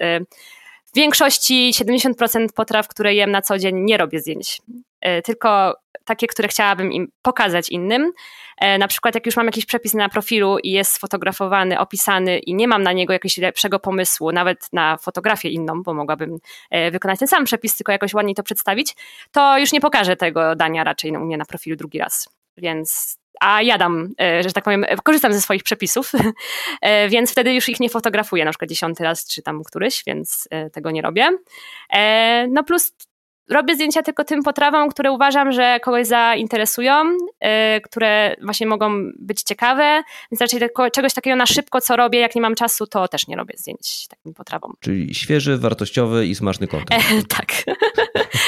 w 0.93 0.95
większości 0.95 1.71
70% 1.73 2.47
potraw, 2.55 2.87
które 2.87 3.13
jem 3.13 3.31
na 3.31 3.41
co 3.41 3.57
dzień, 3.57 3.75
nie 3.79 3.97
robię 3.97 4.19
zdjęć. 4.19 4.61
Tylko 5.23 5.75
takie, 6.07 6.27
które 6.27 6.47
chciałabym 6.47 6.91
im 6.91 7.07
pokazać 7.21 7.69
innym. 7.69 8.11
E, 8.57 8.77
na 8.77 8.87
przykład, 8.87 9.15
jak 9.15 9.25
już 9.25 9.35
mam 9.35 9.45
jakiś 9.45 9.65
przepis 9.65 9.93
na 9.93 10.09
profilu 10.09 10.57
i 10.59 10.71
jest 10.71 10.91
sfotografowany, 10.91 11.79
opisany 11.79 12.39
i 12.39 12.55
nie 12.55 12.67
mam 12.67 12.83
na 12.83 12.93
niego 12.93 13.13
jakiegoś 13.13 13.37
lepszego 13.37 13.79
pomysłu, 13.79 14.31
nawet 14.31 14.73
na 14.73 14.97
fotografię 14.97 15.49
inną, 15.49 15.83
bo 15.83 15.93
mogłabym 15.93 16.37
e, 16.69 16.91
wykonać 16.91 17.19
ten 17.19 17.27
sam 17.27 17.45
przepis, 17.45 17.75
tylko 17.75 17.91
jakoś 17.91 18.13
ładniej 18.13 18.35
to 18.35 18.43
przedstawić, 18.43 18.95
to 19.31 19.59
już 19.59 19.71
nie 19.71 19.81
pokażę 19.81 20.15
tego 20.15 20.55
dania 20.55 20.83
raczej 20.83 21.11
u 21.11 21.19
mnie 21.19 21.37
na 21.37 21.45
profilu 21.45 21.75
drugi 21.75 21.97
raz. 21.97 22.29
Więc 22.57 23.17
a 23.39 23.61
ja 23.61 23.77
dam, 23.77 24.09
e, 24.21 24.43
że 24.43 24.51
tak 24.51 24.63
powiem, 24.63 24.85
korzystam 25.03 25.33
ze 25.33 25.41
swoich 25.41 25.63
przepisów, 25.63 26.11
więc 27.09 27.31
wtedy 27.31 27.53
już 27.53 27.69
ich 27.69 27.79
nie 27.79 27.89
fotografuję, 27.89 28.45
na 28.45 28.51
przykład 28.51 28.69
dziesiąty 28.69 29.03
raz, 29.03 29.27
czy 29.27 29.41
tam 29.41 29.63
któryś, 29.63 30.03
więc 30.07 30.47
tego 30.73 30.91
nie 30.91 31.01
robię. 31.01 31.29
No 32.49 32.63
plus 32.63 32.93
robię 33.49 33.75
zdjęcia 33.75 34.03
tylko 34.03 34.23
tym 34.23 34.43
potrawom, 34.43 34.89
które 34.89 35.11
uważam, 35.11 35.51
że 35.51 35.79
kogoś 35.79 36.07
zainteresują, 36.07 37.03
które 37.83 38.35
właśnie 38.41 38.67
mogą 38.67 39.11
być 39.19 39.43
ciekawe, 39.43 40.03
więc 40.31 40.41
raczej 40.41 40.59
czegoś 40.93 41.13
takiego 41.13 41.35
na 41.35 41.45
szybko, 41.45 41.81
co 41.81 41.95
robię, 41.95 42.19
jak 42.19 42.35
nie 42.35 42.41
mam 42.41 42.55
czasu, 42.55 42.87
to 42.87 43.07
też 43.07 43.27
nie 43.27 43.35
robię 43.35 43.53
zdjęć 43.57 44.07
takim 44.07 44.33
potrawom. 44.33 44.73
Czyli 44.79 45.15
świeży, 45.15 45.57
wartościowy 45.57 46.27
i 46.27 46.35
smaczny 46.35 46.67
kontent. 46.77 47.03
E, 47.11 47.23
tak. 47.23 47.47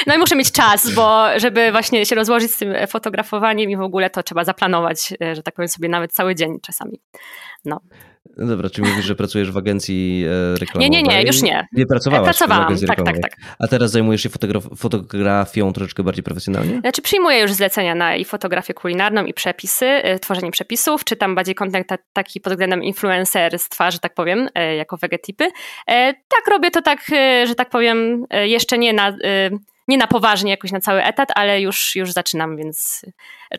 No 0.06 0.14
i 0.14 0.18
muszę 0.18 0.36
mieć 0.36 0.52
czas, 0.52 0.94
bo 0.94 1.26
żeby 1.36 1.72
właśnie 1.72 2.06
się 2.06 2.14
rozłożyć 2.14 2.52
z 2.52 2.58
tym 2.58 2.74
fotografowaniem 2.88 3.70
i 3.70 3.76
w 3.76 3.80
ogóle 3.80 4.10
to 4.10 4.22
trzeba 4.22 4.44
zaplanować, 4.44 5.14
e, 5.22 5.34
że 5.34 5.42
tak 5.42 5.54
powiem 5.54 5.68
sobie 5.68 5.88
nawet 5.88 6.12
cały 6.12 6.34
dzień 6.34 6.58
czasami. 6.62 7.00
No. 7.64 7.80
No 8.36 8.46
dobra, 8.46 8.70
czy 8.70 8.82
mówisz, 8.82 9.04
że 9.04 9.14
pracujesz 9.14 9.50
w 9.50 9.56
agencji 9.56 10.24
e, 10.26 10.58
reklamowej? 10.58 10.90
Nie, 10.90 11.02
nie, 11.02 11.08
nie, 11.08 11.26
już 11.26 11.42
nie. 11.42 11.66
Nie 11.72 11.86
pracowałaś 11.86 12.24
Pracowałam, 12.24 12.64
w 12.64 12.66
agencji 12.66 12.86
tak, 12.86 13.04
tak, 13.04 13.18
tak. 13.18 13.32
A 13.58 13.68
teraz 13.68 13.90
zajmujesz 13.90 14.22
się 14.22 14.28
fotograf- 14.28 14.76
fotografią 14.76 15.72
troszeczkę 15.72 16.02
bardziej 16.02 16.22
profesjonalnie? 16.22 16.80
Znaczy 16.80 17.02
przyjmuję 17.02 17.40
już 17.40 17.52
zlecenia 17.52 17.94
na 17.94 18.16
i 18.16 18.24
fotografię 18.24 18.74
kulinarną 18.74 19.24
i 19.24 19.34
przepisy, 19.34 19.86
e, 19.86 20.18
tworzenie 20.18 20.50
przepisów, 20.50 21.04
czy 21.04 21.16
tam 21.16 21.34
bardziej 21.34 21.54
kontent 21.54 21.86
taki 22.12 22.40
pod 22.40 22.52
względem 22.52 22.82
influencerstwa, 22.82 23.90
że 23.90 23.98
tak 23.98 24.14
powiem, 24.14 24.48
jako 24.76 24.96
wegetipy. 24.96 25.48
Tak 26.28 26.48
robię 26.50 26.70
to 26.70 26.82
tak, 26.82 27.00
że 27.46 27.54
tak 27.54 27.70
powiem, 27.70 28.24
jeszcze 28.30 28.78
nie 28.78 28.92
na 28.92 29.16
nie 29.90 29.98
na 29.98 30.06
poważnie, 30.06 30.50
jakoś 30.50 30.72
na 30.72 30.80
cały 30.80 31.04
etat, 31.04 31.28
ale 31.34 31.60
już, 31.60 31.96
już 31.96 32.12
zaczynam, 32.12 32.56
więc 32.56 33.06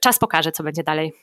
czas 0.02 0.20
pokaże, 0.20 0.52
co 0.52 0.64
będzie 0.64 0.84
dalej. 0.84 1.14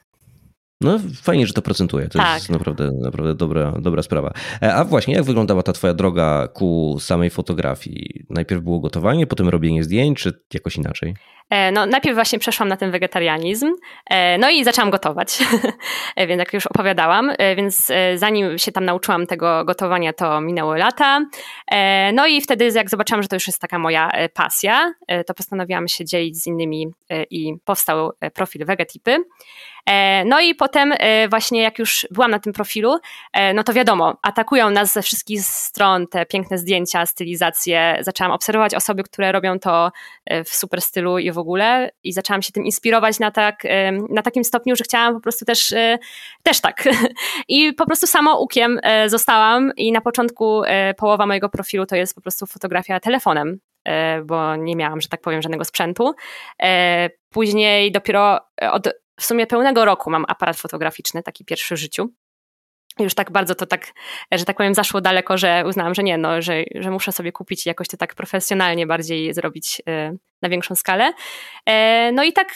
No 0.80 0.98
fajnie, 1.22 1.46
że 1.46 1.52
to 1.52 1.62
procentuje. 1.62 2.08
To 2.08 2.18
tak. 2.18 2.34
jest 2.34 2.50
naprawdę, 2.50 2.90
naprawdę 3.02 3.34
dobra, 3.34 3.72
dobra 3.80 4.02
sprawa. 4.02 4.32
E, 4.62 4.74
a 4.74 4.84
właśnie, 4.84 5.14
jak 5.14 5.24
wyglądała 5.24 5.62
ta 5.62 5.72
twoja 5.72 5.94
droga 5.94 6.48
ku 6.48 6.96
samej 7.00 7.30
fotografii? 7.30 8.24
Najpierw 8.30 8.62
było 8.62 8.80
gotowanie, 8.80 9.26
potem 9.26 9.48
robienie 9.48 9.84
zdjęć, 9.84 10.18
czy 10.18 10.40
jakoś 10.54 10.76
inaczej? 10.76 11.14
E, 11.50 11.72
no, 11.72 11.86
najpierw 11.86 12.14
właśnie 12.14 12.38
przeszłam 12.38 12.68
na 12.68 12.76
ten 12.76 12.90
wegetarianizm, 12.90 13.72
e, 14.10 14.38
no 14.38 14.50
i 14.50 14.64
zaczęłam 14.64 14.90
gotować, 14.90 15.38
więc 16.28 16.38
jak 16.38 16.52
już 16.52 16.66
opowiadałam, 16.66 17.32
więc 17.56 17.92
zanim 18.14 18.58
się 18.58 18.72
tam 18.72 18.84
nauczyłam 18.84 19.26
tego 19.26 19.64
gotowania, 19.64 20.12
to 20.12 20.40
minęły 20.40 20.78
lata. 20.78 21.20
No 22.12 22.26
i 22.26 22.40
wtedy, 22.40 22.70
jak 22.74 22.90
zobaczyłam, 22.90 23.22
że 23.22 23.28
to 23.28 23.36
już 23.36 23.46
jest 23.46 23.60
taka 23.60 23.78
moja 23.78 24.10
pasja, 24.34 24.92
to 25.26 25.34
postanowiłam 25.34 25.88
się 25.88 26.04
dzielić 26.04 26.42
z 26.42 26.46
innymi 26.46 26.86
i 27.30 27.54
powstał 27.64 28.10
profil 28.34 28.64
Vegetipy. 28.66 29.16
E, 29.88 30.24
no 30.24 30.40
i 30.40 30.54
potem 30.54 30.92
e, 30.98 31.28
właśnie 31.28 31.62
jak 31.62 31.78
już 31.78 32.06
byłam 32.10 32.30
na 32.30 32.38
tym 32.38 32.52
profilu, 32.52 32.98
e, 33.32 33.54
no 33.54 33.64
to 33.64 33.72
wiadomo, 33.72 34.16
atakują 34.22 34.70
nas 34.70 34.92
ze 34.92 35.02
wszystkich 35.02 35.40
stron 35.40 36.06
te 36.06 36.26
piękne 36.26 36.58
zdjęcia, 36.58 37.06
stylizacje. 37.06 37.98
Zaczęłam 38.00 38.32
obserwować 38.32 38.74
osoby, 38.74 39.02
które 39.02 39.32
robią 39.32 39.58
to 39.58 39.90
w 40.44 40.48
super 40.48 40.80
stylu 40.80 41.18
i 41.18 41.32
w 41.32 41.38
ogóle 41.38 41.90
i 42.04 42.12
zaczęłam 42.12 42.42
się 42.42 42.52
tym 42.52 42.64
inspirować 42.64 43.18
na, 43.18 43.30
tak, 43.30 43.62
na 44.10 44.22
takim 44.22 44.44
stopniu, 44.44 44.76
że 44.76 44.84
chciałam 44.84 45.14
po 45.14 45.20
prostu 45.20 45.44
też, 45.44 45.74
też 46.42 46.60
tak. 46.60 46.84
I 47.48 47.72
po 47.72 47.86
prostu 47.86 48.06
samoukiem 48.06 48.80
zostałam 49.06 49.72
i 49.76 49.92
na 49.92 50.00
początku 50.00 50.62
połowa 50.96 51.26
mojego 51.26 51.48
profilu 51.48 51.86
to 51.86 51.96
jest 51.96 52.14
po 52.14 52.20
prostu 52.20 52.46
fotografia 52.46 53.00
telefonem 53.00 53.58
bo 54.24 54.56
nie 54.56 54.76
miałam, 54.76 55.00
że 55.00 55.08
tak 55.08 55.20
powiem, 55.20 55.42
żadnego 55.42 55.64
sprzętu. 55.64 56.14
Później 57.30 57.92
dopiero 57.92 58.40
od 58.70 58.88
w 59.18 59.24
sumie 59.24 59.46
pełnego 59.46 59.84
roku 59.84 60.10
mam 60.10 60.24
aparat 60.28 60.56
fotograficzny, 60.56 61.22
taki 61.22 61.44
pierwszy 61.44 61.74
w 61.74 61.78
życiu. 61.78 62.08
Już 62.98 63.14
tak 63.14 63.30
bardzo 63.30 63.54
to 63.54 63.66
tak, 63.66 63.86
że 64.32 64.44
tak 64.44 64.56
powiem, 64.56 64.74
zaszło 64.74 65.00
daleko, 65.00 65.38
że 65.38 65.64
uznałam, 65.66 65.94
że 65.94 66.02
nie, 66.02 66.18
no, 66.18 66.42
że, 66.42 66.64
że 66.74 66.90
muszę 66.90 67.12
sobie 67.12 67.32
kupić 67.32 67.66
i 67.66 67.68
jakoś 67.68 67.88
to 67.88 67.96
tak 67.96 68.14
profesjonalnie 68.14 68.86
bardziej 68.86 69.34
zrobić 69.34 69.82
e, 69.88 70.12
na 70.42 70.48
większą 70.48 70.74
skalę. 70.74 71.12
E, 71.66 72.12
no 72.12 72.24
i 72.24 72.32
tak, 72.32 72.54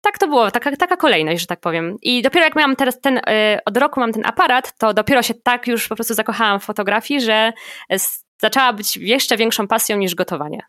tak 0.00 0.18
to 0.18 0.28
było, 0.28 0.50
taka, 0.50 0.76
taka 0.76 0.96
kolejność, 0.96 1.40
że 1.40 1.46
tak 1.46 1.60
powiem. 1.60 1.96
I 2.02 2.22
dopiero 2.22 2.44
jak 2.44 2.56
miałam 2.56 2.76
teraz 2.76 3.00
ten, 3.00 3.20
e, 3.26 3.58
od 3.64 3.76
roku 3.76 4.00
mam 4.00 4.12
ten 4.12 4.26
aparat, 4.26 4.78
to 4.78 4.94
dopiero 4.94 5.22
się 5.22 5.34
tak 5.34 5.66
już 5.66 5.88
po 5.88 5.94
prostu 5.94 6.14
zakochałam 6.14 6.60
w 6.60 6.64
fotografii, 6.64 7.20
że 7.20 7.52
zaczęła 8.40 8.72
być 8.72 8.96
jeszcze 8.96 9.36
większą 9.36 9.68
pasją 9.68 9.96
niż 9.96 10.14
gotowanie. 10.14 10.62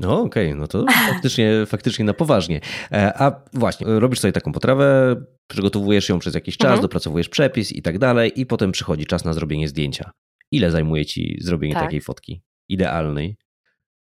No 0.00 0.20
okej, 0.20 0.46
okay, 0.46 0.60
no 0.60 0.66
to 0.66 0.84
faktycznie, 1.12 1.66
faktycznie 1.66 2.04
na 2.04 2.14
poważnie. 2.14 2.60
E, 2.92 3.22
a 3.22 3.42
właśnie, 3.52 3.86
robisz 3.86 4.20
sobie 4.20 4.32
taką 4.32 4.52
potrawę, 4.52 5.16
Przygotowujesz 5.46 6.08
ją 6.08 6.18
przez 6.18 6.34
jakiś 6.34 6.56
czas, 6.56 6.66
mhm. 6.66 6.82
dopracowujesz 6.82 7.28
przepis 7.28 7.72
i 7.72 7.82
tak 7.82 7.98
dalej, 7.98 8.40
i 8.40 8.46
potem 8.46 8.72
przychodzi 8.72 9.06
czas 9.06 9.24
na 9.24 9.32
zrobienie 9.32 9.68
zdjęcia. 9.68 10.10
Ile 10.50 10.70
zajmuje 10.70 11.06
ci 11.06 11.38
zrobienie 11.40 11.74
tak. 11.74 11.82
takiej 11.82 12.00
fotki 12.00 12.42
idealnej? 12.68 13.36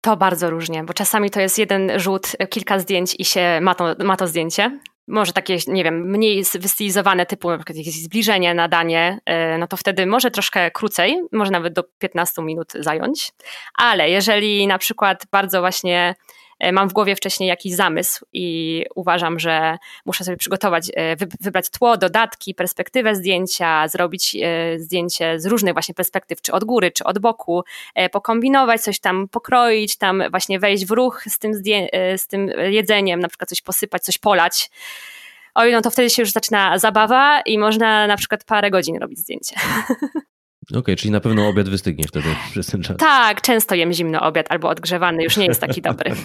To 0.01 0.17
bardzo 0.17 0.49
różnie, 0.49 0.84
bo 0.84 0.93
czasami 0.93 1.30
to 1.30 1.41
jest 1.41 1.58
jeden 1.58 1.99
rzut, 1.99 2.36
kilka 2.49 2.80
zdjęć 2.80 3.15
i 3.19 3.25
się 3.25 3.60
ma 3.62 3.75
to, 3.75 3.95
ma 4.04 4.17
to 4.17 4.27
zdjęcie. 4.27 4.80
Może 5.12 5.34
takie, 5.34 5.58
nie 5.67 5.84
wiem, 5.84 6.10
mniej 6.10 6.43
wystylizowane, 6.60 7.26
typu 7.26 7.50
na 7.50 7.58
przykład 7.58 7.78
jakieś 7.78 8.04
zbliżenie, 8.04 8.54
nadanie, 8.54 9.19
y, 9.56 9.58
no 9.58 9.67
to 9.67 9.78
wtedy 9.78 10.06
może 10.06 10.32
troszkę 10.32 10.71
krócej, 10.71 11.21
może 11.32 11.52
nawet 11.52 11.74
do 11.74 11.84
15 12.00 12.41
minut 12.41 12.74
zająć. 12.80 13.32
Ale 13.78 14.10
jeżeli 14.10 14.67
na 14.67 14.78
przykład 14.78 15.24
bardzo 15.32 15.60
właśnie 15.60 16.15
E, 16.15 16.15
mam 16.71 16.89
w 16.89 16.93
głowie 16.93 17.15
wcześniej 17.15 17.50
jakiś 17.50 17.74
zamysł 17.74 18.26
i 18.34 18.86
uważam, 18.95 19.39
że 19.39 19.78
muszę 20.06 20.24
sobie 20.24 20.38
przygotować, 20.38 20.91
e, 20.95 21.15
wybrać 21.15 21.69
tło, 21.69 21.97
dodatki, 21.97 22.56
perspektywę 22.56 23.15
zdjęcia, 23.15 23.88
zrobić 23.88 24.36
e, 24.36 24.80
zdjęcie 24.80 25.39
z 25.39 25.45
różnych 25.45 25.74
właśnie 25.74 25.95
perspektyw, 25.95 26.41
czy 26.41 26.52
od 26.52 26.63
góry, 26.63 26.91
czy 26.91 27.04
od 27.04 27.19
boku, 27.19 27.63
pokombinować, 28.12 28.82
coś 28.82 29.00
tam 29.00 29.28
pokroić, 29.28 29.97
tam 29.97 30.24
właśnie 30.32 30.60
wejść 30.60 30.86
w 30.86 30.91
ruch 30.91 31.24
z 31.28 31.39
tym, 31.39 31.54
z 32.17 32.28
tym 32.28 32.52
jedzeniem, 32.69 33.19
na 33.19 33.28
przykład 33.28 33.50
coś 33.50 33.62
posypać, 33.62 34.02
coś 34.04 34.17
polać. 34.17 34.69
Oj, 35.56 35.71
no 35.71 35.82
to 35.82 35.91
wtedy 35.91 36.10
się 36.10 36.21
już 36.21 36.32
zaczyna 36.32 36.78
zabawa 36.78 37.41
i 37.41 37.58
można 37.58 38.08
na 38.08 38.17
przykład 38.17 38.43
parę 38.43 38.71
godzin 38.71 38.97
robić 38.97 39.19
zdjęcie. 39.19 39.56
Okej, 40.69 40.80
okay, 40.80 40.95
czyli 40.95 41.12
na 41.12 41.19
pewno 41.19 41.47
obiad 41.47 41.69
wystygnie 41.69 42.04
wtedy 42.08 42.28
przez 42.52 42.67
ten 42.67 42.82
czas. 42.82 42.97
Tak, 42.97 43.41
często 43.41 43.76
jem 43.76 43.93
zimny 43.93 44.19
obiad 44.19 44.45
albo 44.50 44.69
odgrzewany, 44.69 45.24
już 45.24 45.38
nie 45.38 45.45
jest 45.45 45.62
taki 45.62 45.82
dobry. 45.82 46.12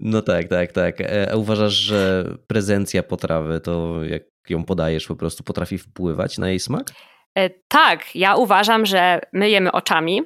No 0.00 0.22
tak, 0.22 0.48
tak, 0.48 0.72
tak. 0.72 1.00
E, 1.00 1.32
a 1.32 1.36
uważasz, 1.36 1.72
że 1.72 2.24
prezencja 2.46 3.02
potrawy, 3.02 3.60
to 3.60 4.04
jak 4.04 4.22
ją 4.48 4.64
podajesz, 4.64 5.06
po 5.06 5.16
prostu 5.16 5.44
potrafi 5.44 5.78
wpływać 5.78 6.38
na 6.38 6.48
jej 6.48 6.60
smak? 6.60 6.90
E, 7.34 7.50
tak, 7.68 8.16
ja 8.16 8.36
uważam, 8.36 8.86
że 8.86 9.20
my 9.32 9.50
jemy 9.50 9.72
oczami, 9.72 10.22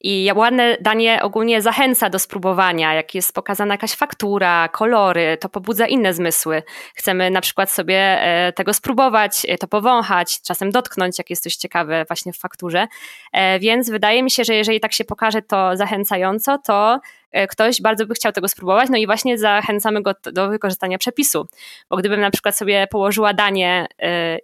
i 0.00 0.30
ładne 0.34 0.76
danie 0.80 1.22
ogólnie 1.22 1.62
zachęca 1.62 2.10
do 2.10 2.18
spróbowania, 2.18 2.94
jak 2.94 3.14
jest 3.14 3.32
pokazana 3.32 3.74
jakaś 3.74 3.92
faktura, 3.92 4.68
kolory, 4.68 5.36
to 5.40 5.48
pobudza 5.48 5.86
inne 5.86 6.14
zmysły. 6.14 6.62
Chcemy 6.94 7.30
na 7.30 7.40
przykład 7.40 7.70
sobie 7.70 7.96
e, 7.96 8.52
tego 8.52 8.74
spróbować, 8.74 9.46
e, 9.48 9.58
to 9.58 9.68
powąchać, 9.68 10.42
czasem 10.42 10.70
dotknąć, 10.70 11.18
jak 11.18 11.30
jest 11.30 11.42
coś 11.42 11.56
ciekawe 11.56 12.04
właśnie 12.08 12.32
w 12.32 12.38
fakturze. 12.38 12.86
E, 13.32 13.58
więc 13.58 13.90
wydaje 13.90 14.22
mi 14.22 14.30
się, 14.30 14.44
że 14.44 14.54
jeżeli 14.54 14.80
tak 14.80 14.92
się 14.92 15.04
pokaże 15.04 15.42
to 15.42 15.76
zachęcająco, 15.76 16.58
to 16.58 17.00
ktoś 17.50 17.82
bardzo 17.82 18.06
by 18.06 18.14
chciał 18.14 18.32
tego 18.32 18.48
spróbować, 18.48 18.90
no 18.90 18.96
i 18.96 19.06
właśnie 19.06 19.38
zachęcamy 19.38 20.02
go 20.02 20.14
do 20.32 20.48
wykorzystania 20.48 20.98
przepisu. 20.98 21.46
Bo 21.90 21.96
gdybym 21.96 22.20
na 22.20 22.30
przykład 22.30 22.56
sobie 22.56 22.86
położyła 22.90 23.34
danie 23.34 23.86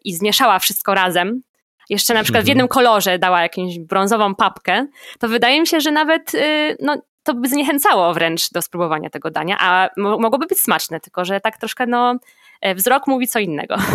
i 0.04 0.14
zmieszała 0.14 0.58
wszystko 0.58 0.94
razem, 0.94 1.42
jeszcze 1.90 2.14
na 2.14 2.22
przykład 2.22 2.44
w 2.44 2.48
jednym 2.48 2.68
kolorze 2.68 3.18
dała 3.18 3.42
jakąś 3.42 3.78
brązową 3.78 4.34
papkę, 4.34 4.86
to 5.18 5.28
wydaje 5.28 5.60
mi 5.60 5.66
się, 5.66 5.80
że 5.80 5.90
nawet 5.90 6.34
y, 6.34 6.76
no, 6.80 7.02
to 7.22 7.34
by 7.34 7.48
zniechęcało 7.48 8.14
wręcz 8.14 8.50
do 8.50 8.62
spróbowania 8.62 9.10
tego 9.10 9.30
dania, 9.30 9.56
a 9.60 9.88
mogłoby 9.96 10.46
być 10.46 10.58
smaczne, 10.58 11.00
tylko 11.00 11.24
że 11.24 11.40
tak 11.40 11.58
troszkę 11.58 11.86
no, 11.86 12.18
e, 12.60 12.74
wzrok 12.74 13.06
mówi 13.06 13.26
co 13.28 13.38
innego. 13.38 13.76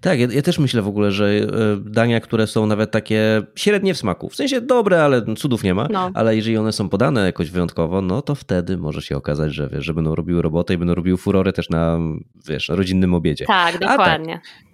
Tak, 0.00 0.18
ja, 0.18 0.26
ja, 0.30 0.42
też 0.42 0.58
myślę 0.58 0.82
w 0.82 0.88
ogóle, 0.88 1.10
że 1.10 1.26
e, 1.26 1.46
dania, 1.76 2.20
które 2.20 2.46
są 2.46 2.66
nawet 2.66 2.90
takie 2.90 3.42
średnie 3.56 3.94
w 3.94 3.98
smaku, 3.98 4.28
w 4.28 4.36
sensie 4.36 4.60
dobre, 4.60 5.04
ale 5.04 5.34
cudów 5.34 5.62
nie 5.62 5.74
ma, 5.74 5.88
no. 5.90 6.10
ale 6.14 6.36
jeżeli 6.36 6.56
one 6.56 6.72
są 6.72 6.88
podane 6.88 7.26
jakoś 7.26 7.50
wyjątkowo, 7.50 8.02
no 8.02 8.22
to 8.22 8.34
wtedy 8.34 8.76
może 8.76 9.02
się 9.02 9.16
okazać, 9.16 9.54
że 9.54 9.68
wiesz, 9.68 9.84
że 9.84 9.94
będą 9.94 10.14
robiły 10.14 10.42
robotę 10.42 10.74
i 10.74 10.78
będą 10.78 10.94
robiły 10.94 11.18
furory 11.18 11.52
też 11.52 11.70
na, 11.70 11.98
wiesz, 12.48 12.68
rodzinnym 12.68 13.14
obiedzie. 13.14 13.44
Tak, 13.46 13.78
dokładnie. 13.78 14.34
A 14.34 14.38
tak, 14.38 14.67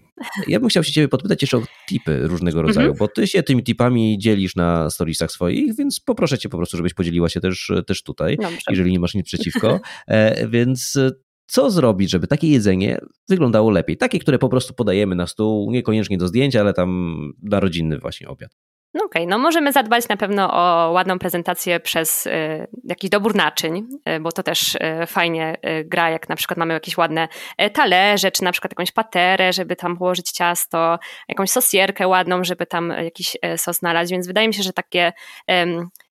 ja 0.49 0.61
bym 0.61 0.69
chciał 0.69 0.85
się 0.85 0.93
ciebie 0.93 1.09
podpytać 1.09 1.43
jeszcze 1.43 1.57
o 1.59 1.63
tipy 1.89 2.29
różnego 2.29 2.63
rodzaju, 2.63 2.91
mhm. 2.91 2.99
bo 2.99 3.09
ty 3.09 3.27
się 3.27 3.43
tymi 3.43 3.65
tipami 3.65 4.19
dzielisz 4.19 4.57
na 4.57 4.91
storiesach 4.91 5.33
swoich, 5.33 5.77
więc 5.77 6.01
poproszę 6.01 6.39
cię 6.39 6.49
po 6.49 6.57
prostu, 6.57 6.77
żebyś 6.77 6.95
podzieliła 6.95 7.29
się 7.29 7.41
też, 7.41 7.73
też 7.87 8.03
tutaj, 8.03 8.37
Dobrze. 8.37 8.59
jeżeli 8.71 8.93
nie 8.93 9.01
masz 9.01 9.15
nic 9.15 9.27
przeciwko. 9.27 9.81
E, 10.07 10.49
więc 10.49 10.99
co 11.47 11.71
zrobić, 11.71 12.11
żeby 12.11 12.27
takie 12.27 12.49
jedzenie 12.49 13.01
wyglądało 13.29 13.71
lepiej? 13.71 13.97
Takie, 13.97 14.19
które 14.19 14.39
po 14.39 14.49
prostu 14.49 14.75
podajemy 14.75 15.15
na 15.15 15.27
stół, 15.27 15.71
niekoniecznie 15.71 16.19
do 16.19 16.29
zdjęcia, 16.29 16.61
ale 16.61 16.73
tam 16.73 17.33
na 17.43 17.61
rodzinny 17.61 17.99
właśnie 17.99 18.29
obiad. 18.29 18.57
No 18.95 19.05
okej, 19.05 19.23
okay. 19.23 19.31
no 19.31 19.39
możemy 19.39 19.73
zadbać 19.73 20.09
na 20.09 20.17
pewno 20.17 20.53
o 20.53 20.91
ładną 20.93 21.19
prezentację 21.19 21.81
przez 21.81 22.27
y, 22.27 22.67
jakiś 22.85 23.11
dobór 23.11 23.35
naczyń, 23.35 23.87
y, 24.17 24.21
bo 24.21 24.33
to 24.33 24.43
też 24.43 24.75
y, 24.75 25.07
fajnie 25.07 25.57
gra, 25.85 26.11
jak 26.11 26.29
na 26.29 26.37
przykład 26.37 26.59
mamy 26.59 26.75
jakieś 26.75 26.97
ładne 26.97 27.29
y, 27.63 27.71
talerze, 27.71 28.31
czy 28.31 28.45
na 28.45 28.53
przykład 28.53 28.73
jakąś 28.73 28.93
paterę, 28.93 29.53
żeby 29.53 29.77
tam 29.77 29.97
położyć 29.97 30.31
ciasto, 30.31 30.99
jakąś 31.29 31.51
sosierkę 31.51 32.09
ładną, 32.09 32.45
żeby 32.45 32.67
tam 32.67 32.91
jakiś 33.05 33.37
y, 33.55 33.59
sos 33.59 33.83
nalać, 33.83 34.11
więc 34.11 34.27
wydaje 34.27 34.49
mi 34.49 34.55
się, 34.55 34.63
że 34.63 34.73
takie 34.73 35.13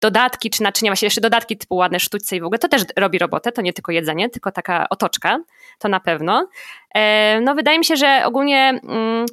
dodatki 0.01 0.51
czy 0.51 0.63
naczynia, 0.63 0.91
właśnie 0.91 1.07
jeszcze 1.07 1.21
dodatki 1.21 1.57
typu 1.57 1.77
ładne 1.77 2.01
sztućce 2.01 2.37
i 2.37 2.41
w 2.41 2.45
ogóle, 2.45 2.59
to 2.59 2.69
też 2.69 2.83
robi 2.97 3.19
robotę, 3.19 3.53
to 3.53 3.63
nie 3.63 3.73
tylko 3.73 3.93
jedzenie, 3.93 4.31
tylko 4.31 4.53
taka 4.53 4.89
otoczka, 4.89 5.39
to 5.79 5.89
na 5.89 6.01
pewno. 6.01 6.49
E, 6.95 7.41
no 7.41 7.55
wydaje 7.55 7.79
mi 7.79 7.85
się, 7.85 7.97
że 7.97 8.23
ogólnie 8.25 8.81
mm, 8.83 9.27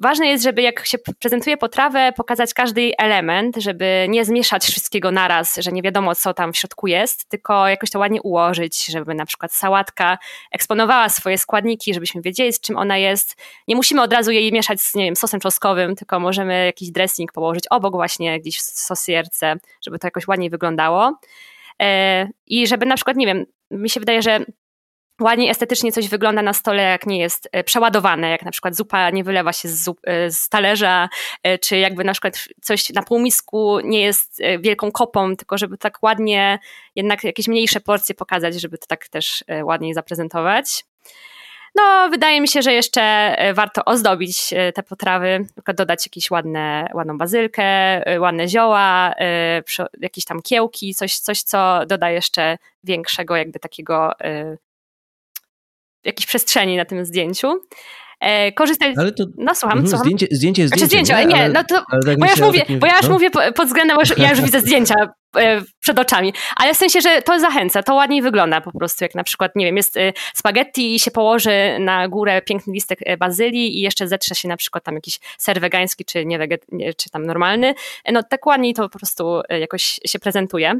Ważne 0.00 0.26
jest, 0.26 0.44
żeby 0.44 0.62
jak 0.62 0.86
się 0.86 0.98
prezentuje 0.98 1.56
potrawę, 1.56 2.12
pokazać 2.16 2.54
każdy 2.54 2.92
element, 2.98 3.56
żeby 3.56 4.06
nie 4.08 4.24
zmieszać 4.24 4.64
wszystkiego 4.64 5.10
naraz, 5.10 5.56
że 5.56 5.72
nie 5.72 5.82
wiadomo, 5.82 6.14
co 6.14 6.34
tam 6.34 6.52
w 6.52 6.56
środku 6.56 6.86
jest, 6.86 7.28
tylko 7.28 7.68
jakoś 7.68 7.90
to 7.90 7.98
ładnie 7.98 8.22
ułożyć, 8.22 8.86
żeby 8.86 9.14
na 9.14 9.26
przykład 9.26 9.52
sałatka 9.52 10.18
eksponowała 10.52 11.08
swoje 11.08 11.38
składniki, 11.38 11.94
żebyśmy 11.94 12.22
wiedzieli, 12.22 12.52
z 12.52 12.60
czym 12.60 12.76
ona 12.76 12.98
jest. 12.98 13.36
Nie 13.68 13.76
musimy 13.76 14.02
od 14.02 14.12
razu 14.12 14.30
jej 14.30 14.52
mieszać 14.52 14.80
z 14.80 14.94
nie 14.94 15.04
wiem, 15.04 15.16
sosem 15.16 15.40
czosnkowym, 15.40 15.96
tylko 15.96 16.20
możemy 16.20 16.66
jakiś 16.66 16.90
dressing 16.90 17.32
położyć 17.32 17.64
obok 17.70 17.94
właśnie 17.94 18.40
gdzieś 18.40 18.58
w 18.58 18.62
sosierce, 18.62 19.56
żeby 19.84 19.98
to 19.98 20.06
jakoś 20.06 20.28
ładniej 20.28 20.50
wyglądało. 20.50 21.18
E, 21.82 22.28
I 22.46 22.66
żeby 22.66 22.86
na 22.86 22.94
przykład, 22.94 23.16
nie 23.16 23.26
wiem, 23.26 23.46
mi 23.70 23.90
się 23.90 24.00
wydaje, 24.00 24.22
że 24.22 24.40
ładnie 25.20 25.50
estetycznie 25.50 25.92
coś 25.92 26.08
wygląda 26.08 26.42
na 26.42 26.52
stole, 26.52 26.82
jak 26.82 27.06
nie 27.06 27.18
jest 27.18 27.48
e, 27.52 27.64
przeładowane, 27.64 28.30
jak 28.30 28.44
na 28.44 28.50
przykład 28.50 28.76
zupa 28.76 29.10
nie 29.10 29.24
wylewa 29.24 29.52
się 29.52 29.68
z, 29.68 29.84
zup, 29.84 30.00
e, 30.04 30.30
z 30.30 30.48
talerza, 30.48 31.08
e, 31.42 31.58
czy 31.58 31.78
jakby 31.78 32.04
na 32.04 32.12
przykład 32.12 32.48
coś 32.62 32.90
na 32.90 33.02
półmisku 33.02 33.80
nie 33.80 34.02
jest 34.02 34.42
wielką 34.60 34.92
kopą, 34.92 35.36
tylko 35.36 35.58
żeby 35.58 35.78
tak 35.78 36.02
ładnie 36.02 36.58
jednak 36.96 37.24
jakieś 37.24 37.48
mniejsze 37.48 37.80
porcje 37.80 38.14
pokazać, 38.14 38.60
żeby 38.60 38.78
to 38.78 38.86
tak 38.86 39.08
też 39.08 39.44
ładniej 39.62 39.94
zaprezentować. 39.94 40.84
No, 41.74 42.08
wydaje 42.10 42.40
mi 42.40 42.48
się, 42.48 42.62
że 42.62 42.72
jeszcze 42.72 43.36
warto 43.54 43.84
ozdobić 43.84 44.54
te 44.74 44.82
potrawy, 44.82 45.46
przykład 45.54 45.76
dodać 45.76 46.06
jakieś 46.06 46.30
ładne, 46.30 46.90
ładną 46.94 47.18
bazylkę, 47.18 47.64
ładne 48.18 48.48
zioła, 48.48 49.14
jakieś 50.00 50.24
tam 50.24 50.42
kiełki, 50.42 50.94
coś, 50.94 51.18
coś, 51.18 51.42
co 51.42 51.80
doda 51.86 52.10
jeszcze 52.10 52.58
większego 52.84 53.36
jakby 53.36 53.58
takiego 53.58 54.12
jakiejś 56.04 56.26
przestrzeni 56.26 56.76
na 56.76 56.84
tym 56.84 57.04
zdjęciu. 57.04 57.60
E, 58.20 58.52
korzystać. 58.52 58.94
Ale 58.98 59.12
to, 59.12 59.24
no 59.38 59.54
słucham, 59.54 59.78
mm, 59.78 59.90
słucham. 59.90 60.04
Zdjęcie, 60.04 60.26
zdjęcie 60.30 60.62
jest 60.62 60.74
znaczy, 60.74 60.86
zdjęcie. 60.86 61.26
Nie, 61.26 61.36
ale, 61.36 61.48
no 61.48 61.64
to, 61.64 61.84
tak 62.06 62.18
bo, 62.18 62.24
ja 62.24 62.30
już 62.30 62.40
mówię, 62.40 62.60
takim, 62.60 62.78
bo 62.78 62.86
ja 62.86 62.96
już 62.96 63.06
no? 63.06 63.12
mówię 63.12 63.30
pod 63.30 63.66
względem, 63.66 63.96
bo 63.96 64.02
już, 64.02 64.18
ja 64.18 64.30
już 64.30 64.40
widzę 64.40 64.60
zdjęcia 64.66 64.94
e, 65.36 65.62
przed 65.80 65.98
oczami, 65.98 66.32
ale 66.56 66.74
w 66.74 66.76
sensie, 66.76 67.00
że 67.00 67.22
to 67.22 67.40
zachęca, 67.40 67.82
to 67.82 67.94
ładniej 67.94 68.22
wygląda 68.22 68.60
po 68.60 68.78
prostu, 68.78 69.04
jak 69.04 69.14
na 69.14 69.24
przykład, 69.24 69.56
nie 69.56 69.64
wiem, 69.64 69.76
jest 69.76 69.96
e, 69.96 70.12
spaghetti 70.34 70.94
i 70.94 71.00
się 71.00 71.10
położy 71.10 71.76
na 71.78 72.08
górę 72.08 72.42
piękny 72.42 72.72
listek 72.72 72.98
bazylii 73.18 73.78
i 73.78 73.80
jeszcze 73.80 74.08
zetrze 74.08 74.34
się 74.34 74.48
na 74.48 74.56
przykład 74.56 74.84
tam 74.84 74.94
jakiś 74.94 75.20
ser 75.38 75.60
wegański, 75.60 76.04
czy, 76.04 76.26
nie, 76.26 76.48
nie 76.72 76.94
czy 76.94 77.10
tam 77.10 77.26
normalny, 77.26 77.74
no 78.12 78.22
tak 78.22 78.46
ładniej 78.46 78.74
to 78.74 78.88
po 78.88 78.98
prostu 78.98 79.40
jakoś 79.48 80.00
się 80.06 80.18
prezentuje. 80.18 80.74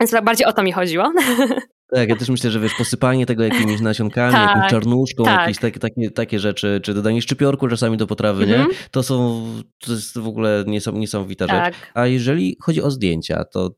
Więc 0.00 0.14
bardziej 0.22 0.46
o 0.46 0.52
to 0.52 0.62
mi 0.62 0.72
chodziło. 0.72 1.12
Tak, 1.90 2.08
ja 2.08 2.16
też 2.16 2.28
myślę, 2.28 2.50
że 2.50 2.60
wiesz, 2.60 2.74
posypanie 2.74 3.26
tego 3.26 3.44
jakimiś 3.44 3.80
nasionkami, 3.80 4.32
tak, 4.32 4.48
jakąś 4.48 4.70
czarnuszką, 4.70 5.24
tak. 5.24 5.40
jakieś 5.40 5.58
takie, 5.58 5.80
takie, 5.80 6.10
takie 6.10 6.38
rzeczy, 6.38 6.80
czy 6.82 6.94
dodanie 6.94 7.22
szczypiorku 7.22 7.68
czasami 7.68 7.96
do 7.96 8.06
potrawy, 8.06 8.46
nie? 8.46 8.56
Mhm. 8.56 8.76
To 8.90 9.02
są, 9.02 9.44
to 9.78 9.92
jest 9.92 10.18
w 10.18 10.26
ogóle 10.26 10.64
niesamowita 10.92 11.46
tak. 11.46 11.64
rzecz. 11.74 11.82
A 11.94 12.06
jeżeli 12.06 12.56
chodzi 12.62 12.82
o 12.82 12.90
zdjęcia, 12.90 13.44
to 13.44 13.70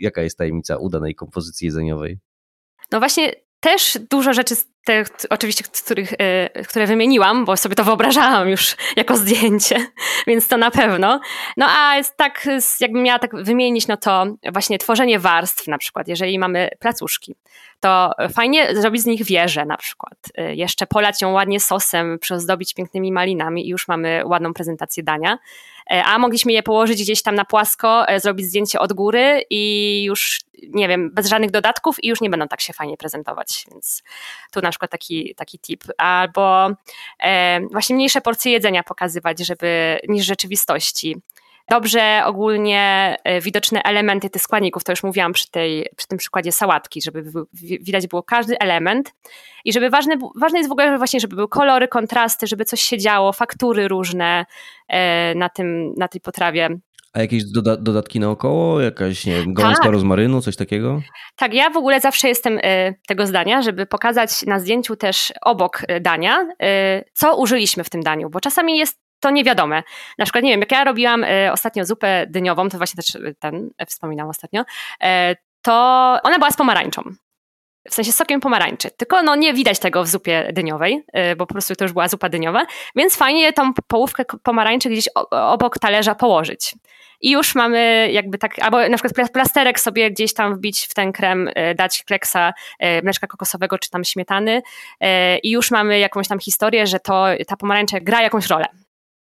jaka 0.00 0.22
jest 0.22 0.38
tajemnica 0.38 0.76
udanej 0.76 1.14
kompozycji 1.14 1.66
jedzeniowej? 1.66 2.18
No 2.92 2.98
właśnie 2.98 3.32
też 3.60 3.98
dużo 4.10 4.32
rzeczy 4.32 4.54
te, 4.86 5.04
oczywiście, 5.30 5.64
których, 5.84 6.12
e, 6.18 6.62
które 6.64 6.86
wymieniłam, 6.86 7.44
bo 7.44 7.56
sobie 7.56 7.74
to 7.74 7.84
wyobrażałam 7.84 8.48
już 8.48 8.76
jako 8.96 9.16
zdjęcie, 9.16 9.86
więc 10.26 10.48
to 10.48 10.56
na 10.56 10.70
pewno. 10.70 11.20
No 11.56 11.66
a 11.68 11.96
jest 11.96 12.16
tak, 12.16 12.48
jakbym 12.80 13.02
miała 13.02 13.18
tak 13.18 13.44
wymienić, 13.44 13.88
no 13.88 13.96
to 13.96 14.26
właśnie 14.52 14.78
tworzenie 14.78 15.18
warstw 15.18 15.66
na 15.66 15.78
przykład, 15.78 16.08
jeżeli 16.08 16.38
mamy 16.38 16.70
placuszki, 16.78 17.36
to 17.80 18.12
fajnie 18.34 18.76
zrobić 18.76 19.02
z 19.02 19.06
nich 19.06 19.24
wieżę 19.24 19.64
na 19.64 19.76
przykład. 19.76 20.18
E, 20.34 20.54
jeszcze 20.54 20.86
polać 20.86 21.22
ją 21.22 21.32
ładnie 21.32 21.60
sosem, 21.60 22.18
przyozdobić 22.18 22.74
pięknymi 22.74 23.12
malinami 23.12 23.66
i 23.66 23.68
już 23.68 23.88
mamy 23.88 24.22
ładną 24.24 24.54
prezentację 24.54 25.02
dania. 25.02 25.38
E, 25.90 26.04
a 26.04 26.18
mogliśmy 26.18 26.52
je 26.52 26.62
położyć 26.62 27.02
gdzieś 27.02 27.22
tam 27.22 27.34
na 27.34 27.44
płasko, 27.44 28.06
zrobić 28.16 28.46
zdjęcie 28.46 28.78
od 28.78 28.92
góry 28.92 29.44
i 29.50 30.04
już, 30.04 30.40
nie 30.68 30.88
wiem, 30.88 31.10
bez 31.14 31.26
żadnych 31.26 31.50
dodatków 31.50 32.04
i 32.04 32.08
już 32.08 32.20
nie 32.20 32.30
będą 32.30 32.48
tak 32.48 32.60
się 32.60 32.72
fajnie 32.72 32.96
prezentować, 32.96 33.66
więc 33.70 34.02
tu 34.52 34.60
na 34.60 34.72
przykład 34.76 34.90
taki, 34.90 35.34
taki 35.34 35.58
tip. 35.58 35.84
Albo 35.98 36.70
e, 37.22 37.60
właśnie 37.60 37.96
mniejsze 37.96 38.20
porcje 38.20 38.52
jedzenia 38.52 38.82
pokazywać, 38.82 39.38
żeby 39.38 39.98
niż 40.08 40.26
rzeczywistości 40.26 41.16
dobrze 41.68 42.22
ogólnie 42.24 43.16
e, 43.24 43.40
widoczne 43.40 43.82
elementy 43.82 44.30
tych 44.30 44.42
składników, 44.42 44.84
to 44.84 44.92
już 44.92 45.02
mówiłam 45.02 45.32
przy, 45.32 45.50
tej, 45.50 45.88
przy 45.96 46.08
tym 46.08 46.18
przykładzie 46.18 46.52
sałatki, 46.52 47.02
żeby 47.02 47.24
widać 47.80 48.06
było 48.06 48.22
każdy 48.22 48.58
element 48.58 49.12
i 49.64 49.72
żeby 49.72 49.90
ważne, 49.90 50.16
ważne 50.36 50.58
jest 50.58 50.68
w 50.68 50.72
ogóle 50.72 50.98
właśnie, 50.98 51.20
żeby 51.20 51.36
były 51.36 51.48
kolory, 51.48 51.88
kontrasty, 51.88 52.46
żeby 52.46 52.64
coś 52.64 52.80
się 52.80 52.98
działo, 52.98 53.32
faktury 53.32 53.88
różne 53.88 54.46
e, 54.88 55.34
na, 55.34 55.48
tym, 55.48 55.94
na 55.96 56.08
tej 56.08 56.20
potrawie. 56.20 56.68
A 57.16 57.20
jakieś 57.20 57.44
doda 57.44 57.76
dodatki 57.76 58.20
naokoło? 58.20 58.80
Jakaś, 58.80 59.26
nie 59.26 59.36
wiem, 59.36 59.54
gąska 59.54 59.82
tak. 59.82 59.92
rozmarynu, 59.92 60.40
coś 60.40 60.56
takiego? 60.56 61.00
Tak, 61.36 61.54
ja 61.54 61.70
w 61.70 61.76
ogóle 61.76 62.00
zawsze 62.00 62.28
jestem 62.28 62.58
y, 62.58 62.94
tego 63.08 63.26
zdania, 63.26 63.62
żeby 63.62 63.86
pokazać 63.86 64.42
na 64.42 64.60
zdjęciu 64.60 64.96
też 64.96 65.32
obok 65.42 65.82
dania, 66.00 66.42
y, 66.42 67.04
co 67.12 67.36
użyliśmy 67.36 67.84
w 67.84 67.90
tym 67.90 68.02
daniu, 68.02 68.30
bo 68.30 68.40
czasami 68.40 68.78
jest 68.78 68.98
to 69.20 69.30
niewiadome. 69.30 69.82
Na 70.18 70.24
przykład, 70.24 70.44
nie 70.44 70.50
wiem, 70.50 70.60
jak 70.60 70.72
ja 70.72 70.84
robiłam 70.84 71.24
y, 71.24 71.52
ostatnio 71.52 71.84
zupę 71.84 72.26
dyniową, 72.30 72.68
to 72.68 72.78
właśnie 72.78 73.02
też 73.02 73.14
y, 73.14 73.34
ten 73.40 73.70
y, 73.82 73.86
wspominałam 73.86 74.30
ostatnio, 74.30 74.64
to 75.62 75.72
ona 76.22 76.38
była 76.38 76.50
z 76.50 76.56
pomarańczą. 76.56 77.02
W 77.90 77.94
sensie 77.94 78.12
sokiem 78.12 78.40
pomarańczy. 78.40 78.90
Tylko 78.90 79.22
no 79.22 79.36
nie 79.36 79.54
widać 79.54 79.78
tego 79.78 80.04
w 80.04 80.08
zupie 80.08 80.50
dyniowej, 80.52 81.04
bo 81.36 81.46
po 81.46 81.54
prostu 81.54 81.74
to 81.74 81.84
już 81.84 81.92
była 81.92 82.08
zupa 82.08 82.28
dyniowa, 82.28 82.66
więc 82.96 83.16
fajnie 83.16 83.52
tą 83.52 83.72
połówkę 83.88 84.24
pomarańczy 84.42 84.88
gdzieś 84.88 85.08
obok 85.30 85.78
talerza 85.78 86.14
położyć. 86.14 86.74
I 87.20 87.30
już 87.30 87.54
mamy 87.54 88.08
jakby 88.12 88.38
tak, 88.38 88.58
albo 88.58 88.88
na 88.88 88.98
przykład 88.98 89.32
plasterek 89.32 89.80
sobie 89.80 90.10
gdzieś 90.10 90.34
tam 90.34 90.56
wbić 90.56 90.86
w 90.86 90.94
ten 90.94 91.12
krem, 91.12 91.50
dać 91.76 92.04
kleksa 92.04 92.52
mleczka 93.02 93.26
kokosowego 93.26 93.78
czy 93.78 93.90
tam 93.90 94.04
śmietany 94.04 94.62
i 95.42 95.50
już 95.50 95.70
mamy 95.70 95.98
jakąś 95.98 96.28
tam 96.28 96.40
historię, 96.40 96.86
że 96.86 97.00
to 97.00 97.26
ta 97.46 97.56
pomarańcza 97.56 98.00
gra 98.00 98.22
jakąś 98.22 98.46
rolę. 98.46 98.66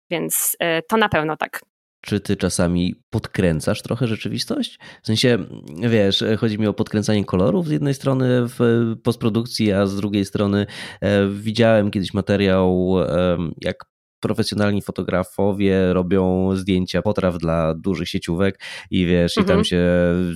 Więc 0.10 0.58
to 0.90 0.98
na 0.98 1.10
pewno 1.10 1.38
tak. 1.38 1.62
Czy 2.06 2.20
ty 2.20 2.36
czasami 2.36 2.96
podkręcasz 3.10 3.82
trochę 3.82 4.08
rzeczywistość? 4.08 4.80
W 5.04 5.08
sensie, 5.08 5.38
wiesz, 5.90 6.24
chodzi 6.40 6.60
mi 6.60 6.68
o 6.68 6.74
podkręcanie 6.74 7.26
kolorów 7.26 7.68
z 7.68 7.72
jednej 7.72 7.94
strony 7.94 8.28
w 8.30 8.60
postprodukcji, 9.04 9.72
a 9.72 9.86
z 9.86 9.96
drugiej 9.96 10.26
strony 10.26 10.66
e, 11.02 11.28
widziałem 11.30 11.92
kiedyś 11.92 12.14
materiał, 12.14 12.96
e, 13.02 13.38
jak 13.62 13.86
profesjonalni 14.20 14.82
fotografowie 14.82 15.94
robią 15.94 16.56
zdjęcia 16.56 17.02
potraw 17.02 17.38
dla 17.38 17.74
dużych 17.74 18.10
sieciówek 18.10 18.60
i 18.92 19.06
wiesz, 19.06 19.38
mhm. 19.38 19.46
i 19.46 19.48
tam 19.48 19.58
mhm. 19.58 19.66
się 19.66 19.84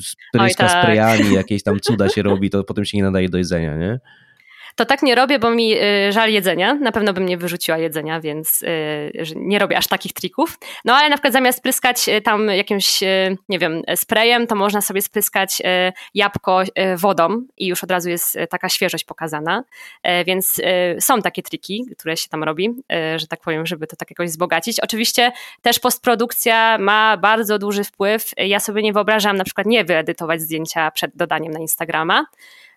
spryska 0.01 0.63
Oj, 0.63 0.69
tak. 0.69 0.83
sprayami, 0.83 1.33
jakieś 1.43 1.63
tam 1.63 1.79
cuda 1.79 2.09
się 2.09 2.21
robi, 2.21 2.49
to 2.49 2.63
potem 2.63 2.85
się 2.85 2.97
nie 2.97 3.03
nadaje 3.03 3.29
do 3.29 3.37
jedzenia, 3.37 3.77
nie? 3.77 3.99
To 4.77 4.85
tak 4.85 5.03
nie 5.03 5.15
robię, 5.15 5.39
bo 5.39 5.51
mi 5.51 5.73
y, 5.73 6.11
żal 6.11 6.31
jedzenia. 6.31 6.73
Na 6.73 6.91
pewno 6.91 7.13
bym 7.13 7.25
nie 7.25 7.37
wyrzuciła 7.37 7.77
jedzenia, 7.77 8.21
więc 8.21 8.61
y, 8.61 9.35
nie 9.35 9.59
robię 9.59 9.77
aż 9.77 9.87
takich 9.87 10.13
trików. 10.13 10.57
No 10.85 10.95
ale 10.95 11.09
na 11.09 11.15
przykład 11.15 11.33
zamiast 11.33 11.57
spryskać 11.57 12.09
y, 12.09 12.21
tam 12.21 12.47
jakimś, 12.47 12.99
nie 13.49 13.59
wiem, 13.59 13.81
sprayem, 13.95 14.47
to 14.47 14.55
można 14.55 14.81
sobie 14.81 15.01
spryskać 15.01 15.61
jabłko 16.13 16.61
wodą 16.95 17.41
i 17.57 17.67
już 17.67 17.83
od 17.83 17.91
razu 17.91 18.09
jest 18.09 18.37
taka 18.49 18.69
świeżość 18.69 19.03
pokazana. 19.03 19.63
Więc 20.25 20.61
są 20.99 21.21
takie 21.21 21.43
triki, 21.43 21.85
które 21.97 22.17
się 22.17 22.29
tam 22.29 22.43
robi, 22.43 22.69
że 23.15 23.27
tak 23.27 23.41
powiem, 23.41 23.65
żeby 23.65 23.87
to 23.87 23.95
tak 23.95 24.09
jakoś 24.09 24.29
wzbogacić. 24.29 24.79
Oczywiście 24.79 25.31
też 25.61 25.79
postprodukcja 25.79 26.77
ma 26.77 27.17
bardzo 27.17 27.59
duży 27.59 27.83
wpływ. 27.83 28.31
Ja 28.37 28.59
sobie 28.59 28.81
nie 28.81 28.93
wyobrażam 28.93 29.37
na 29.37 29.43
przykład 29.43 29.67
nie 29.67 29.85
wyedytować 29.85 30.41
zdjęcia 30.41 30.91
przed 30.91 31.15
dodaniem 31.15 31.53
na 31.53 31.59
Instagrama 31.59 32.25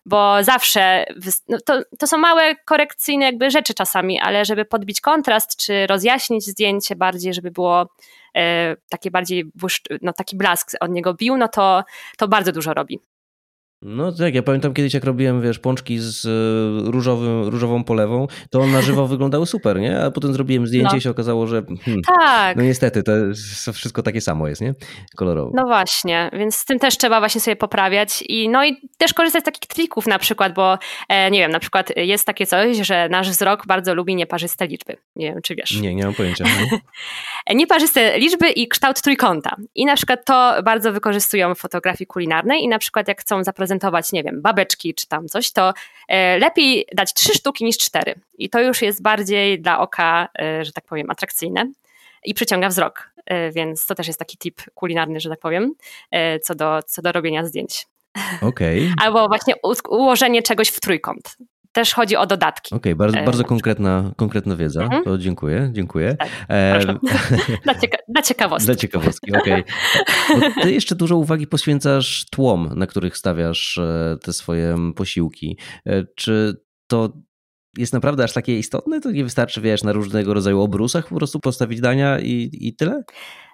bo 0.07 0.45
zawsze 0.45 1.05
no 1.49 1.59
to, 1.67 1.83
to 1.99 2.07
są 2.07 2.19
małe 2.19 2.57
korekcyjne 2.57 3.25
jakby 3.25 3.51
rzeczy 3.51 3.75
czasami, 3.75 4.21
ale 4.21 4.45
żeby 4.45 4.65
podbić 4.65 5.01
kontrast, 5.01 5.57
czy 5.57 5.87
rozjaśnić 5.87 6.47
zdjęcie 6.47 6.97
bardziej, 6.97 7.35
żeby 7.35 7.51
było 7.51 7.87
e, 8.37 8.77
takie 8.89 9.11
bardziej, 9.11 9.45
no 10.03 10.13
taki 10.13 10.37
blask 10.37 10.71
od 10.81 10.91
niego 10.91 11.15
bił, 11.15 11.37
no 11.37 11.49
to, 11.49 11.85
to 12.19 12.29
bardzo 12.29 12.53
dużo 12.53 12.75
robi. 12.75 13.01
No 13.83 14.13
tak, 14.13 14.35
ja 14.35 14.43
pamiętam 14.43 14.75
kiedyś 14.75 14.95
jak 14.95 15.05
robiłem, 15.05 15.43
wiesz, 15.43 15.59
pączki 15.59 15.99
z 15.99 16.27
e, 16.27 16.91
różowym, 16.91 17.49
różową 17.49 17.85
polewą, 17.85 18.27
to 18.51 18.67
na 18.67 18.83
żywo 18.83 19.07
wyglądały 19.17 19.47
super, 19.47 19.81
nie? 19.81 20.03
A 20.05 20.11
potem 20.11 20.33
zrobiłem 20.33 20.67
zdjęcie 20.67 20.91
no. 20.93 20.99
i 20.99 21.01
się 21.01 21.11
okazało, 21.11 21.47
że 21.47 21.63
hmm, 21.85 22.03
tak. 22.19 22.57
no 22.57 22.63
niestety, 22.63 23.03
to 23.03 23.13
wszystko 23.73 24.03
takie 24.03 24.21
samo 24.21 24.49
jest, 24.49 24.61
nie? 24.61 24.75
Kolorowo. 25.17 25.51
No 25.55 25.67
właśnie, 25.67 26.31
więc 26.33 26.57
z 26.57 26.65
tym 26.65 26.79
też 26.79 26.97
trzeba 26.97 27.21
właśnie 27.21 27.41
sobie 27.41 27.57
poprawiać 27.57 28.25
i 28.29 28.49
no 28.49 28.65
i 28.65 28.77
też 28.99 29.15
korzystać 29.15 29.43
z 29.43 29.45
takich 29.45 29.69
trików 29.69 30.07
na 30.07 30.19
przykład, 30.19 30.55
bo 30.55 30.79
e, 31.09 31.31
nie 31.31 31.39
wiem, 31.39 31.51
na 31.51 31.61
przykład 31.61 31.97
jest 31.97 32.27
takie 32.27 32.47
coś, 32.47 32.77
że 32.77 33.09
nasz 33.09 33.31
wzrok 33.31 33.67
bardzo 33.67 33.95
lubi 33.95 34.17
nieparzyste 34.17 34.67
liczby. 34.67 34.97
Nie 35.17 35.33
wiem, 35.33 35.43
czy 35.43 35.55
wiesz. 35.55 35.81
Nie, 35.81 35.95
nie 35.95 36.05
mam 36.05 36.15
pojęcia. 36.15 36.45
nieparzyste 37.55 38.19
liczby 38.19 38.51
i 38.51 38.69
kształt 38.69 39.03
trójkąta. 39.03 39.57
I 39.75 39.85
na 39.85 39.97
przykład 39.97 40.25
to 40.25 40.55
bardzo 40.65 40.93
wykorzystują 40.93 41.55
w 41.55 41.59
fotografii 41.59 42.07
kulinarnej 42.07 42.63
i 42.63 42.69
na 42.69 42.79
przykład 42.79 43.09
jak 43.09 43.21
chcą 43.21 43.45
zaprezentować 43.45 43.70
prezentować, 43.71 44.13
nie 44.13 44.23
wiem, 44.23 44.43
babeczki 44.43 44.95
czy 44.95 45.09
tam 45.09 45.29
coś, 45.29 45.53
to 45.53 45.75
e, 46.09 46.39
lepiej 46.39 46.87
dać 46.95 47.15
trzy 47.15 47.35
sztuki 47.35 47.65
niż 47.65 47.79
cztery. 47.79 48.15
I 48.39 48.51
to 48.51 48.61
już 48.61 48.83
jest 48.83 49.03
bardziej 49.03 49.61
dla 49.61 49.81
oka, 49.81 50.29
e, 50.39 50.65
że 50.65 50.73
tak 50.73 50.85
powiem, 50.85 51.11
atrakcyjne 51.11 51.73
i 52.25 52.35
przyciąga 52.35 52.69
wzrok. 52.69 53.11
E, 53.27 53.51
więc 53.51 53.87
to 53.87 53.95
też 53.95 54.07
jest 54.07 54.19
taki 54.19 54.39
tip 54.39 54.63
kulinarny, 54.75 55.21
że 55.21 55.29
tak 55.29 55.41
powiem, 55.41 55.75
co 56.43 56.55
do, 56.55 56.83
co 56.87 57.03
do 57.03 57.13
robienia 57.13 57.45
zdjęć. 57.45 57.87
Okay. 58.43 58.93
Albo 59.05 59.29
właśnie 59.29 59.55
ułożenie 59.89 60.43
czegoś 60.43 60.69
w 60.69 60.81
trójkąt 60.81 61.37
też 61.73 61.95
chodzi 61.95 62.17
o 62.17 62.27
dodatki. 62.27 62.75
Okej, 62.75 62.93
okay, 62.93 62.97
bardzo, 62.97 63.19
e, 63.19 63.25
bardzo 63.25 63.45
konkretna, 63.45 64.13
konkretna 64.17 64.57
wiedza, 64.57 64.83
mhm. 64.83 65.05
to 65.05 65.19
dziękuję, 65.19 65.71
dziękuję. 65.73 66.17
Tak, 66.17 66.29
e... 66.49 66.81
dla, 67.65 67.75
cieka 67.75 67.99
dla 68.09 68.23
ciekawostki. 68.23 68.67
Dla 68.67 68.75
ciekawostki, 68.75 69.37
okej. 69.37 69.65
Okay. 70.37 70.53
Ty 70.63 70.73
jeszcze 70.73 70.95
dużo 70.95 71.17
uwagi 71.17 71.47
poświęcasz 71.47 72.27
tłom, 72.31 72.71
na 72.77 72.87
których 72.87 73.17
stawiasz 73.17 73.79
e, 73.79 74.17
te 74.23 74.33
swoje 74.33 74.77
posiłki. 74.97 75.59
E, 75.87 76.05
czy 76.17 76.63
to 76.87 77.13
jest 77.79 77.93
naprawdę 77.93 78.25
aż 78.25 78.33
takie 78.33 78.59
istotne? 78.59 79.01
To 79.01 79.11
nie 79.11 79.25
wystarczy, 79.25 79.61
wiesz, 79.61 79.83
na 79.83 79.93
różnego 79.93 80.35
rodzaju 80.35 80.61
obrusach 80.61 81.09
po 81.09 81.17
prostu 81.17 81.41
postawić 81.41 81.81
dania 81.81 82.19
i, 82.19 82.51
i 82.53 82.77
tyle? 82.77 83.03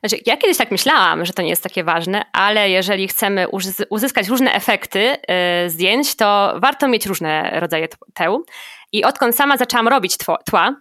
Znaczy, 0.04 0.22
ja 0.26 0.36
kiedyś 0.36 0.56
tak 0.56 0.70
myślałam, 0.70 1.24
że 1.24 1.32
to 1.32 1.42
nie 1.42 1.48
jest 1.48 1.62
takie 1.62 1.84
ważne, 1.84 2.22
ale 2.32 2.70
jeżeli 2.70 3.08
chcemy 3.08 3.46
uzyskać 3.90 4.28
różne 4.28 4.52
efekty 4.52 4.98
yy, 4.98 5.70
zdjęć, 5.70 6.14
to 6.14 6.54
warto 6.62 6.88
mieć 6.88 7.06
różne 7.06 7.60
rodzaje 7.60 7.88
teł. 8.14 8.44
I 8.92 9.04
odkąd 9.04 9.36
sama 9.36 9.56
zaczęłam 9.56 9.88
robić 9.88 10.16
tła, 10.50 10.76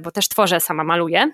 bo 0.00 0.10
też 0.10 0.28
tworzę, 0.28 0.60
sama 0.60 0.84
maluję, 0.84 1.30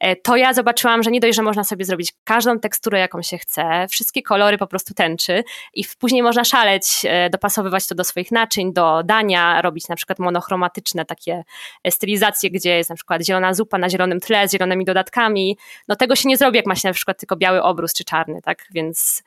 e, 0.00 0.16
to 0.16 0.36
ja 0.36 0.52
zobaczyłam, 0.52 1.02
że 1.02 1.10
nie 1.10 1.20
dość, 1.20 1.36
że 1.36 1.42
można 1.42 1.64
sobie 1.64 1.84
zrobić 1.84 2.12
każdą 2.24 2.58
teksturę, 2.58 2.98
jaką 2.98 3.22
się 3.22 3.38
chce, 3.38 3.86
wszystkie 3.90 4.22
kolory 4.22 4.58
po 4.58 4.66
prostu 4.66 4.94
tęczy 4.94 5.44
i 5.74 5.84
później 5.98 6.22
można 6.22 6.44
szaleć, 6.44 6.86
e, 7.04 7.30
dopasowywać 7.30 7.86
to 7.86 7.94
do 7.94 8.04
swoich 8.04 8.32
naczyń, 8.32 8.72
do 8.72 9.02
dania, 9.04 9.62
robić 9.62 9.88
na 9.88 9.96
przykład 9.96 10.18
monochromatyczne 10.18 11.04
takie 11.04 11.44
stylizacje, 11.90 12.50
gdzie 12.50 12.76
jest 12.76 12.90
na 12.90 12.96
przykład 12.96 13.22
zielona 13.26 13.54
zupa 13.54 13.78
na 13.78 13.90
zielonym 13.90 14.20
tle 14.20 14.48
z 14.48 14.52
zielonymi 14.52 14.84
dodatkami. 14.84 15.58
No 15.88 15.96
tego 15.96 16.16
się 16.16 16.28
nie 16.28 16.36
zrobi, 16.36 16.56
jak 16.56 16.66
ma 16.66 16.74
się 16.74 16.88
na 16.88 16.94
przykład 16.94 17.18
tylko 17.18 17.36
biały 17.36 17.62
obrus 17.62 17.92
czy 17.94 18.04
czarny, 18.04 18.42
tak? 18.42 18.66
Więc 18.70 19.22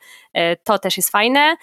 to 0.64 0.78
też 0.78 0.96
jest 0.96 1.10
fajne. 1.10 1.56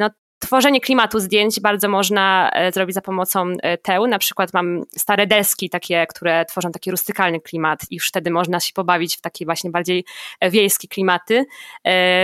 No 0.00 0.10
Tworzenie 0.40 0.80
klimatu 0.80 1.20
zdjęć 1.20 1.60
bardzo 1.60 1.88
można 1.88 2.50
e, 2.50 2.72
zrobić 2.72 2.94
za 2.94 3.00
pomocą 3.00 3.52
e, 3.62 3.78
teł. 3.78 4.06
Na 4.06 4.18
przykład 4.18 4.54
mam 4.54 4.82
stare 4.96 5.26
deski, 5.26 5.70
takie, 5.70 6.06
które 6.06 6.44
tworzą 6.44 6.72
taki 6.72 6.90
rustykalny 6.90 7.40
klimat, 7.40 7.80
i 7.90 7.94
już 7.94 8.08
wtedy 8.08 8.30
można 8.30 8.60
się 8.60 8.72
pobawić 8.72 9.16
w 9.16 9.20
takie 9.20 9.44
właśnie 9.44 9.70
bardziej 9.70 10.04
e, 10.40 10.50
wiejskie 10.50 10.88
klimaty. 10.88 11.44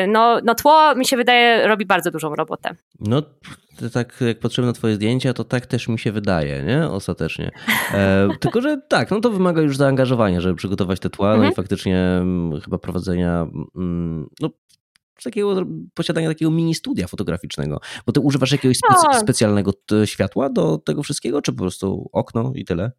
No, 0.08 0.40
no 0.44 0.54
tło 0.54 0.94
mi 0.94 1.06
się 1.06 1.16
wydaje 1.16 1.66
robi 1.66 1.86
bardzo 1.86 2.10
dużą 2.10 2.34
robotę. 2.34 2.76
No 3.00 3.22
tak 3.92 4.20
jak 4.20 4.38
patrzymy 4.38 4.66
na 4.66 4.72
twoje 4.72 4.94
zdjęcia, 4.94 5.32
to 5.32 5.44
tak 5.44 5.66
też 5.66 5.88
mi 5.88 5.98
się 5.98 6.12
wydaje, 6.12 6.62
nie? 6.62 6.88
Ostatecznie. 6.88 7.50
E, 7.94 8.28
tylko, 8.40 8.60
że 8.60 8.80
tak, 8.88 9.10
no 9.10 9.20
to 9.20 9.30
wymaga 9.30 9.62
już 9.62 9.76
zaangażowania, 9.76 10.40
żeby 10.40 10.54
przygotować 10.54 11.00
te 11.00 11.10
tła, 11.10 11.28
no 11.28 11.34
mhm. 11.34 11.52
i 11.52 11.54
faktycznie 11.54 11.98
mm, 11.98 12.60
chyba 12.60 12.78
prowadzenia 12.78 13.46
mm, 13.76 14.28
no, 14.40 14.50
takiego 15.24 15.62
posiadania 15.94 16.28
takiego 16.28 16.50
mini 16.50 16.74
studia 16.74 17.06
fotograficznego. 17.06 17.80
Bo 18.06 18.12
ty 18.12 18.20
używasz 18.20 18.52
jakiegoś 18.52 18.76
specy 18.76 19.06
no. 19.12 19.20
specjalnego 19.20 19.72
światła 20.04 20.50
do 20.50 20.78
tego 20.78 21.02
wszystkiego, 21.02 21.42
czy 21.42 21.52
po 21.52 21.58
prostu 21.58 22.10
okno 22.12 22.52
i 22.54 22.64
tyle? 22.64 22.92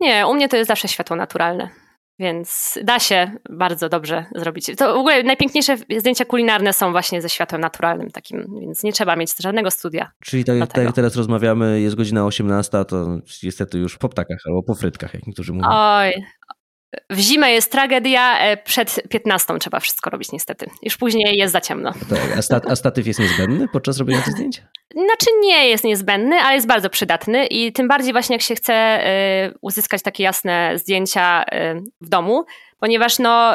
Nie, 0.00 0.26
u 0.26 0.34
mnie 0.34 0.48
to 0.48 0.56
jest 0.56 0.68
zawsze 0.68 0.88
światło 0.88 1.16
naturalne. 1.16 1.68
Więc 2.18 2.78
da 2.84 2.98
się 2.98 3.30
bardzo 3.50 3.88
dobrze 3.88 4.26
zrobić. 4.34 4.70
To 4.76 4.94
w 4.94 4.96
ogóle 4.96 5.22
najpiękniejsze 5.22 5.76
zdjęcia 5.98 6.24
kulinarne 6.24 6.72
są 6.72 6.92
właśnie 6.92 7.22
ze 7.22 7.28
światłem 7.28 7.60
naturalnym 7.60 8.10
takim, 8.10 8.46
więc 8.60 8.82
nie 8.82 8.92
trzeba 8.92 9.16
mieć 9.16 9.30
żadnego 9.40 9.70
studia. 9.70 10.10
Czyli 10.24 10.44
tak, 10.44 10.72
tak 10.72 10.84
jak 10.84 10.94
teraz 10.94 11.16
rozmawiamy, 11.16 11.80
jest 11.80 11.96
godzina 11.96 12.26
18, 12.26 12.84
to 12.84 13.18
niestety 13.42 13.78
już 13.78 13.98
po 13.98 14.08
ptakach 14.08 14.38
albo 14.46 14.62
po 14.62 14.74
frytkach, 14.74 15.14
jak 15.14 15.26
niektórzy 15.26 15.52
mówią. 15.52 15.68
Oj, 15.70 16.12
w 17.10 17.18
zimę 17.18 17.50
jest 17.50 17.72
tragedia, 17.72 18.38
e, 18.38 18.56
przed 18.56 19.02
15 19.10 19.58
trzeba 19.58 19.80
wszystko 19.80 20.10
robić 20.10 20.32
niestety. 20.32 20.66
Już 20.82 20.96
później 20.96 21.38
jest 21.38 21.52
za 21.52 21.60
ciemno. 21.60 21.92
Tak, 22.10 22.38
a, 22.38 22.42
stat, 22.42 22.70
a 22.70 22.76
statyw 22.76 23.06
jest 23.06 23.20
niezbędny 23.20 23.68
podczas 23.72 23.98
robienia 23.98 24.22
tych 24.22 24.32
zdjęć? 24.32 24.62
Znaczy 24.92 25.26
nie 25.40 25.68
jest 25.68 25.84
niezbędny, 25.84 26.36
ale 26.36 26.54
jest 26.54 26.66
bardzo 26.66 26.90
przydatny 26.90 27.46
i 27.46 27.72
tym 27.72 27.88
bardziej 27.88 28.12
właśnie 28.12 28.34
jak 28.34 28.42
się 28.42 28.54
chce 28.54 29.00
uzyskać 29.60 30.02
takie 30.02 30.24
jasne 30.24 30.78
zdjęcia 30.78 31.44
w 32.00 32.08
domu, 32.08 32.44
ponieważ 32.78 33.18
no, 33.18 33.52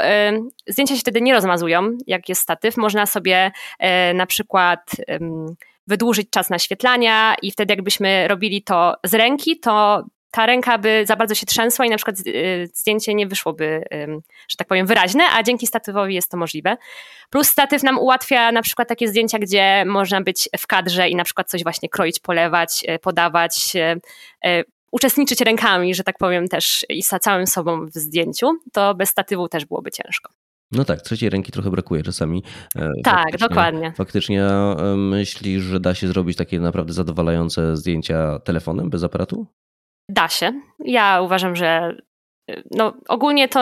zdjęcia 0.68 0.96
się 0.96 1.02
wtedy 1.02 1.22
nie 1.22 1.34
rozmazują, 1.34 1.98
jak 2.08 2.30
jest 2.30 2.42
statyw. 2.42 2.78
Można 2.78 3.06
sobie 3.06 3.52
na 4.14 4.26
przykład 4.26 4.80
wydłużyć 5.88 6.30
czas 6.30 6.50
naświetlania 6.50 7.36
i 7.42 7.52
wtedy 7.52 7.74
jakbyśmy 7.74 8.28
robili 8.28 8.64
to 8.64 8.96
z 9.04 9.14
ręki, 9.14 9.60
to 9.60 10.04
ta 10.32 10.46
ręka 10.46 10.78
by 10.78 11.04
za 11.06 11.16
bardzo 11.16 11.36
się 11.36 11.46
trzęsła 11.46 11.86
i 11.86 11.90
na 11.90 11.96
przykład 11.96 12.20
y, 12.28 12.70
zdjęcie 12.74 13.14
nie 13.14 13.28
wyszłoby, 13.28 13.84
że 14.48 14.58
tak 14.58 14.68
powiem, 14.68 14.88
wyraźne, 14.88 15.24
a 15.34 15.44
dzięki 15.44 15.68
statywowi 15.68 16.16
jest 16.16 16.32
to 16.32 16.38
możliwe. 16.38 16.78
Plus 17.30 17.50
statyw 17.50 17.84
nam 17.84 18.00
ułatwia 18.00 18.52
na 18.52 18.62
przykład 18.62 18.88
takie 18.88 19.08
zdjęcia, 19.08 19.40
gdzie 19.40 19.84
można 19.86 20.22
być 20.22 20.50
w 20.60 20.68
kadrze 20.68 21.10
i 21.10 21.16
na 21.16 21.24
przykład 21.24 21.50
coś 21.50 21.64
właśnie 21.64 21.90
kroić, 21.90 22.20
polewać, 22.20 22.84
y, 22.90 23.00
podawać, 23.00 23.76
y, 24.46 24.64
uczestniczyć 24.92 25.42
rękami, 25.42 25.96
że 25.96 26.04
tak 26.04 26.18
powiem 26.18 26.48
też 26.48 26.86
i 26.90 27.04
za 27.04 27.20
całym 27.20 27.48
sobą 27.48 27.86
w 27.86 27.94
zdjęciu, 27.94 28.48
to 28.74 28.96
bez 28.96 29.10
statywu 29.10 29.48
też 29.48 29.66
byłoby 29.66 29.92
ciężko. 29.92 30.34
No 30.72 30.86
tak, 30.86 31.02
trzeciej 31.02 31.30
ręki 31.30 31.52
trochę 31.52 31.70
brakuje 31.70 32.04
czasami. 32.04 32.44
E, 32.76 32.90
tak, 33.04 33.16
faktycznie, 33.16 33.48
dokładnie. 33.48 33.94
Faktycznie 33.96 34.46
e, 34.46 34.96
myślisz, 34.98 35.64
że 35.64 35.80
da 35.80 35.96
się 35.96 36.08
zrobić 36.08 36.38
takie 36.38 36.60
naprawdę 36.60 36.94
zadowalające 36.94 37.78
zdjęcia 37.78 38.40
telefonem 38.40 38.90
bez 38.90 39.04
aparatu? 39.04 39.48
Da 40.12 40.28
się. 40.28 40.62
Ja 40.80 41.22
uważam, 41.22 41.56
że 41.56 41.98
e, 42.50 42.62
no, 42.72 42.94
ogólnie 43.08 43.48
to 43.48 43.60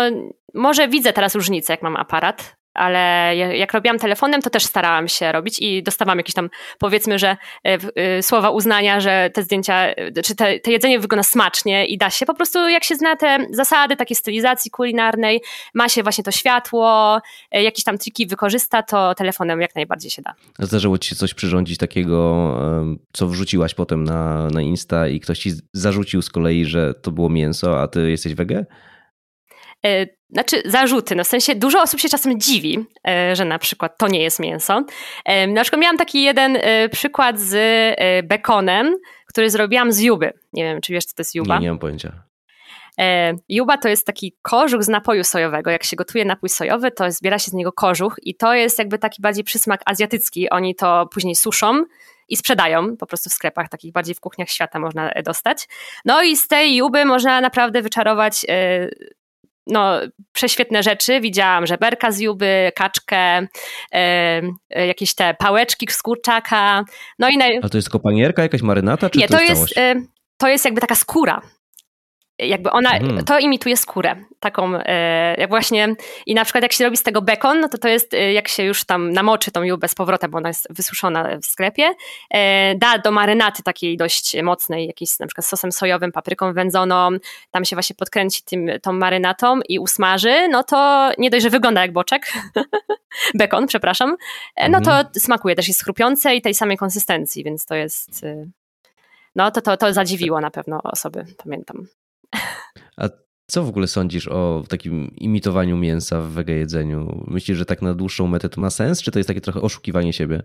może 0.54 0.88
widzę 0.88 1.14
teraz 1.14 1.36
różnicę, 1.36 1.74
jak 1.74 1.82
mam 1.82 1.95
aparat, 1.95 2.59
ale 2.74 3.34
jak 3.36 3.74
robiłam 3.74 3.99
telefonem, 3.99 4.41
to 4.41 4.49
też 4.49 4.63
starałam 4.63 5.07
się 5.07 5.32
robić 5.32 5.59
i 5.59 5.84
dostawałam 5.84 6.17
jakieś 6.17 6.36
tam, 6.36 6.49
powiedzmy, 6.80 7.20
że 7.20 7.28
e, 7.28 7.38
e, 7.95 8.24
słowa 8.24 8.49
uznania, 8.49 8.99
że 8.99 9.30
te 9.34 9.43
zdjęcia, 9.43 9.76
e, 9.76 10.22
czy 10.22 10.36
te, 10.36 10.59
te 10.59 10.72
jedzenie 10.72 10.99
wygląda 10.99 11.24
smacznie 11.24 11.86
i 11.86 11.97
da 11.97 12.09
się. 12.09 12.26
Po 12.26 12.34
prostu 12.34 12.70
jak 12.70 12.84
się 12.84 12.95
zna 12.95 13.15
te 13.15 13.47
zasady 13.51 13.95
takiej 13.95 14.15
stylizacji 14.15 14.72
kulinarnej, 14.72 15.41
ma 15.74 15.89
się 15.89 16.03
właśnie 16.03 16.24
to 16.24 16.32
światło, 16.32 17.20
jakieś 17.51 17.84
tam 17.84 17.97
triki 17.97 18.28
wykorzysta, 18.28 18.84
to 18.84 19.15
telefonem 19.15 19.61
jak 19.61 19.76
najbardziej 19.76 20.11
się 20.11 20.22
da. 20.22 20.34
Zdarzyło 20.59 20.97
ci 20.97 21.09
się 21.09 21.15
coś 21.15 21.34
przyrządzić 21.34 21.78
takiego, 21.78 22.20
co 23.13 23.28
wrzuciłaś 23.28 23.74
potem 23.74 24.03
na, 24.03 24.47
na 24.47 24.61
Insta 24.61 25.07
i 25.07 25.20
ktoś 25.20 25.39
ci 25.39 25.51
zarzucił 25.74 26.22
z 26.22 26.30
kolei, 26.30 26.65
że 26.65 26.93
to 26.93 27.11
było 27.11 27.30
mięso, 27.30 27.82
a 27.82 27.88
ty 27.88 28.09
jesteś 28.09 28.34
wege? 28.34 28.65
E, 29.86 30.05
znaczy 30.30 30.61
zarzuty, 30.65 31.15
no 31.15 31.23
w 31.23 31.27
sensie 31.27 31.55
dużo 31.55 31.82
osób 31.82 31.99
się 31.99 32.09
czasem 32.09 32.39
dziwi, 32.39 32.86
e, 33.07 33.36
że 33.36 33.45
na 33.45 33.59
przykład 33.59 33.97
to 33.97 34.07
nie 34.07 34.23
jest 34.23 34.39
mięso. 34.39 34.84
E, 35.25 35.47
na 35.47 35.61
przykład 35.61 35.82
miałam 35.82 35.97
taki 35.97 36.23
jeden 36.23 36.57
przykład 36.91 37.39
z 37.39 37.55
bekonem, 38.27 38.95
który 39.25 39.49
zrobiłam 39.49 39.91
z 39.91 39.99
juby. 39.99 40.34
Nie 40.53 40.63
wiem, 40.63 40.82
czy 40.82 40.93
wiesz, 40.93 41.05
co 41.05 41.15
to 41.15 41.21
jest 41.21 41.36
juba? 41.36 41.55
Nie, 41.55 41.61
nie 41.61 41.69
mam 41.69 41.80
pojęcia. 41.80 42.23
Juba 43.49 43.77
to 43.77 43.89
jest 43.89 44.05
taki 44.05 44.38
kożuch 44.41 44.84
z 44.84 44.88
napoju 44.88 45.23
sojowego. 45.23 45.71
Jak 45.71 45.84
się 45.84 45.95
gotuje 45.95 46.25
napój 46.25 46.49
sojowy, 46.49 46.91
to 46.91 47.11
zbiera 47.11 47.39
się 47.39 47.51
z 47.51 47.53
niego 47.53 47.71
kożuch 47.71 48.15
i 48.23 48.36
to 48.36 48.53
jest 48.53 48.80
jakby 48.80 48.99
taki 48.99 49.21
bardziej 49.21 49.43
przysmak 49.43 49.82
azjatycki. 49.86 50.49
Oni 50.49 50.75
to 50.75 51.07
później 51.11 51.36
suszą 51.36 51.84
i 52.30 52.38
sprzedają 52.38 52.97
po 52.97 53.05
prostu 53.05 53.30
w 53.30 53.34
sklepach, 53.34 53.69
takich 53.69 53.91
bardziej 53.91 54.15
w 54.15 54.19
kuchniach 54.19 54.49
świata 54.49 54.80
można 54.80 55.11
dostać. 55.25 55.67
No 56.05 56.23
i 56.23 56.38
z 56.38 56.47
tej 56.47 56.75
juby 56.75 57.05
można 57.05 57.41
naprawdę 57.41 57.82
wyczarować 57.82 58.45
no, 59.70 59.99
prześwietne 60.32 60.84
rzeczy. 60.84 61.22
Widziałam 61.22 61.67
żeberka 61.67 62.11
z 62.11 62.20
juby, 62.20 62.72
kaczkę, 62.76 63.47
e, 63.91 64.41
jakieś 64.88 65.15
te 65.15 65.34
pałeczki 65.34 65.88
z 65.89 66.01
kurczaka. 66.01 66.84
No 67.20 67.30
i 67.30 67.38
naj... 67.38 67.59
A 67.63 67.70
to 67.70 67.78
jest 67.78 67.89
kopanierka, 67.89 68.41
jakaś 68.41 68.61
marynata? 68.61 69.09
Czy 69.09 69.20
Nie, 69.20 69.28
to, 69.28 69.38
to 69.38 69.43
jest, 69.43 69.78
jest 69.78 69.99
to 70.38 70.47
jest 70.47 70.65
jakby 70.65 70.82
taka 70.82 70.95
skóra 70.95 71.41
jakby 72.40 72.72
ona, 72.72 72.92
mhm. 72.92 73.26
to 73.26 73.40
imituje 73.40 73.78
skórę, 73.78 74.16
taką 74.40 74.76
e, 74.76 75.36
jak 75.38 75.50
właśnie 75.50 75.96
i 76.26 76.36
na 76.36 76.44
przykład 76.44 76.64
jak 76.64 76.74
się 76.74 76.84
robi 76.84 76.98
z 76.98 77.04
tego 77.04 77.22
bekon, 77.22 77.60
no 77.60 77.70
to 77.70 77.78
to 77.78 77.88
jest 77.88 78.14
e, 78.14 78.34
jak 78.34 78.48
się 78.48 78.64
już 78.64 78.86
tam 78.86 79.12
namoczy 79.12 79.52
tą 79.52 79.64
jubę 79.64 79.88
z 79.88 79.96
powrotem, 79.96 80.32
bo 80.32 80.38
ona 80.38 80.50
jest 80.50 80.68
wysuszona 80.70 81.38
w 81.44 81.46
sklepie, 81.46 81.94
e, 82.30 82.76
da 82.76 82.98
do 82.98 83.12
marynaty 83.12 83.64
takiej 83.64 83.98
dość 83.98 84.42
mocnej, 84.44 84.88
jakiejś 84.88 85.20
na 85.20 85.28
przykład 85.28 85.46
sosem 85.46 85.72
sojowym, 85.72 86.12
papryką 86.12 86.54
wędzoną, 86.54 87.10
tam 87.52 87.66
się 87.66 87.76
właśnie 87.76 87.96
podkręci 87.96 88.44
tym, 88.44 88.68
tą 88.82 88.94
marynatą 88.94 89.60
i 89.70 89.80
usmaży, 89.80 90.48
no 90.52 90.64
to 90.64 91.10
nie 91.18 91.30
dość, 91.30 91.44
że 91.44 91.50
wygląda 91.50 91.82
jak 91.82 91.94
boczek, 91.94 92.34
bekon, 93.40 93.68
przepraszam, 93.68 94.16
no 94.70 94.82
to 94.82 94.92
mhm. 94.92 95.08
smakuje, 95.18 95.56
też 95.56 95.68
jest 95.68 95.84
chrupiące 95.84 96.36
i 96.36 96.42
tej 96.42 96.54
samej 96.54 96.78
konsystencji, 96.78 97.44
więc 97.44 97.66
to 97.66 97.76
jest 97.76 98.26
no 99.36 99.52
to, 99.52 99.62
to, 99.62 99.78
to 99.78 99.94
zadziwiło 99.94 100.42
na 100.42 100.52
pewno 100.52 100.82
osoby, 100.84 101.26
pamiętam. 101.44 101.88
A 102.97 103.09
co 103.47 103.63
w 103.63 103.69
ogóle 103.69 103.88
sądzisz 103.88 104.27
o 104.27 104.63
takim 104.69 105.15
imitowaniu 105.15 105.77
mięsa 105.77 106.21
w 106.21 106.27
wege 106.27 106.53
jedzeniu? 106.53 107.25
Myślisz, 107.27 107.57
że 107.57 107.65
tak 107.65 107.82
na 107.82 107.93
dłuższą 107.93 108.27
metę 108.27 108.49
to 108.49 108.61
ma 108.61 108.69
sens, 108.69 109.01
czy 109.01 109.11
to 109.11 109.19
jest 109.19 109.27
takie 109.27 109.41
trochę 109.41 109.61
oszukiwanie 109.61 110.13
siebie? 110.13 110.43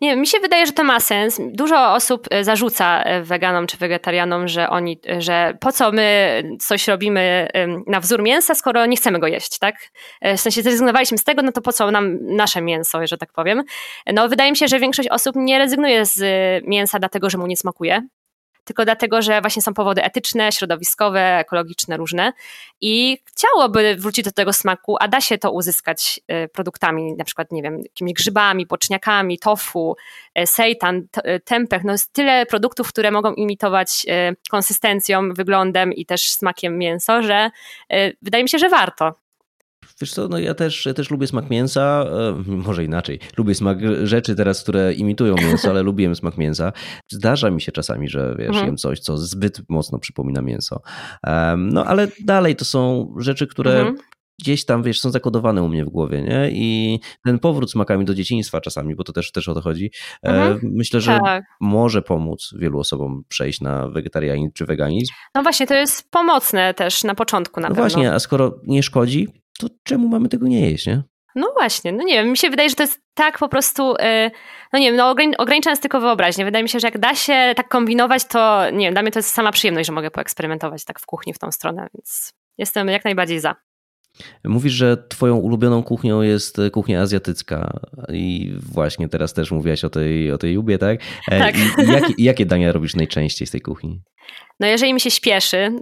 Nie, 0.00 0.16
mi 0.16 0.26
się 0.26 0.40
wydaje, 0.40 0.66
że 0.66 0.72
to 0.72 0.84
ma 0.84 1.00
sens. 1.00 1.40
Dużo 1.52 1.92
osób 1.92 2.26
e, 2.30 2.44
zarzuca 2.44 3.02
e, 3.02 3.22
weganom 3.22 3.66
czy 3.66 3.76
wegetarianom, 3.76 4.48
że 4.48 4.68
oni, 4.68 5.00
e, 5.08 5.20
że 5.20 5.56
po 5.60 5.72
co 5.72 5.92
my 5.92 6.42
coś 6.60 6.88
robimy 6.88 7.48
na 7.86 8.00
wzór 8.00 8.22
mięsa, 8.22 8.54
skoro 8.54 8.86
nie 8.86 8.96
chcemy 8.96 9.18
go 9.18 9.26
jeść, 9.26 9.58
tak? 9.58 9.76
W 10.22 10.40
sensie 10.40 10.62
zrezygnowaliśmy 10.62 11.18
z 11.18 11.24
tego, 11.24 11.42
no 11.42 11.52
to 11.52 11.62
po 11.62 11.72
co 11.72 11.90
nam 11.90 12.18
nasze 12.20 12.62
mięso, 12.62 13.06
że 13.06 13.18
tak 13.18 13.32
powiem. 13.32 13.62
No 14.12 14.28
wydaje 14.28 14.50
mi 14.50 14.56
się, 14.56 14.68
że 14.68 14.78
większość 14.78 15.08
osób 15.08 15.36
nie 15.36 15.58
rezygnuje 15.58 16.06
z 16.06 16.20
mięsa 16.66 16.98
dlatego, 16.98 17.30
że 17.30 17.38
mu 17.38 17.46
nie 17.46 17.56
smakuje, 17.56 18.02
tylko 18.64 18.84
dlatego, 18.84 19.22
że 19.22 19.40
właśnie 19.40 19.62
są 19.62 19.74
powody 19.74 20.02
etyczne, 20.02 20.52
środowiskowe, 20.52 21.38
ekologiczne, 21.38 21.96
różne 21.96 22.32
i 22.80 23.18
chciałoby 23.24 23.96
wrócić 23.98 24.24
do 24.24 24.32
tego 24.32 24.52
smaku, 24.52 24.96
a 25.00 25.08
da 25.08 25.20
się 25.20 25.38
to 25.38 25.52
uzyskać 25.52 26.20
y, 26.44 26.48
produktami, 26.48 27.14
na 27.16 27.24
przykład, 27.24 27.52
nie 27.52 27.62
wiem, 27.62 27.78
jakimiś 27.82 28.12
grzybami, 28.12 28.66
boczniakami, 28.66 29.38
tofu, 29.38 29.96
y, 30.38 30.46
seitan, 30.46 30.96
y, 30.96 31.40
tempeh, 31.40 31.84
no 31.84 31.92
jest 31.92 32.12
tyle 32.12 32.46
produktów, 32.46 32.88
które 32.88 33.10
mogą 33.10 33.34
imitować 33.34 34.06
konsystencją, 34.50 35.32
wyglądem 35.32 35.92
i 35.92 36.06
też 36.06 36.30
smakiem 36.30 36.78
mięso, 36.78 37.22
że 37.22 37.50
wydaje 38.22 38.44
mi 38.44 38.48
się, 38.48 38.58
że 38.58 38.68
warto. 38.68 39.14
Wiesz 40.00 40.12
co, 40.12 40.28
no 40.28 40.38
ja 40.38 40.54
też, 40.54 40.86
ja 40.86 40.94
też 40.94 41.10
lubię 41.10 41.26
smak 41.26 41.50
mięsa, 41.50 42.04
e, 42.10 42.42
może 42.46 42.84
inaczej. 42.84 43.18
Lubię 43.36 43.54
smak 43.54 43.78
rzeczy 44.02 44.36
teraz, 44.36 44.62
które 44.62 44.94
imitują 44.94 45.34
mięso, 45.34 45.70
ale 45.70 45.82
lubię 45.82 46.14
smak 46.14 46.38
mięsa. 46.38 46.72
Zdarza 47.08 47.50
mi 47.50 47.60
się 47.60 47.72
czasami, 47.72 48.08
że 48.08 48.34
wiesz, 48.38 48.48
mhm. 48.48 48.66
jem 48.66 48.76
coś, 48.76 49.00
co 49.00 49.18
zbyt 49.18 49.62
mocno 49.68 49.98
przypomina 49.98 50.42
mięso. 50.42 50.82
no 51.56 51.84
ale 51.84 52.08
dalej 52.24 52.56
to 52.56 52.64
są 52.64 53.14
rzeczy, 53.18 53.46
które 53.46 53.78
mhm. 53.78 53.96
gdzieś 54.40 54.64
tam, 54.64 54.82
wiesz, 54.82 55.00
są 55.00 55.10
zakodowane 55.10 55.62
u 55.62 55.68
mnie 55.68 55.84
w 55.84 55.88
głowie, 55.88 56.22
nie? 56.22 56.50
I 56.52 57.00
ten 57.24 57.38
powrót 57.38 57.70
smakami 57.70 58.04
do 58.04 58.14
dzieciństwa 58.14 58.60
czasami, 58.60 58.94
bo 58.94 59.04
to 59.04 59.12
też, 59.12 59.32
też 59.32 59.48
o 59.48 59.54
to 59.54 59.60
chodzi, 59.60 59.90
e, 60.22 60.28
mhm. 60.28 60.60
myślę, 60.62 61.00
że 61.00 61.18
tak. 61.24 61.44
może 61.60 62.02
pomóc 62.02 62.54
wielu 62.58 62.78
osobom 62.78 63.22
przejść 63.28 63.60
na 63.60 63.88
wegetarianizm 63.88 64.52
czy 64.54 64.66
weganizm. 64.66 65.12
No 65.34 65.42
właśnie, 65.42 65.66
to 65.66 65.74
jest 65.74 66.10
pomocne 66.10 66.74
też 66.74 67.04
na 67.04 67.14
początku 67.14 67.60
na 67.60 67.68
no 67.68 67.74
pewno. 67.74 67.88
właśnie, 67.88 68.12
a 68.12 68.18
skoro 68.18 68.60
nie 68.66 68.82
szkodzi, 68.82 69.39
to 69.60 69.74
czemu 69.82 70.08
mamy 70.08 70.28
tego 70.28 70.48
nie 70.48 70.70
jeść, 70.70 70.86
nie? 70.86 71.02
No 71.34 71.52
właśnie, 71.58 71.92
no 71.92 72.02
nie 72.02 72.14
wiem, 72.14 72.30
mi 72.30 72.36
się 72.36 72.50
wydaje, 72.50 72.68
że 72.68 72.74
to 72.74 72.82
jest 72.82 73.00
tak 73.14 73.38
po 73.38 73.48
prostu, 73.48 73.94
y, 73.94 74.30
no 74.72 74.78
nie 74.78 74.92
wiem, 74.92 74.96
no 74.96 75.14
ograniczając 75.38 75.80
tylko 75.80 76.00
wyobraźnię. 76.00 76.44
Wydaje 76.44 76.62
mi 76.62 76.68
się, 76.68 76.80
że 76.80 76.86
jak 76.86 76.98
da 76.98 77.14
się 77.14 77.52
tak 77.56 77.68
kombinować, 77.68 78.24
to 78.24 78.70
nie 78.70 78.86
wiem, 78.86 78.94
dla 78.94 79.02
mnie 79.02 79.12
to 79.12 79.18
jest 79.18 79.32
sama 79.32 79.52
przyjemność, 79.52 79.86
że 79.86 79.92
mogę 79.92 80.10
poeksperymentować 80.10 80.84
tak 80.84 81.00
w 81.00 81.06
kuchni 81.06 81.34
w 81.34 81.38
tą 81.38 81.52
stronę, 81.52 81.88
więc 81.94 82.32
jestem 82.58 82.88
jak 82.88 83.04
najbardziej 83.04 83.40
za. 83.40 83.56
Mówisz, 84.44 84.72
że 84.72 84.96
twoją 85.08 85.36
ulubioną 85.36 85.82
kuchnią 85.82 86.22
jest 86.22 86.56
kuchnia 86.72 87.02
azjatycka 87.02 87.80
i 88.12 88.54
właśnie 88.72 89.08
teraz 89.08 89.32
też 89.32 89.50
mówiłaś 89.50 89.84
o 89.84 89.90
tej, 89.90 90.32
o 90.32 90.38
tej 90.38 90.54
Jubie, 90.54 90.78
tak? 90.78 91.00
E, 91.30 91.38
tak. 91.38 91.54
jakie, 91.88 92.14
jakie 92.18 92.46
dania 92.46 92.72
robisz 92.72 92.94
najczęściej 92.94 93.46
z 93.46 93.50
tej 93.50 93.60
kuchni? 93.60 94.02
No 94.60 94.66
jeżeli 94.66 94.94
mi 94.94 95.00
się 95.00 95.10
śpieszy, 95.10 95.72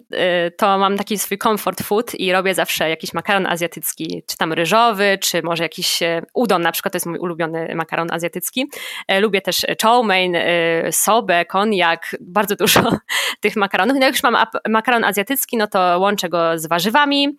y, 0.46 0.50
to 0.50 0.78
mam 0.78 0.96
taki 0.96 1.18
swój 1.18 1.38
comfort 1.38 1.82
food 1.82 2.14
i 2.14 2.32
robię 2.32 2.54
zawsze 2.54 2.90
jakiś 2.90 3.12
makaron 3.12 3.46
azjatycki, 3.46 4.22
czy 4.26 4.36
tam 4.36 4.52
ryżowy, 4.52 5.18
czy 5.22 5.42
może 5.42 5.62
jakiś 5.62 6.02
e, 6.02 6.22
udon, 6.34 6.62
na 6.62 6.72
przykład 6.72 6.92
to 6.92 6.96
jest 6.96 7.06
mój 7.06 7.18
ulubiony 7.18 7.74
makaron 7.74 8.12
azjatycki. 8.12 8.66
E, 9.08 9.20
lubię 9.20 9.40
też 9.40 9.66
chow 9.82 10.06
mein, 10.06 10.34
e, 10.34 10.92
sobę, 10.92 11.44
konjak, 11.44 12.16
bardzo 12.20 12.56
dużo 12.56 12.80
tych 13.40 13.56
makaronów. 13.56 13.96
No 13.96 14.04
jak 14.04 14.14
już 14.14 14.22
mam 14.22 14.36
makaron 14.68 15.04
azjatycki, 15.04 15.56
no 15.56 15.66
to 15.66 15.98
łączę 15.98 16.28
go 16.28 16.58
z 16.58 16.66
warzywami, 16.66 17.36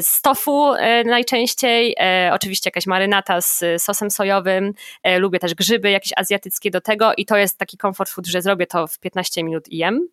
z 0.00 0.22
tofu 0.22 0.72
najczęściej, 1.04 1.96
oczywiście 2.32 2.68
jakaś 2.68 2.86
marynata 2.86 3.40
z 3.40 3.64
sosem 3.78 4.10
sojowym, 4.10 4.72
lubię 5.18 5.38
też 5.38 5.54
grzyby 5.54 5.90
jakieś 5.90 6.12
azjatyckie 6.16 6.70
do 6.70 6.80
tego 6.80 7.12
i 7.16 7.26
to 7.26 7.36
jest 7.36 7.58
taki 7.58 7.76
comfort 7.76 8.10
food, 8.10 8.26
że 8.26 8.42
zrobię 8.42 8.66
to 8.66 8.86
w 8.86 8.98
15 8.98 9.44
minut 9.44 9.68
i 9.68 9.76
jem. 9.76 10.08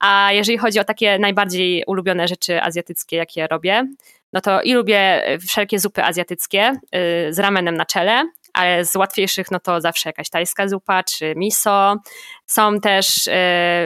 A 0.00 0.32
jeżeli 0.32 0.58
chodzi 0.58 0.80
o 0.80 0.84
takie 0.84 1.18
najbardziej 1.18 1.84
ulubione 1.86 2.28
rzeczy 2.28 2.62
azjatyckie, 2.62 3.16
jakie 3.16 3.46
robię, 3.46 3.86
no 4.32 4.40
to 4.40 4.62
i 4.62 4.72
lubię 4.72 5.22
wszelkie 5.48 5.78
zupy 5.78 6.04
azjatyckie 6.04 6.72
y, 7.28 7.32
z 7.32 7.38
ramenem 7.38 7.76
na 7.76 7.86
czele, 7.86 8.24
ale 8.52 8.84
z 8.84 8.96
łatwiejszych 8.96 9.50
no 9.50 9.60
to 9.60 9.80
zawsze 9.80 10.08
jakaś 10.08 10.30
tajska 10.30 10.68
zupa 10.68 11.02
czy 11.02 11.34
miso. 11.36 11.96
Są 12.46 12.80
też 12.80 13.26
y, 13.26 13.32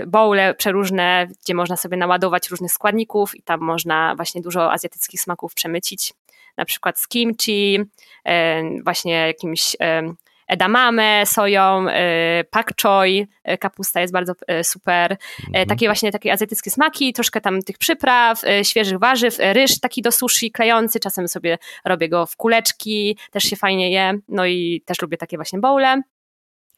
bowle 0.07 0.55
przeróżne, 0.55 1.27
gdzie 1.45 1.55
można 1.55 1.77
sobie 1.77 1.97
naładować 1.97 2.51
różnych 2.51 2.73
składników 2.73 3.35
i 3.35 3.43
tam 3.43 3.61
można 3.61 4.15
właśnie 4.17 4.41
dużo 4.43 4.73
azjatyckich 4.73 5.21
smaków 5.21 5.55
przemycić. 5.55 6.15
Na 6.57 6.65
przykład 6.65 6.99
z 6.99 7.09
kimchi, 7.09 7.81
y, 8.29 8.83
właśnie 8.85 9.13
jakimś 9.13 9.77
edamame, 10.49 11.27
soją, 11.27 11.87
pak 12.51 12.73
choi, 12.83 13.27
kapusta 13.61 14.01
jest 14.01 14.13
bardzo 14.13 14.33
super. 14.63 15.17
Mhm. 15.49 15.69
Takie 15.69 15.87
właśnie 15.87 16.13
takie 16.13 16.33
azjatyckie 16.33 16.71
smaki, 16.71 17.13
troszkę 17.13 17.41
tam 17.41 17.63
tych 17.63 17.79
przypraw, 17.79 18.43
świeżych 18.63 18.99
warzyw, 18.99 19.37
ryż 19.39 19.81
taki 19.81 20.03
do 20.03 20.13
sushi 20.13 20.53
klejący, 20.53 21.01
czasem 21.01 21.29
sobie 21.29 21.59
robię 21.85 22.09
go 22.09 22.27
w 22.27 22.37
kuleczki, 22.37 23.19
też 23.31 23.43
się 23.43 23.57
fajnie 23.57 23.91
je, 23.91 24.19
no 24.29 24.47
i 24.47 24.83
też 24.87 25.03
lubię 25.03 25.17
takie 25.17 25.37
właśnie 25.37 25.59
bowle. 25.59 26.03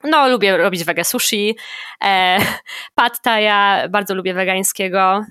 No, 0.05 0.29
lubię 0.29 0.57
robić 0.57 0.85
wege 0.85 1.05
sushi, 1.05 1.57
e, 2.05 2.39
pad 2.95 3.23
thai, 3.23 3.45
bardzo 3.91 4.15
lubię 4.15 4.35
wegańskiego. 4.35 5.25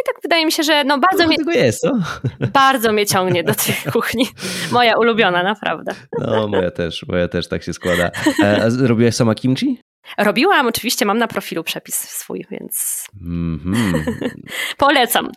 I 0.00 0.04
tak 0.06 0.22
wydaje 0.22 0.46
mi 0.46 0.52
się, 0.52 0.62
że 0.62 0.84
no 0.84 0.98
bardzo, 0.98 1.26
mnie, 1.26 1.36
tego 1.36 1.52
jest, 1.52 1.86
bardzo 2.52 2.92
mnie 2.92 3.06
ciągnie 3.06 3.44
do 3.44 3.54
tej 3.54 3.92
kuchni. 3.92 4.28
Moja 4.72 4.98
ulubiona, 4.98 5.42
naprawdę. 5.42 5.92
No, 6.18 6.48
moja 6.48 6.70
też, 6.70 7.06
moja 7.08 7.28
też 7.28 7.48
tak 7.48 7.62
się 7.62 7.72
składa. 7.72 8.10
E, 8.42 8.62
a 8.62 8.86
robiłaś 8.86 9.14
sama 9.14 9.34
kimchi? 9.34 9.78
Robiłam, 10.18 10.66
oczywiście 10.66 11.04
mam 11.04 11.18
na 11.18 11.28
profilu 11.28 11.64
przepis 11.64 11.94
swój, 11.94 12.46
więc 12.50 13.04
mm 13.22 13.60
-hmm. 13.64 14.02
polecam. 14.78 15.30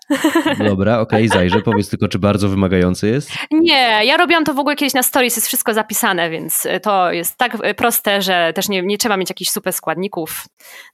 Dobra, 0.57 0.99
okej, 0.99 1.25
okay, 1.25 1.37
zajrzę. 1.37 1.61
Powiedz 1.61 1.89
tylko, 1.89 2.07
czy 2.07 2.19
bardzo 2.19 2.49
wymagający 2.49 3.07
jest? 3.07 3.31
Nie, 3.51 4.05
ja 4.05 4.17
robiłam 4.17 4.43
to 4.43 4.53
w 4.53 4.59
ogóle 4.59 4.75
kiedyś 4.75 4.93
na 4.93 5.03
stories, 5.03 5.35
jest 5.35 5.47
wszystko 5.47 5.73
zapisane, 5.73 6.29
więc 6.29 6.67
to 6.83 7.11
jest 7.11 7.37
tak 7.37 7.57
proste, 7.77 8.21
że 8.21 8.53
też 8.55 8.69
nie, 8.69 8.81
nie 8.81 8.97
trzeba 8.97 9.17
mieć 9.17 9.29
jakichś 9.29 9.51
super 9.51 9.73
składników. 9.73 10.45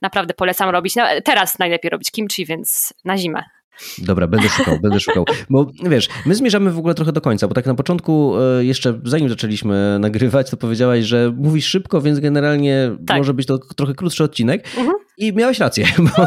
Naprawdę 0.02 0.34
polecam 0.34 0.70
robić. 0.70 0.96
No, 0.96 1.04
teraz 1.24 1.60
najlepiej 1.60 1.90
robić 1.90 2.12
kimchi, 2.12 2.46
więc 2.46 2.94
na 3.06 3.18
zimę. 3.18 3.44
Dobra, 3.98 4.28
będę 4.28 4.50
szukał, 4.50 4.80
będę 4.82 5.00
szukał. 5.00 5.26
Bo 5.50 5.72
wiesz, 5.90 6.10
my 6.26 6.36
zmierzamy 6.36 6.72
w 6.72 6.78
ogóle 6.78 6.94
trochę 6.94 7.12
do 7.12 7.22
końca, 7.22 7.48
bo 7.48 7.54
tak 7.54 7.66
na 7.66 7.76
początku, 7.76 8.34
e, 8.40 8.66
jeszcze 8.66 9.00
zanim 9.04 9.30
zaczęliśmy 9.30 9.98
nagrywać, 10.00 10.50
to 10.50 10.58
powiedziałaś, 10.58 11.04
że 11.04 11.34
mówisz 11.38 11.66
szybko, 11.66 12.02
więc 12.02 12.20
generalnie 12.20 12.92
tak. 13.08 13.18
może 13.18 13.34
być 13.34 13.48
to 13.48 13.58
trochę 13.58 13.94
krótszy 13.94 14.24
odcinek. 14.24 14.68
Mhm. 14.78 14.96
I 15.18 15.34
miałaś 15.34 15.60
rację, 15.60 15.86
bo 15.98 16.26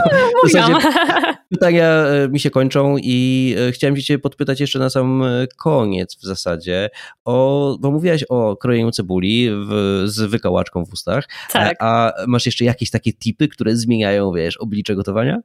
w 0.48 0.51
zasadzie 0.51 0.88
pytania 1.51 1.88
e, 1.88 2.28
mi 2.28 2.40
się 2.40 2.51
kończą 2.51 2.96
i 2.98 3.55
e, 3.68 3.72
chciałem 3.72 3.96
cię 3.96 4.18
podpytać 4.18 4.61
jeszcze 4.61 4.78
na 4.78 4.90
sam 4.90 5.24
koniec 5.57 6.16
w 6.16 6.22
zasadzie, 6.22 6.90
o, 7.24 7.76
bo 7.80 7.90
mówiłaś 7.90 8.24
o 8.28 8.57
krojeniu 8.57 8.90
cebuli 8.90 9.51
w, 9.51 10.03
z 10.07 10.20
wykałaczką 10.20 10.84
w 10.84 10.92
ustach, 10.92 11.28
tak. 11.53 11.76
a 11.80 12.12
masz 12.26 12.46
jeszcze 12.46 12.64
jakieś 12.64 12.90
takie 12.90 13.12
tipy, 13.12 13.48
które 13.48 13.76
zmieniają, 13.76 14.32
wiesz, 14.32 14.57
oblicze 14.57 14.94
gotowania? 14.94 15.40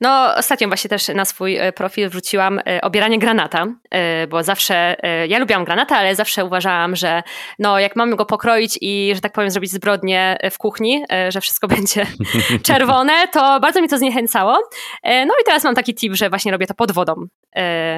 No, 0.00 0.34
ostatnio 0.36 0.68
właśnie 0.68 0.90
też 0.90 1.08
na 1.08 1.24
swój 1.24 1.56
e, 1.56 1.72
profil 1.72 2.08
wrzuciłam 2.08 2.60
e, 2.66 2.80
obieranie 2.80 3.18
granata, 3.18 3.66
e, 3.90 4.26
bo 4.26 4.42
zawsze, 4.42 4.96
ja 5.28 5.38
lubiłam 5.38 5.64
granata, 5.64 5.96
ale 5.96 6.14
zawsze 6.14 6.44
uważałam, 6.44 6.96
że 6.96 7.22
no, 7.58 7.78
jak 7.78 7.96
mamy 7.96 8.16
go 8.16 8.26
pokroić 8.26 8.78
i, 8.80 9.12
że 9.14 9.20
tak 9.20 9.32
powiem, 9.32 9.50
zrobić 9.50 9.70
zbrodnię 9.70 10.36
w 10.50 10.58
kuchni, 10.58 11.04
że 11.28 11.40
wszystko 11.40 11.68
będzie 11.76 12.06
czerwone, 12.66 13.28
to 13.32 13.60
bardzo 13.60 13.82
mi 13.82 13.88
to 13.88 13.98
zniechęcało. 13.98 14.58
No 15.04 15.34
i 15.42 15.44
teraz 15.44 15.64
mam 15.64 15.74
taki 15.74 15.94
tip, 15.94 16.14
że 16.14 16.30
właśnie 16.30 16.52
robię 16.52 16.66
to 16.66 16.74
pod 16.74 16.92
wodą, 16.92 17.14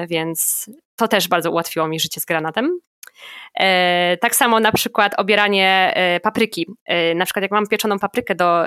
więc 0.09 0.69
to 0.95 1.07
też 1.07 1.27
bardzo 1.27 1.51
ułatwiło 1.51 1.87
mi 1.87 1.99
życie 1.99 2.21
z 2.21 2.25
granatem. 2.25 2.79
Tak 4.21 4.35
samo 4.35 4.59
na 4.59 4.71
przykład 4.71 5.19
obieranie 5.19 5.93
papryki. 6.23 6.65
Na 7.15 7.25
przykład 7.25 7.41
jak 7.41 7.51
mam 7.51 7.67
pieczoną 7.67 7.99
paprykę 7.99 8.35
do, 8.35 8.65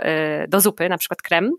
do 0.48 0.60
zupy, 0.60 0.88
na 0.88 0.98
przykład 0.98 1.22
krem, 1.22 1.50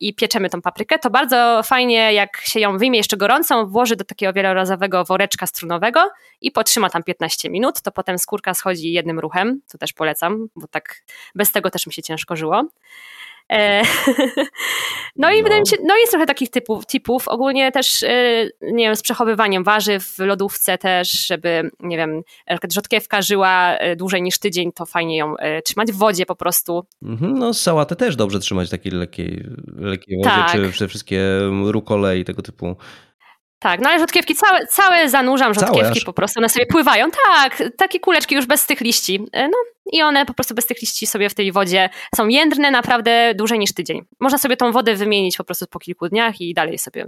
i 0.00 0.14
pieczemy 0.14 0.50
tą 0.50 0.62
paprykę, 0.62 0.98
to 0.98 1.10
bardzo 1.10 1.62
fajnie, 1.64 2.12
jak 2.12 2.36
się 2.36 2.60
ją 2.60 2.78
wyjmie 2.78 2.98
jeszcze 2.98 3.16
gorącą, 3.16 3.66
włoży 3.66 3.96
do 3.96 4.04
takiego 4.04 4.32
wielorazowego 4.32 5.04
woreczka 5.04 5.46
strunowego 5.46 6.10
i 6.40 6.50
potrzyma 6.50 6.90
tam 6.90 7.02
15 7.02 7.50
minut, 7.50 7.82
to 7.82 7.92
potem 7.92 8.18
skórka 8.18 8.54
schodzi 8.54 8.92
jednym 8.92 9.20
ruchem, 9.20 9.60
co 9.66 9.78
też 9.78 9.92
polecam, 9.92 10.48
bo 10.56 10.66
tak 10.66 11.02
bez 11.34 11.52
tego 11.52 11.70
też 11.70 11.86
mi 11.86 11.92
się 11.92 12.02
ciężko 12.02 12.36
żyło. 12.36 12.64
No 15.16 15.32
i 15.32 15.36
no. 15.36 15.42
wydaje 15.42 15.60
mi 15.60 15.66
się, 15.66 15.76
no 15.84 15.96
jest 15.96 16.10
trochę 16.10 16.26
takich 16.26 16.50
typów, 16.88 17.28
ogólnie 17.28 17.72
też, 17.72 18.02
e, 18.02 18.48
nie 18.62 18.84
wiem, 18.84 18.96
z 18.96 19.02
przechowywaniem 19.02 19.64
warzyw 19.64 20.04
w 20.04 20.18
lodówce 20.18 20.78
też, 20.78 21.26
żeby, 21.26 21.70
nie 21.80 21.96
wiem, 21.96 22.22
rzodkiewka 22.72 23.22
żyła 23.22 23.76
e, 23.76 23.96
dłużej 23.96 24.22
niż 24.22 24.38
tydzień, 24.38 24.72
to 24.72 24.86
fajnie 24.86 25.16
ją 25.16 25.34
trzymać 25.64 25.92
w 25.92 25.96
wodzie 25.96 26.26
po 26.26 26.36
prostu. 26.36 26.86
Mhm, 27.02 27.38
no 27.38 27.54
sałatę 27.54 27.96
też 27.96 28.16
dobrze 28.16 28.38
trzymać 28.38 28.68
w 28.68 28.70
takiej 28.70 28.92
lekkiej, 28.92 29.46
lekkiej 29.76 30.16
wodzie, 30.16 30.30
tak. 30.30 30.52
czy, 30.52 30.72
czy 30.72 30.88
wszystkie 30.88 31.22
rukole 31.64 32.18
i 32.18 32.24
tego 32.24 32.42
typu 32.42 32.76
tak, 33.64 33.80
no 33.80 33.88
ale 33.88 33.98
rzodkiewki 33.98 34.34
całe, 34.34 34.66
całe 34.66 35.08
zanurzam 35.08 35.54
rzodkiewki 35.54 35.82
całe 35.82 36.04
po 36.06 36.12
prostu, 36.12 36.40
one 36.40 36.48
sobie 36.48 36.66
pływają. 36.66 37.06
Tak, 37.28 37.62
takie 37.76 38.00
kuleczki 38.00 38.34
już 38.34 38.46
bez 38.46 38.66
tych 38.66 38.80
liści. 38.80 39.26
E, 39.32 39.48
no 39.48 39.56
i 39.92 40.02
one 40.02 40.26
po 40.26 40.34
prostu 40.34 40.54
bez 40.54 40.66
tych 40.66 40.80
liści 40.80 41.06
sobie 41.06 41.30
w 41.30 41.34
tej 41.34 41.52
wodzie 41.52 41.88
są 42.14 42.28
jędrne 42.28 42.70
naprawdę 42.70 43.34
dłużej 43.34 43.58
niż 43.58 43.72
tydzień. 43.72 44.04
Można 44.20 44.38
sobie 44.38 44.56
tą 44.56 44.72
wodę 44.72 44.94
wymienić 44.94 45.36
po 45.36 45.44
prostu 45.44 45.66
po 45.66 45.78
kilku 45.78 46.08
dniach 46.08 46.40
i 46.40 46.54
dalej 46.54 46.78
sobie 46.78 47.06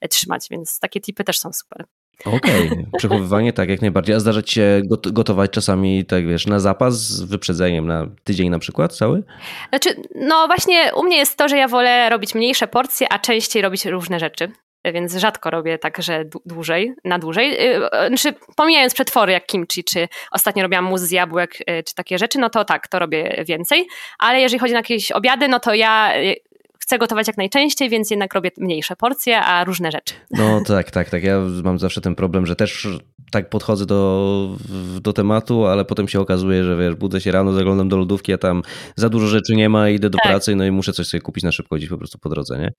e, 0.00 0.08
trzymać, 0.08 0.46
więc 0.50 0.80
takie 0.80 1.00
tipy 1.00 1.24
też 1.24 1.38
są 1.38 1.52
super. 1.52 1.84
Okej, 2.24 2.66
okay. 2.66 2.86
przechowywanie 2.98 3.52
tak, 3.52 3.68
jak 3.68 3.80
najbardziej. 3.80 4.14
A 4.14 4.20
zdarza 4.20 4.42
ci 4.42 4.54
się 4.54 4.82
gotować 5.12 5.50
czasami, 5.50 6.04
tak 6.04 6.26
wiesz, 6.26 6.46
na 6.46 6.60
zapas 6.60 6.94
z 6.94 7.22
wyprzedzeniem 7.22 7.86
na 7.86 8.06
tydzień 8.24 8.50
na 8.50 8.58
przykład 8.58 8.96
cały? 8.96 9.22
Znaczy, 9.68 10.02
no 10.14 10.46
właśnie 10.46 10.90
u 10.96 11.02
mnie 11.02 11.16
jest 11.16 11.36
to, 11.36 11.48
że 11.48 11.56
ja 11.56 11.68
wolę 11.68 12.10
robić 12.10 12.34
mniejsze 12.34 12.68
porcje, 12.68 13.12
a 13.12 13.18
częściej 13.18 13.62
robić 13.62 13.86
różne 13.86 14.20
rzeczy 14.20 14.52
więc 14.92 15.16
rzadko 15.16 15.50
robię 15.50 15.78
tak, 15.78 16.02
że 16.02 16.24
dłużej, 16.44 16.94
na 17.04 17.18
dłużej. 17.18 17.74
Y, 17.74 18.08
znaczy, 18.08 18.34
pomijając 18.56 18.94
przetwory 18.94 19.32
jak 19.32 19.46
kimchi, 19.46 19.84
czy 19.84 20.08
ostatnio 20.30 20.62
robiłam 20.62 20.84
mus 20.84 21.00
z 21.00 21.10
jabłek, 21.10 21.60
y, 21.60 21.82
czy 21.82 21.94
takie 21.94 22.18
rzeczy, 22.18 22.38
no 22.38 22.50
to 22.50 22.64
tak, 22.64 22.88
to 22.88 22.98
robię 22.98 23.44
więcej, 23.48 23.86
ale 24.18 24.40
jeżeli 24.40 24.60
chodzi 24.60 24.74
o 24.74 24.76
jakieś 24.76 25.12
obiady, 25.12 25.48
no 25.48 25.60
to 25.60 25.74
ja 25.74 26.16
y, 26.16 26.36
chcę 26.84 26.98
gotować 26.98 27.26
jak 27.26 27.36
najczęściej, 27.36 27.90
więc 27.90 28.10
jednak 28.10 28.34
robię 28.34 28.50
mniejsze 28.58 28.96
porcje, 28.96 29.40
a 29.40 29.64
różne 29.64 29.90
rzeczy. 29.90 30.14
No 30.30 30.60
tak, 30.66 30.90
tak, 30.90 31.10
tak. 31.10 31.22
Ja 31.22 31.40
mam 31.64 31.78
zawsze 31.78 32.00
ten 32.00 32.14
problem, 32.14 32.46
że 32.46 32.56
też 32.56 32.88
tak 33.30 33.48
podchodzę 33.48 33.86
do, 33.86 34.56
do 35.00 35.12
tematu, 35.12 35.66
ale 35.66 35.84
potem 35.84 36.08
się 36.08 36.20
okazuje, 36.20 36.64
że 36.64 36.76
wiesz, 36.76 36.94
budzę 36.94 37.20
się 37.20 37.32
rano, 37.32 37.52
zaglądam 37.52 37.88
do 37.88 37.96
lodówki, 37.96 38.32
a 38.32 38.38
tam 38.38 38.62
za 38.96 39.08
dużo 39.08 39.26
rzeczy 39.26 39.54
nie 39.54 39.68
ma, 39.68 39.88
idę 39.88 40.10
do 40.10 40.18
tak. 40.18 40.32
pracy, 40.32 40.56
no 40.56 40.64
i 40.64 40.70
muszę 40.70 40.92
coś 40.92 41.06
sobie 41.06 41.20
kupić 41.20 41.44
na 41.44 41.52
szybko 41.52 41.76
gdzieś 41.76 41.88
po 41.88 41.98
prostu 41.98 42.18
po 42.18 42.28
drodze, 42.28 42.58
nie? 42.58 42.72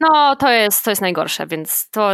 No 0.00 0.36
to 0.36 0.50
jest, 0.50 0.84
to 0.84 0.90
jest 0.90 1.02
najgorsze, 1.02 1.46
więc 1.46 1.90
to 1.90 2.10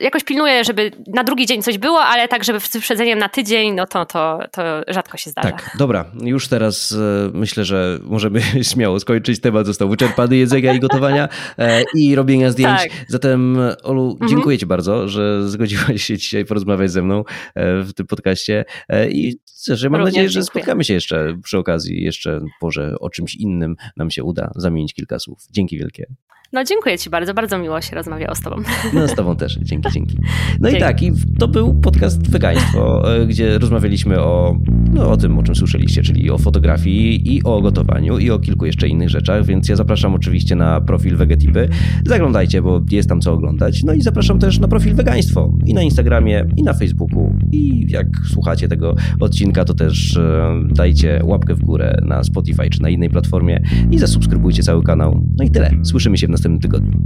jakoś 0.00 0.24
pilnuję, 0.24 0.64
żeby 0.64 0.90
na 1.06 1.24
drugi 1.24 1.46
dzień 1.46 1.62
coś 1.62 1.78
było, 1.78 2.00
ale 2.00 2.28
tak, 2.28 2.44
żeby 2.44 2.60
z 2.60 2.72
wyprzedzeniem 2.72 3.18
na 3.18 3.28
tydzień, 3.28 3.74
no 3.74 3.86
to, 3.86 4.06
to, 4.06 4.38
to 4.52 4.62
rzadko 4.88 5.16
się 5.16 5.30
zdarza. 5.30 5.50
Tak, 5.50 5.70
dobra, 5.78 6.04
już 6.22 6.48
teraz 6.48 6.92
e, 6.92 7.30
myślę, 7.34 7.64
że 7.64 7.98
możemy 8.02 8.40
śmiało 8.72 9.00
skończyć. 9.00 9.40
Temat 9.40 9.66
został 9.66 9.88
wyczerpany 9.88 10.36
jedzenia 10.64 10.78
i 10.78 10.80
gotowania 10.80 11.28
e, 11.58 11.82
i 11.94 12.14
robienia 12.14 12.50
zdjęć. 12.50 12.80
Tak. 12.80 12.90
Zatem 13.08 13.58
Olu, 13.82 14.10
mhm. 14.12 14.30
dziękuję 14.30 14.58
Ci 14.58 14.66
bardzo, 14.66 15.08
że 15.08 15.48
zgodziłaś 15.48 16.02
się 16.04 16.18
dzisiaj 16.18 16.44
porozmawiać 16.44 16.90
ze 16.90 17.02
mną 17.02 17.24
e, 17.54 17.82
w 17.82 17.92
tym 17.92 18.06
podcaście 18.06 18.64
i 19.10 19.36
że 19.66 19.90
mam 19.90 20.00
Również 20.00 20.14
nadzieję, 20.14 20.28
że 20.28 20.40
dziękuję. 20.40 20.62
spotkamy 20.62 20.84
się 20.84 20.94
jeszcze 20.94 21.36
przy 21.42 21.58
okazji, 21.58 22.02
jeszcze 22.02 22.40
może 22.62 22.94
o 23.00 23.10
czymś 23.10 23.34
innym 23.34 23.76
nam 23.96 24.10
się 24.10 24.24
uda 24.24 24.50
zamienić 24.56 24.94
kilka 24.94 25.18
słów. 25.18 25.38
Dzięki 25.50 25.78
wielkie. 25.78 26.06
No 26.54 26.64
dziękuję 26.64 26.98
Ci 26.98 27.10
bardzo, 27.10 27.34
bardzo 27.34 27.58
miło 27.58 27.80
się 27.80 27.96
rozmawiało 27.96 28.34
z 28.34 28.40
Tobą. 28.40 28.56
No 28.92 29.08
z 29.08 29.14
Tobą 29.14 29.36
też, 29.36 29.58
dzięki, 29.62 29.90
dzięki. 29.92 30.16
No 30.60 30.68
dzięki. 30.68 30.76
i 30.76 30.80
tak, 30.80 31.02
i 31.02 31.12
to 31.38 31.48
był 31.48 31.74
podcast 31.74 32.30
Wegaństwo, 32.30 33.14
e, 33.16 33.26
gdzie 33.26 33.58
rozmawialiśmy 33.58 34.20
o, 34.20 34.56
no, 34.92 35.10
o 35.10 35.16
tym, 35.16 35.38
o 35.38 35.42
czym 35.42 35.54
słyszeliście, 35.54 36.02
czyli 36.02 36.30
o 36.30 36.38
fotografii 36.38 37.34
i 37.36 37.42
o 37.42 37.62
gotowaniu 37.62 38.18
i 38.18 38.30
o 38.30 38.38
kilku 38.38 38.66
jeszcze 38.66 38.88
innych 38.88 39.10
rzeczach, 39.10 39.44
więc 39.44 39.68
ja 39.68 39.76
zapraszam 39.76 40.14
oczywiście 40.14 40.56
na 40.56 40.80
profil 40.80 41.16
Vegetipy. 41.16 41.68
Zaglądajcie, 42.06 42.62
bo 42.62 42.82
jest 42.90 43.08
tam 43.08 43.20
co 43.20 43.32
oglądać. 43.32 43.82
No 43.82 43.92
i 43.92 44.02
zapraszam 44.02 44.38
też 44.38 44.58
na 44.58 44.68
profil 44.68 44.94
Wegaństwo 44.94 45.52
i 45.64 45.74
na 45.74 45.82
Instagramie, 45.82 46.46
i 46.56 46.62
na 46.62 46.72
Facebooku. 46.72 47.34
I 47.52 47.86
jak 47.88 48.06
słuchacie 48.32 48.68
tego 48.68 48.94
odcinka, 49.20 49.64
to 49.64 49.74
też 49.74 50.16
e, 50.16 50.62
dajcie 50.70 51.20
łapkę 51.24 51.54
w 51.54 51.60
górę 51.60 51.98
na 52.02 52.24
Spotify 52.24 52.70
czy 52.70 52.82
na 52.82 52.88
innej 52.88 53.10
platformie 53.10 53.62
i 53.90 53.98
zasubskrybujcie 53.98 54.62
cały 54.62 54.82
kanał. 54.82 55.22
No 55.38 55.44
i 55.44 55.50
tyle. 55.50 55.70
Słyszymy 55.82 56.18
się 56.18 56.26
w 56.26 56.30
następnym 56.44 56.60
tygodniu. 56.60 56.98